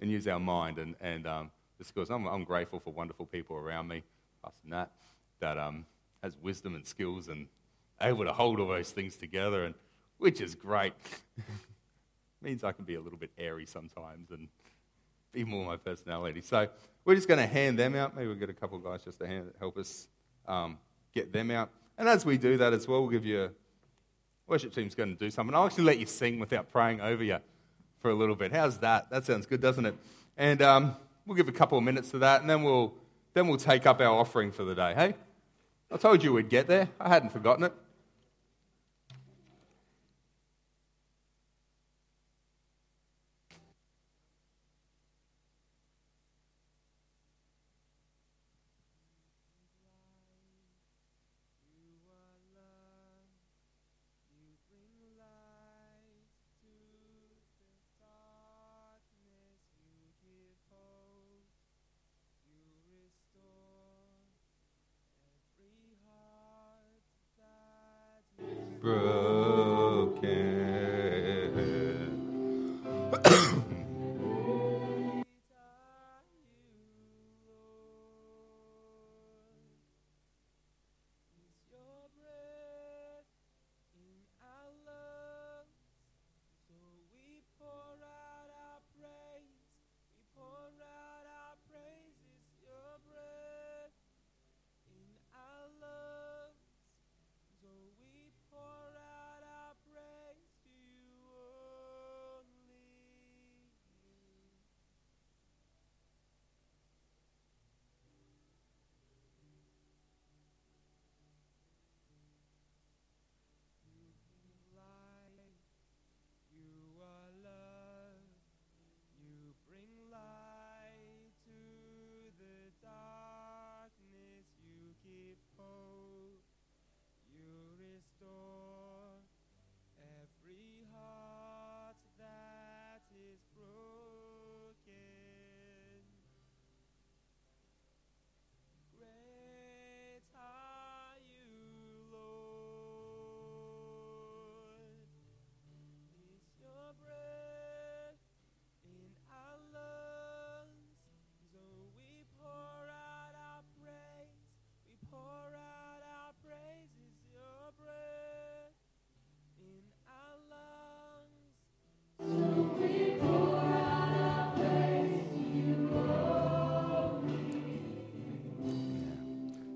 And 0.00 0.10
use 0.10 0.28
our 0.28 0.40
mind. 0.40 0.78
And, 0.78 0.94
and 1.00 1.26
um, 1.26 1.50
this 1.78 1.90
because 1.90 2.10
I'm, 2.10 2.26
I'm 2.26 2.44
grateful 2.44 2.80
for 2.80 2.92
wonderful 2.92 3.26
people 3.26 3.56
around 3.56 3.88
me, 3.88 4.02
Pastor 4.42 4.68
Nat, 4.68 4.90
that 5.40 5.56
um, 5.56 5.86
has 6.22 6.36
wisdom 6.42 6.74
and 6.74 6.86
skills 6.86 7.28
and 7.28 7.46
able 8.00 8.24
to 8.24 8.32
hold 8.32 8.60
all 8.60 8.68
those 8.68 8.90
things 8.90 9.16
together, 9.16 9.64
and 9.64 9.74
which 10.18 10.40
is 10.40 10.54
great. 10.54 10.92
means 12.44 12.62
I 12.62 12.72
can 12.72 12.84
be 12.84 12.94
a 12.94 13.00
little 13.00 13.18
bit 13.18 13.30
airy 13.38 13.66
sometimes 13.66 14.30
and 14.30 14.48
be 15.32 15.44
more 15.44 15.66
my 15.66 15.76
personality. 15.76 16.42
So 16.42 16.68
we're 17.04 17.16
just 17.16 17.26
going 17.26 17.40
to 17.40 17.46
hand 17.46 17.78
them 17.78 17.94
out. 17.96 18.14
Maybe 18.14 18.28
we'll 18.28 18.36
get 18.36 18.50
a 18.50 18.54
couple 18.54 18.78
of 18.78 18.84
guys 18.84 19.02
just 19.04 19.18
to 19.18 19.26
hand, 19.26 19.50
help 19.58 19.76
us 19.76 20.08
um, 20.46 20.78
get 21.12 21.32
them 21.32 21.50
out. 21.50 21.70
And 21.98 22.08
as 22.08 22.24
we 22.24 22.38
do 22.38 22.56
that 22.58 22.72
as 22.72 22.86
well, 22.86 23.00
we'll 23.00 23.10
give 23.10 23.24
you 23.24 23.44
a 23.44 23.50
worship 24.46 24.74
team's 24.74 24.94
going 24.94 25.12
to 25.12 25.18
do 25.18 25.30
something. 25.30 25.54
I'll 25.54 25.66
actually 25.66 25.84
let 25.84 25.98
you 25.98 26.06
sing 26.06 26.38
without 26.38 26.70
praying 26.70 27.00
over 27.00 27.24
you 27.24 27.38
for 28.00 28.10
a 28.10 28.14
little 28.14 28.36
bit. 28.36 28.52
How's 28.52 28.78
that? 28.78 29.10
That 29.10 29.24
sounds 29.24 29.46
good, 29.46 29.60
doesn't 29.60 29.86
it? 29.86 29.94
And 30.36 30.60
um, 30.62 30.96
we'll 31.26 31.36
give 31.36 31.48
a 31.48 31.52
couple 31.52 31.78
of 31.78 31.84
minutes 31.84 32.10
to 32.10 32.18
that, 32.18 32.40
and 32.40 32.50
then 32.50 32.62
we'll 32.62 32.94
then 33.32 33.48
we'll 33.48 33.58
take 33.58 33.84
up 33.86 34.00
our 34.00 34.14
offering 34.14 34.52
for 34.52 34.64
the 34.64 34.74
day. 34.74 34.94
Hey, 34.94 35.14
I 35.90 35.96
told 35.96 36.22
you 36.22 36.32
we'd 36.32 36.48
get 36.48 36.68
there. 36.68 36.88
I 37.00 37.08
hadn't 37.08 37.30
forgotten 37.30 37.64
it. 37.64 37.72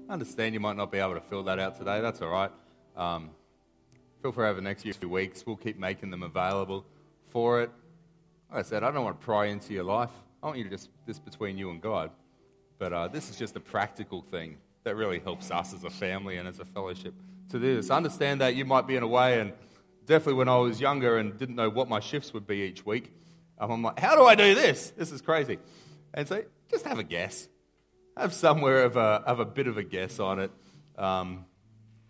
I 0.08 0.14
understand 0.14 0.54
you 0.54 0.60
might 0.60 0.76
not 0.76 0.90
be 0.90 0.98
able 0.98 1.14
to 1.14 1.20
fill 1.20 1.42
that 1.44 1.58
out 1.58 1.76
today. 1.76 2.00
That's 2.00 2.22
all 2.22 2.30
right. 2.30 2.50
Um, 2.96 3.30
feel 4.22 4.32
free 4.32 4.46
over 4.46 4.54
the 4.54 4.62
next 4.62 4.82
few 4.82 5.08
weeks. 5.08 5.44
We'll 5.46 5.56
keep 5.56 5.78
making 5.78 6.10
them 6.10 6.22
available 6.22 6.86
for 7.30 7.60
it. 7.60 7.70
Like 8.50 8.60
I 8.60 8.62
said, 8.62 8.82
I 8.82 8.90
don't 8.90 9.04
want 9.04 9.20
to 9.20 9.24
pry 9.24 9.46
into 9.46 9.74
your 9.74 9.84
life. 9.84 10.08
I 10.42 10.46
want 10.46 10.56
you 10.56 10.64
to 10.64 10.70
just, 10.70 10.88
this 11.04 11.18
between 11.18 11.58
you 11.58 11.70
and 11.70 11.82
God. 11.82 12.10
But 12.78 12.92
uh, 12.94 13.08
this 13.08 13.28
is 13.28 13.36
just 13.36 13.54
a 13.56 13.60
practical 13.60 14.22
thing 14.22 14.56
that 14.84 14.96
really 14.96 15.18
helps 15.18 15.50
us 15.50 15.74
as 15.74 15.84
a 15.84 15.90
family 15.90 16.38
and 16.38 16.48
as 16.48 16.58
a 16.58 16.64
fellowship 16.64 17.12
to 17.50 17.58
do 17.58 17.76
this. 17.76 17.90
Understand 17.90 18.40
that 18.40 18.54
you 18.54 18.64
might 18.64 18.86
be 18.86 18.96
in 18.96 19.02
a 19.02 19.08
way, 19.08 19.40
and 19.40 19.52
definitely 20.06 20.34
when 20.34 20.48
I 20.48 20.56
was 20.56 20.80
younger 20.80 21.18
and 21.18 21.36
didn't 21.38 21.56
know 21.56 21.68
what 21.68 21.86
my 21.86 22.00
shifts 22.00 22.32
would 22.32 22.46
be 22.46 22.62
each 22.62 22.86
week, 22.86 23.12
um, 23.58 23.70
I'm 23.70 23.82
like, 23.82 23.98
how 23.98 24.16
do 24.16 24.24
I 24.24 24.34
do 24.34 24.54
this? 24.54 24.90
This 24.96 25.12
is 25.12 25.20
crazy. 25.20 25.58
And 26.14 26.26
so 26.26 26.42
just 26.70 26.86
have 26.86 26.98
a 26.98 27.04
guess. 27.04 27.48
Have 28.18 28.34
somewhere 28.34 28.82
of 28.82 28.96
a, 28.96 29.22
of 29.26 29.38
a 29.38 29.44
bit 29.44 29.68
of 29.68 29.78
a 29.78 29.84
guess 29.84 30.18
on 30.18 30.40
it. 30.40 30.50
Um, 30.96 31.44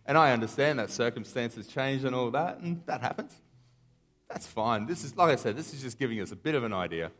and 0.07 0.17
I 0.17 0.33
understand 0.33 0.79
that 0.79 0.91
circumstances 0.91 1.67
change 1.67 2.03
and 2.05 2.15
all 2.15 2.31
that, 2.31 2.61
and 2.61 2.81
that 2.87 3.03
happens. 3.03 3.35
That's 4.31 4.47
fine. 4.47 4.87
This 4.87 5.05
is, 5.05 5.15
like 5.17 5.31
I 5.31 5.37
said, 5.37 5.55
this 5.55 5.75
is 5.75 5.83
just 5.83 5.99
giving 5.99 6.19
us 6.21 6.33
a 6.33 6.37
bit 6.37 6.55
of 6.55 6.65
an 6.65 6.73
idea 6.73 7.11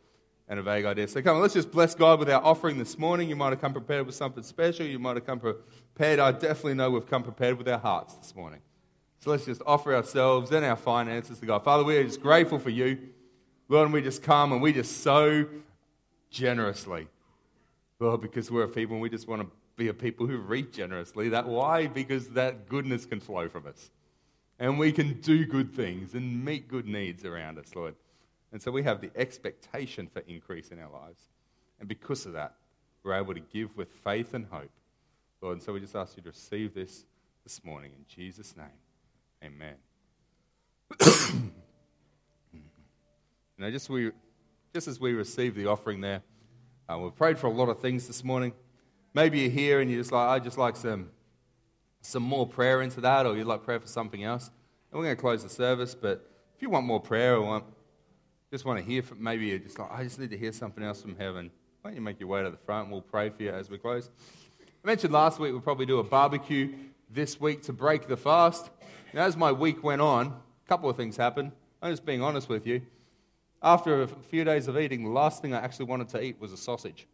and 0.47 0.59
a 0.59 0.63
vague 0.63 0.85
idea. 0.85 1.07
So 1.07 1.21
come 1.21 1.35
on, 1.35 1.41
let's 1.43 1.53
just 1.53 1.71
bless 1.71 1.93
God 1.93 2.17
with 2.17 2.31
our 2.31 2.43
offering 2.43 2.79
this 2.79 2.97
morning. 2.97 3.29
You 3.29 3.35
might 3.35 3.51
have 3.51 3.61
come 3.61 3.73
prepared 3.73 4.07
with 4.07 4.15
something 4.15 4.41
special. 4.41 4.87
You 4.87 4.97
might 4.97 5.17
have 5.17 5.25
come 5.25 5.39
prepared. 5.39 6.17
I 6.19 6.31
definitely 6.31 6.73
know 6.73 6.89
we've 6.89 7.05
come 7.05 7.21
prepared 7.21 7.59
with 7.59 7.67
our 7.67 7.77
hearts 7.77 8.15
this 8.15 8.35
morning. 8.35 8.61
So 9.19 9.29
let's 9.29 9.45
just 9.45 9.61
offer 9.67 9.95
ourselves 9.95 10.51
and 10.51 10.65
our 10.65 10.75
finances 10.75 11.39
to 11.39 11.45
God. 11.45 11.63
Father, 11.63 11.83
we 11.83 11.95
are 11.97 12.03
just 12.03 12.21
grateful 12.21 12.57
for 12.57 12.71
you. 12.71 12.97
Lord, 13.67 13.85
and 13.85 13.93
we 13.93 14.01
just 14.01 14.23
come 14.23 14.51
and 14.51 14.63
we 14.63 14.73
just 14.73 15.03
sow 15.03 15.45
generously. 16.31 17.07
Lord, 17.99 18.21
because 18.21 18.49
we're 18.49 18.63
a 18.63 18.69
people 18.69 18.95
and 18.95 19.01
we 19.01 19.09
just 19.09 19.27
want 19.27 19.41
to 19.41 19.49
be 19.75 19.89
a 19.89 19.93
people 19.93 20.25
who 20.25 20.37
reap 20.37 20.71
generously. 20.71 21.29
That 21.29 21.47
why? 21.47 21.87
Because 21.87 22.29
that 22.29 22.69
goodness 22.69 23.05
can 23.05 23.19
flow 23.19 23.49
from 23.49 23.67
us. 23.67 23.91
And 24.57 24.79
we 24.79 24.91
can 24.91 25.19
do 25.21 25.45
good 25.45 25.73
things 25.73 26.13
and 26.13 26.43
meet 26.43 26.67
good 26.67 26.85
needs 26.85 27.25
around 27.25 27.57
us, 27.57 27.75
Lord. 27.75 27.95
And 28.51 28.61
so 28.61 28.71
we 28.71 28.83
have 28.83 29.01
the 29.01 29.11
expectation 29.15 30.07
for 30.07 30.21
increase 30.27 30.69
in 30.69 30.79
our 30.79 30.91
lives. 30.91 31.29
And 31.79 31.87
because 31.87 32.25
of 32.25 32.33
that, 32.33 32.55
we're 33.03 33.13
able 33.13 33.33
to 33.33 33.39
give 33.39 33.75
with 33.77 33.89
faith 33.89 34.33
and 34.33 34.45
hope. 34.45 34.71
Lord, 35.41 35.57
and 35.57 35.63
so 35.63 35.73
we 35.73 35.79
just 35.79 35.95
ask 35.95 36.17
you 36.17 36.23
to 36.23 36.29
receive 36.29 36.73
this 36.73 37.05
this 37.43 37.63
morning 37.63 37.91
in 37.97 38.05
Jesus' 38.07 38.55
name. 38.57 38.67
Amen. 39.43 39.75
you 42.53 42.61
know, 43.57 43.71
just, 43.71 43.89
we, 43.89 44.11
just 44.73 44.87
as 44.87 44.99
we 44.99 45.13
receive 45.13 45.55
the 45.55 45.65
offering 45.67 46.01
there, 46.01 46.21
uh, 46.89 46.97
we've 46.97 47.15
prayed 47.15 47.37
for 47.37 47.47
a 47.47 47.51
lot 47.51 47.69
of 47.69 47.79
things 47.79 48.07
this 48.07 48.23
morning. 48.23 48.53
Maybe 49.13 49.39
you're 49.39 49.51
here 49.51 49.79
and 49.79 49.91
you're 49.91 49.99
just 49.99 50.11
like, 50.11 50.27
I 50.27 50.39
just 50.39 50.57
like 50.57 50.75
some, 50.75 51.09
some 52.01 52.23
more 52.23 52.47
prayer 52.47 52.81
into 52.81 53.01
that, 53.01 53.25
or 53.25 53.37
you'd 53.37 53.47
like 53.47 53.63
prayer 53.63 53.79
for 53.79 53.87
something 53.87 54.23
else. 54.23 54.49
And 54.91 54.99
we're 54.99 55.05
going 55.05 55.15
to 55.15 55.21
close 55.21 55.43
the 55.43 55.49
service, 55.49 55.93
but 55.93 56.27
if 56.55 56.61
you 56.61 56.69
want 56.69 56.85
more 56.85 56.99
prayer 56.99 57.35
or 57.35 57.41
want 57.41 57.65
just 58.51 58.65
want 58.65 58.79
to 58.79 58.85
hear 58.85 59.03
from, 59.03 59.21
maybe 59.21 59.45
you're 59.45 59.59
just 59.59 59.77
like, 59.77 59.91
I 59.91 60.03
just 60.03 60.19
need 60.19 60.31
to 60.31 60.37
hear 60.37 60.51
something 60.51 60.83
else 60.83 61.03
from 61.03 61.15
heaven. 61.15 61.51
Why 61.81 61.91
don't 61.91 61.95
you 61.95 62.01
make 62.01 62.19
your 62.19 62.29
way 62.29 62.41
to 62.41 62.49
the 62.49 62.57
front 62.57 62.85
and 62.85 62.91
we'll 62.91 63.01
pray 63.03 63.29
for 63.29 63.43
you 63.43 63.51
as 63.51 63.69
we 63.69 63.77
close. 63.77 64.09
I 64.59 64.87
mentioned 64.87 65.13
last 65.13 65.39
week 65.39 65.51
we'll 65.51 65.61
probably 65.61 65.85
do 65.85 65.99
a 65.99 66.03
barbecue 66.03 66.73
this 67.11 67.39
week 67.39 67.61
to 67.63 67.73
break 67.73 68.07
the 68.07 68.17
fast. 68.17 68.71
Now, 69.13 69.25
as 69.25 69.37
my 69.37 69.51
week 69.51 69.83
went 69.83 70.01
on, 70.01 70.27
a 70.27 70.67
couple 70.67 70.89
of 70.89 70.97
things 70.97 71.15
happened. 71.15 71.51
I'm 71.81 71.91
just 71.91 72.05
being 72.05 72.23
honest 72.23 72.49
with 72.49 72.65
you. 72.65 72.81
After 73.61 74.03
a 74.03 74.07
few 74.07 74.45
days 74.45 74.69
of 74.69 74.77
eating, 74.77 75.03
the 75.03 75.09
last 75.09 75.41
thing 75.41 75.53
I 75.53 75.59
actually 75.59 75.85
wanted 75.85 76.09
to 76.09 76.23
eat 76.23 76.39
was 76.39 76.53
a 76.53 76.57
sausage. 76.57 77.07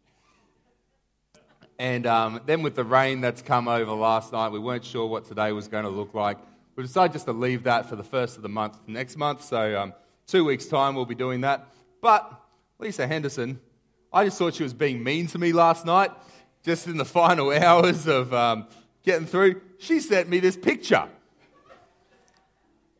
And 1.78 2.06
um, 2.06 2.40
then 2.46 2.62
with 2.62 2.76
the 2.76 2.84
rain 2.84 3.20
that's 3.20 3.42
come 3.42 3.66
over 3.66 3.92
last 3.92 4.32
night, 4.32 4.50
we 4.50 4.60
weren't 4.60 4.84
sure 4.84 5.06
what 5.06 5.26
today 5.26 5.50
was 5.50 5.66
going 5.66 5.84
to 5.84 5.90
look 5.90 6.14
like. 6.14 6.38
We 6.76 6.84
decided 6.84 7.12
just 7.12 7.26
to 7.26 7.32
leave 7.32 7.64
that 7.64 7.88
for 7.88 7.96
the 7.96 8.04
first 8.04 8.36
of 8.36 8.42
the 8.42 8.48
month 8.48 8.78
next 8.86 9.16
month. 9.16 9.42
So 9.42 9.80
um, 9.80 9.94
two 10.28 10.44
weeks' 10.44 10.66
time, 10.66 10.94
we'll 10.94 11.04
be 11.04 11.16
doing 11.16 11.40
that. 11.40 11.66
But 12.00 12.40
Lisa 12.78 13.08
Henderson, 13.08 13.58
I 14.12 14.24
just 14.24 14.38
thought 14.38 14.54
she 14.54 14.62
was 14.62 14.74
being 14.74 15.02
mean 15.02 15.26
to 15.28 15.38
me 15.38 15.52
last 15.52 15.84
night, 15.84 16.12
just 16.62 16.86
in 16.86 16.96
the 16.96 17.04
final 17.06 17.50
hours 17.50 18.06
of 18.06 18.32
um, 18.32 18.68
getting 19.02 19.26
through. 19.26 19.60
She 19.78 19.98
sent 19.98 20.28
me 20.28 20.38
this 20.38 20.56
picture. 20.56 21.08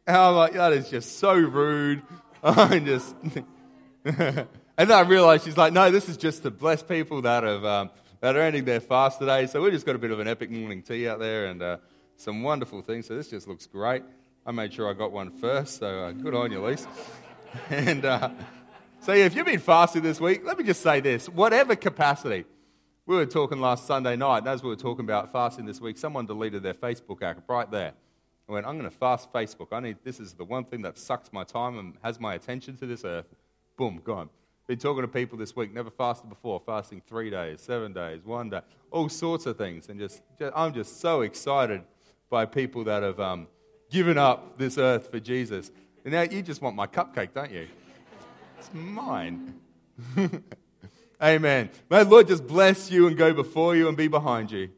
And 0.06 0.16
I'm 0.16 0.34
like, 0.34 0.52
that 0.54 0.72
is 0.72 0.90
just 0.90 1.18
so 1.18 1.34
rude. 1.34 2.02
I 2.46 2.78
just. 2.84 3.16
and 4.04 4.46
then 4.76 4.92
I 4.92 5.00
realized 5.00 5.44
she's 5.44 5.56
like, 5.56 5.72
no, 5.72 5.90
this 5.90 6.08
is 6.08 6.16
just 6.16 6.44
to 6.44 6.50
bless 6.50 6.82
people 6.82 7.22
that, 7.22 7.42
have, 7.42 7.64
um, 7.64 7.90
that 8.20 8.36
are 8.36 8.40
ending 8.40 8.64
their 8.64 8.80
fast 8.80 9.18
today. 9.18 9.46
So 9.46 9.60
we 9.62 9.70
just 9.70 9.84
got 9.84 9.96
a 9.96 9.98
bit 9.98 10.12
of 10.12 10.20
an 10.20 10.28
epic 10.28 10.50
morning 10.50 10.82
tea 10.82 11.08
out 11.08 11.18
there 11.18 11.46
and 11.46 11.60
uh, 11.60 11.78
some 12.16 12.42
wonderful 12.42 12.82
things. 12.82 13.06
So 13.06 13.16
this 13.16 13.28
just 13.28 13.48
looks 13.48 13.66
great. 13.66 14.04
I 14.46 14.52
made 14.52 14.72
sure 14.72 14.88
I 14.88 14.92
got 14.92 15.10
one 15.10 15.30
first, 15.32 15.78
so 15.78 16.04
uh, 16.04 16.12
good 16.12 16.34
on 16.34 16.52
you, 16.52 16.60
Lise. 16.60 16.86
and 17.68 18.04
uh, 18.04 18.30
so, 19.00 19.12
yeah, 19.12 19.24
if 19.24 19.34
you've 19.34 19.46
been 19.46 19.58
fasting 19.58 20.02
this 20.02 20.20
week, 20.20 20.42
let 20.44 20.56
me 20.56 20.62
just 20.62 20.82
say 20.82 21.00
this 21.00 21.28
whatever 21.28 21.74
capacity. 21.74 22.44
We 23.06 23.16
were 23.16 23.26
talking 23.26 23.60
last 23.60 23.86
Sunday 23.86 24.16
night, 24.16 24.38
and 24.38 24.48
as 24.48 24.62
we 24.62 24.68
were 24.68 24.76
talking 24.76 25.04
about 25.04 25.32
fasting 25.32 25.64
this 25.64 25.80
week, 25.80 25.98
someone 25.98 26.26
deleted 26.26 26.62
their 26.62 26.74
Facebook 26.74 27.16
account 27.16 27.42
right 27.48 27.70
there. 27.70 27.92
I 28.48 28.52
went, 28.52 28.66
I'm 28.66 28.78
going 28.78 28.88
to 28.88 28.96
fast 28.96 29.32
Facebook. 29.32 29.68
I 29.72 29.80
need, 29.80 29.96
this 30.04 30.20
is 30.20 30.34
the 30.34 30.44
one 30.44 30.64
thing 30.64 30.82
that 30.82 30.98
sucks 30.98 31.32
my 31.32 31.42
time 31.42 31.78
and 31.78 31.94
has 32.02 32.20
my 32.20 32.34
attention 32.34 32.76
to 32.76 32.86
this 32.86 33.04
earth. 33.04 33.26
Boom, 33.76 34.00
gone. 34.04 34.30
Been 34.68 34.78
talking 34.78 35.02
to 35.02 35.08
people 35.08 35.36
this 35.36 35.54
week, 35.54 35.72
never 35.72 35.90
fasted 35.90 36.28
before, 36.28 36.60
fasting 36.64 37.02
three 37.06 37.30
days, 37.30 37.60
seven 37.60 37.92
days, 37.92 38.24
one 38.24 38.50
day, 38.50 38.60
all 38.90 39.08
sorts 39.08 39.46
of 39.46 39.56
things. 39.56 39.88
And 39.88 39.98
just, 39.98 40.22
just 40.38 40.52
I'm 40.56 40.72
just 40.72 41.00
so 41.00 41.22
excited 41.22 41.82
by 42.30 42.46
people 42.46 42.84
that 42.84 43.02
have 43.02 43.18
um, 43.20 43.48
given 43.90 44.18
up 44.18 44.58
this 44.58 44.78
earth 44.78 45.10
for 45.10 45.20
Jesus. 45.20 45.70
And 46.04 46.12
now 46.12 46.22
you 46.22 46.42
just 46.42 46.62
want 46.62 46.76
my 46.76 46.86
cupcake, 46.86 47.32
don't 47.32 47.52
you? 47.52 47.66
It's 48.58 48.70
mine. 48.72 49.54
Amen. 51.22 51.70
May 51.90 52.02
Lord 52.04 52.28
just 52.28 52.46
bless 52.46 52.90
you 52.90 53.06
and 53.06 53.16
go 53.16 53.32
before 53.32 53.74
you 53.74 53.88
and 53.88 53.96
be 53.96 54.08
behind 54.08 54.50
you. 54.50 54.70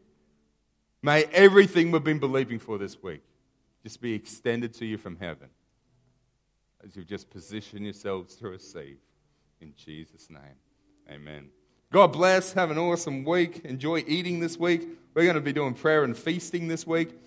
May 1.02 1.24
everything 1.24 1.90
we've 1.90 2.04
been 2.04 2.18
believing 2.18 2.58
for 2.58 2.78
this 2.78 3.02
week 3.02 3.22
just 3.88 4.02
be 4.02 4.12
extended 4.12 4.74
to 4.74 4.84
you 4.84 4.98
from 4.98 5.16
heaven 5.16 5.48
as 6.84 6.94
you've 6.94 7.06
just 7.06 7.30
positioned 7.30 7.84
yourselves 7.84 8.34
to 8.34 8.46
receive. 8.46 8.98
In 9.62 9.72
Jesus' 9.74 10.28
name. 10.28 10.58
Amen. 11.10 11.48
God 11.90 12.08
bless. 12.08 12.52
Have 12.52 12.70
an 12.70 12.76
awesome 12.76 13.24
week. 13.24 13.64
Enjoy 13.64 14.04
eating 14.06 14.40
this 14.40 14.58
week. 14.58 14.86
We're 15.14 15.22
going 15.22 15.36
to 15.36 15.40
be 15.40 15.54
doing 15.54 15.72
prayer 15.72 16.04
and 16.04 16.14
feasting 16.14 16.68
this 16.68 16.86
week 16.86 17.18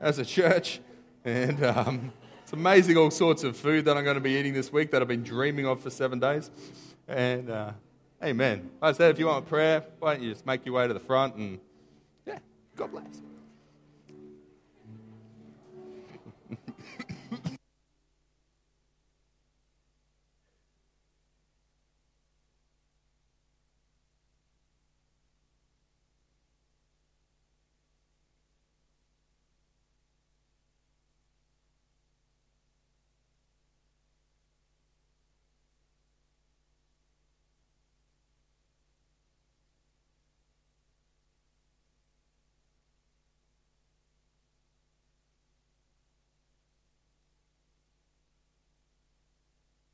as 0.00 0.20
a 0.20 0.24
church. 0.24 0.78
And 1.24 1.64
um, 1.64 2.12
it's 2.44 2.52
amazing 2.52 2.96
all 2.96 3.10
sorts 3.10 3.42
of 3.42 3.56
food 3.56 3.84
that 3.86 3.96
I'm 3.96 4.04
going 4.04 4.14
to 4.14 4.20
be 4.20 4.34
eating 4.38 4.52
this 4.52 4.72
week 4.72 4.92
that 4.92 5.02
I've 5.02 5.08
been 5.08 5.24
dreaming 5.24 5.66
of 5.66 5.80
for 5.80 5.90
seven 5.90 6.20
days. 6.20 6.52
And 7.08 7.50
uh, 7.50 7.72
amen. 8.22 8.70
Like 8.80 8.94
I 8.94 8.96
said, 8.96 9.10
if 9.10 9.18
you 9.18 9.26
want 9.26 9.48
prayer, 9.48 9.82
why 9.98 10.14
don't 10.14 10.22
you 10.22 10.30
just 10.30 10.46
make 10.46 10.64
your 10.64 10.76
way 10.76 10.86
to 10.86 10.94
the 10.94 11.00
front 11.00 11.34
and, 11.34 11.58
yeah, 12.24 12.38
God 12.76 12.92
bless. 12.92 13.06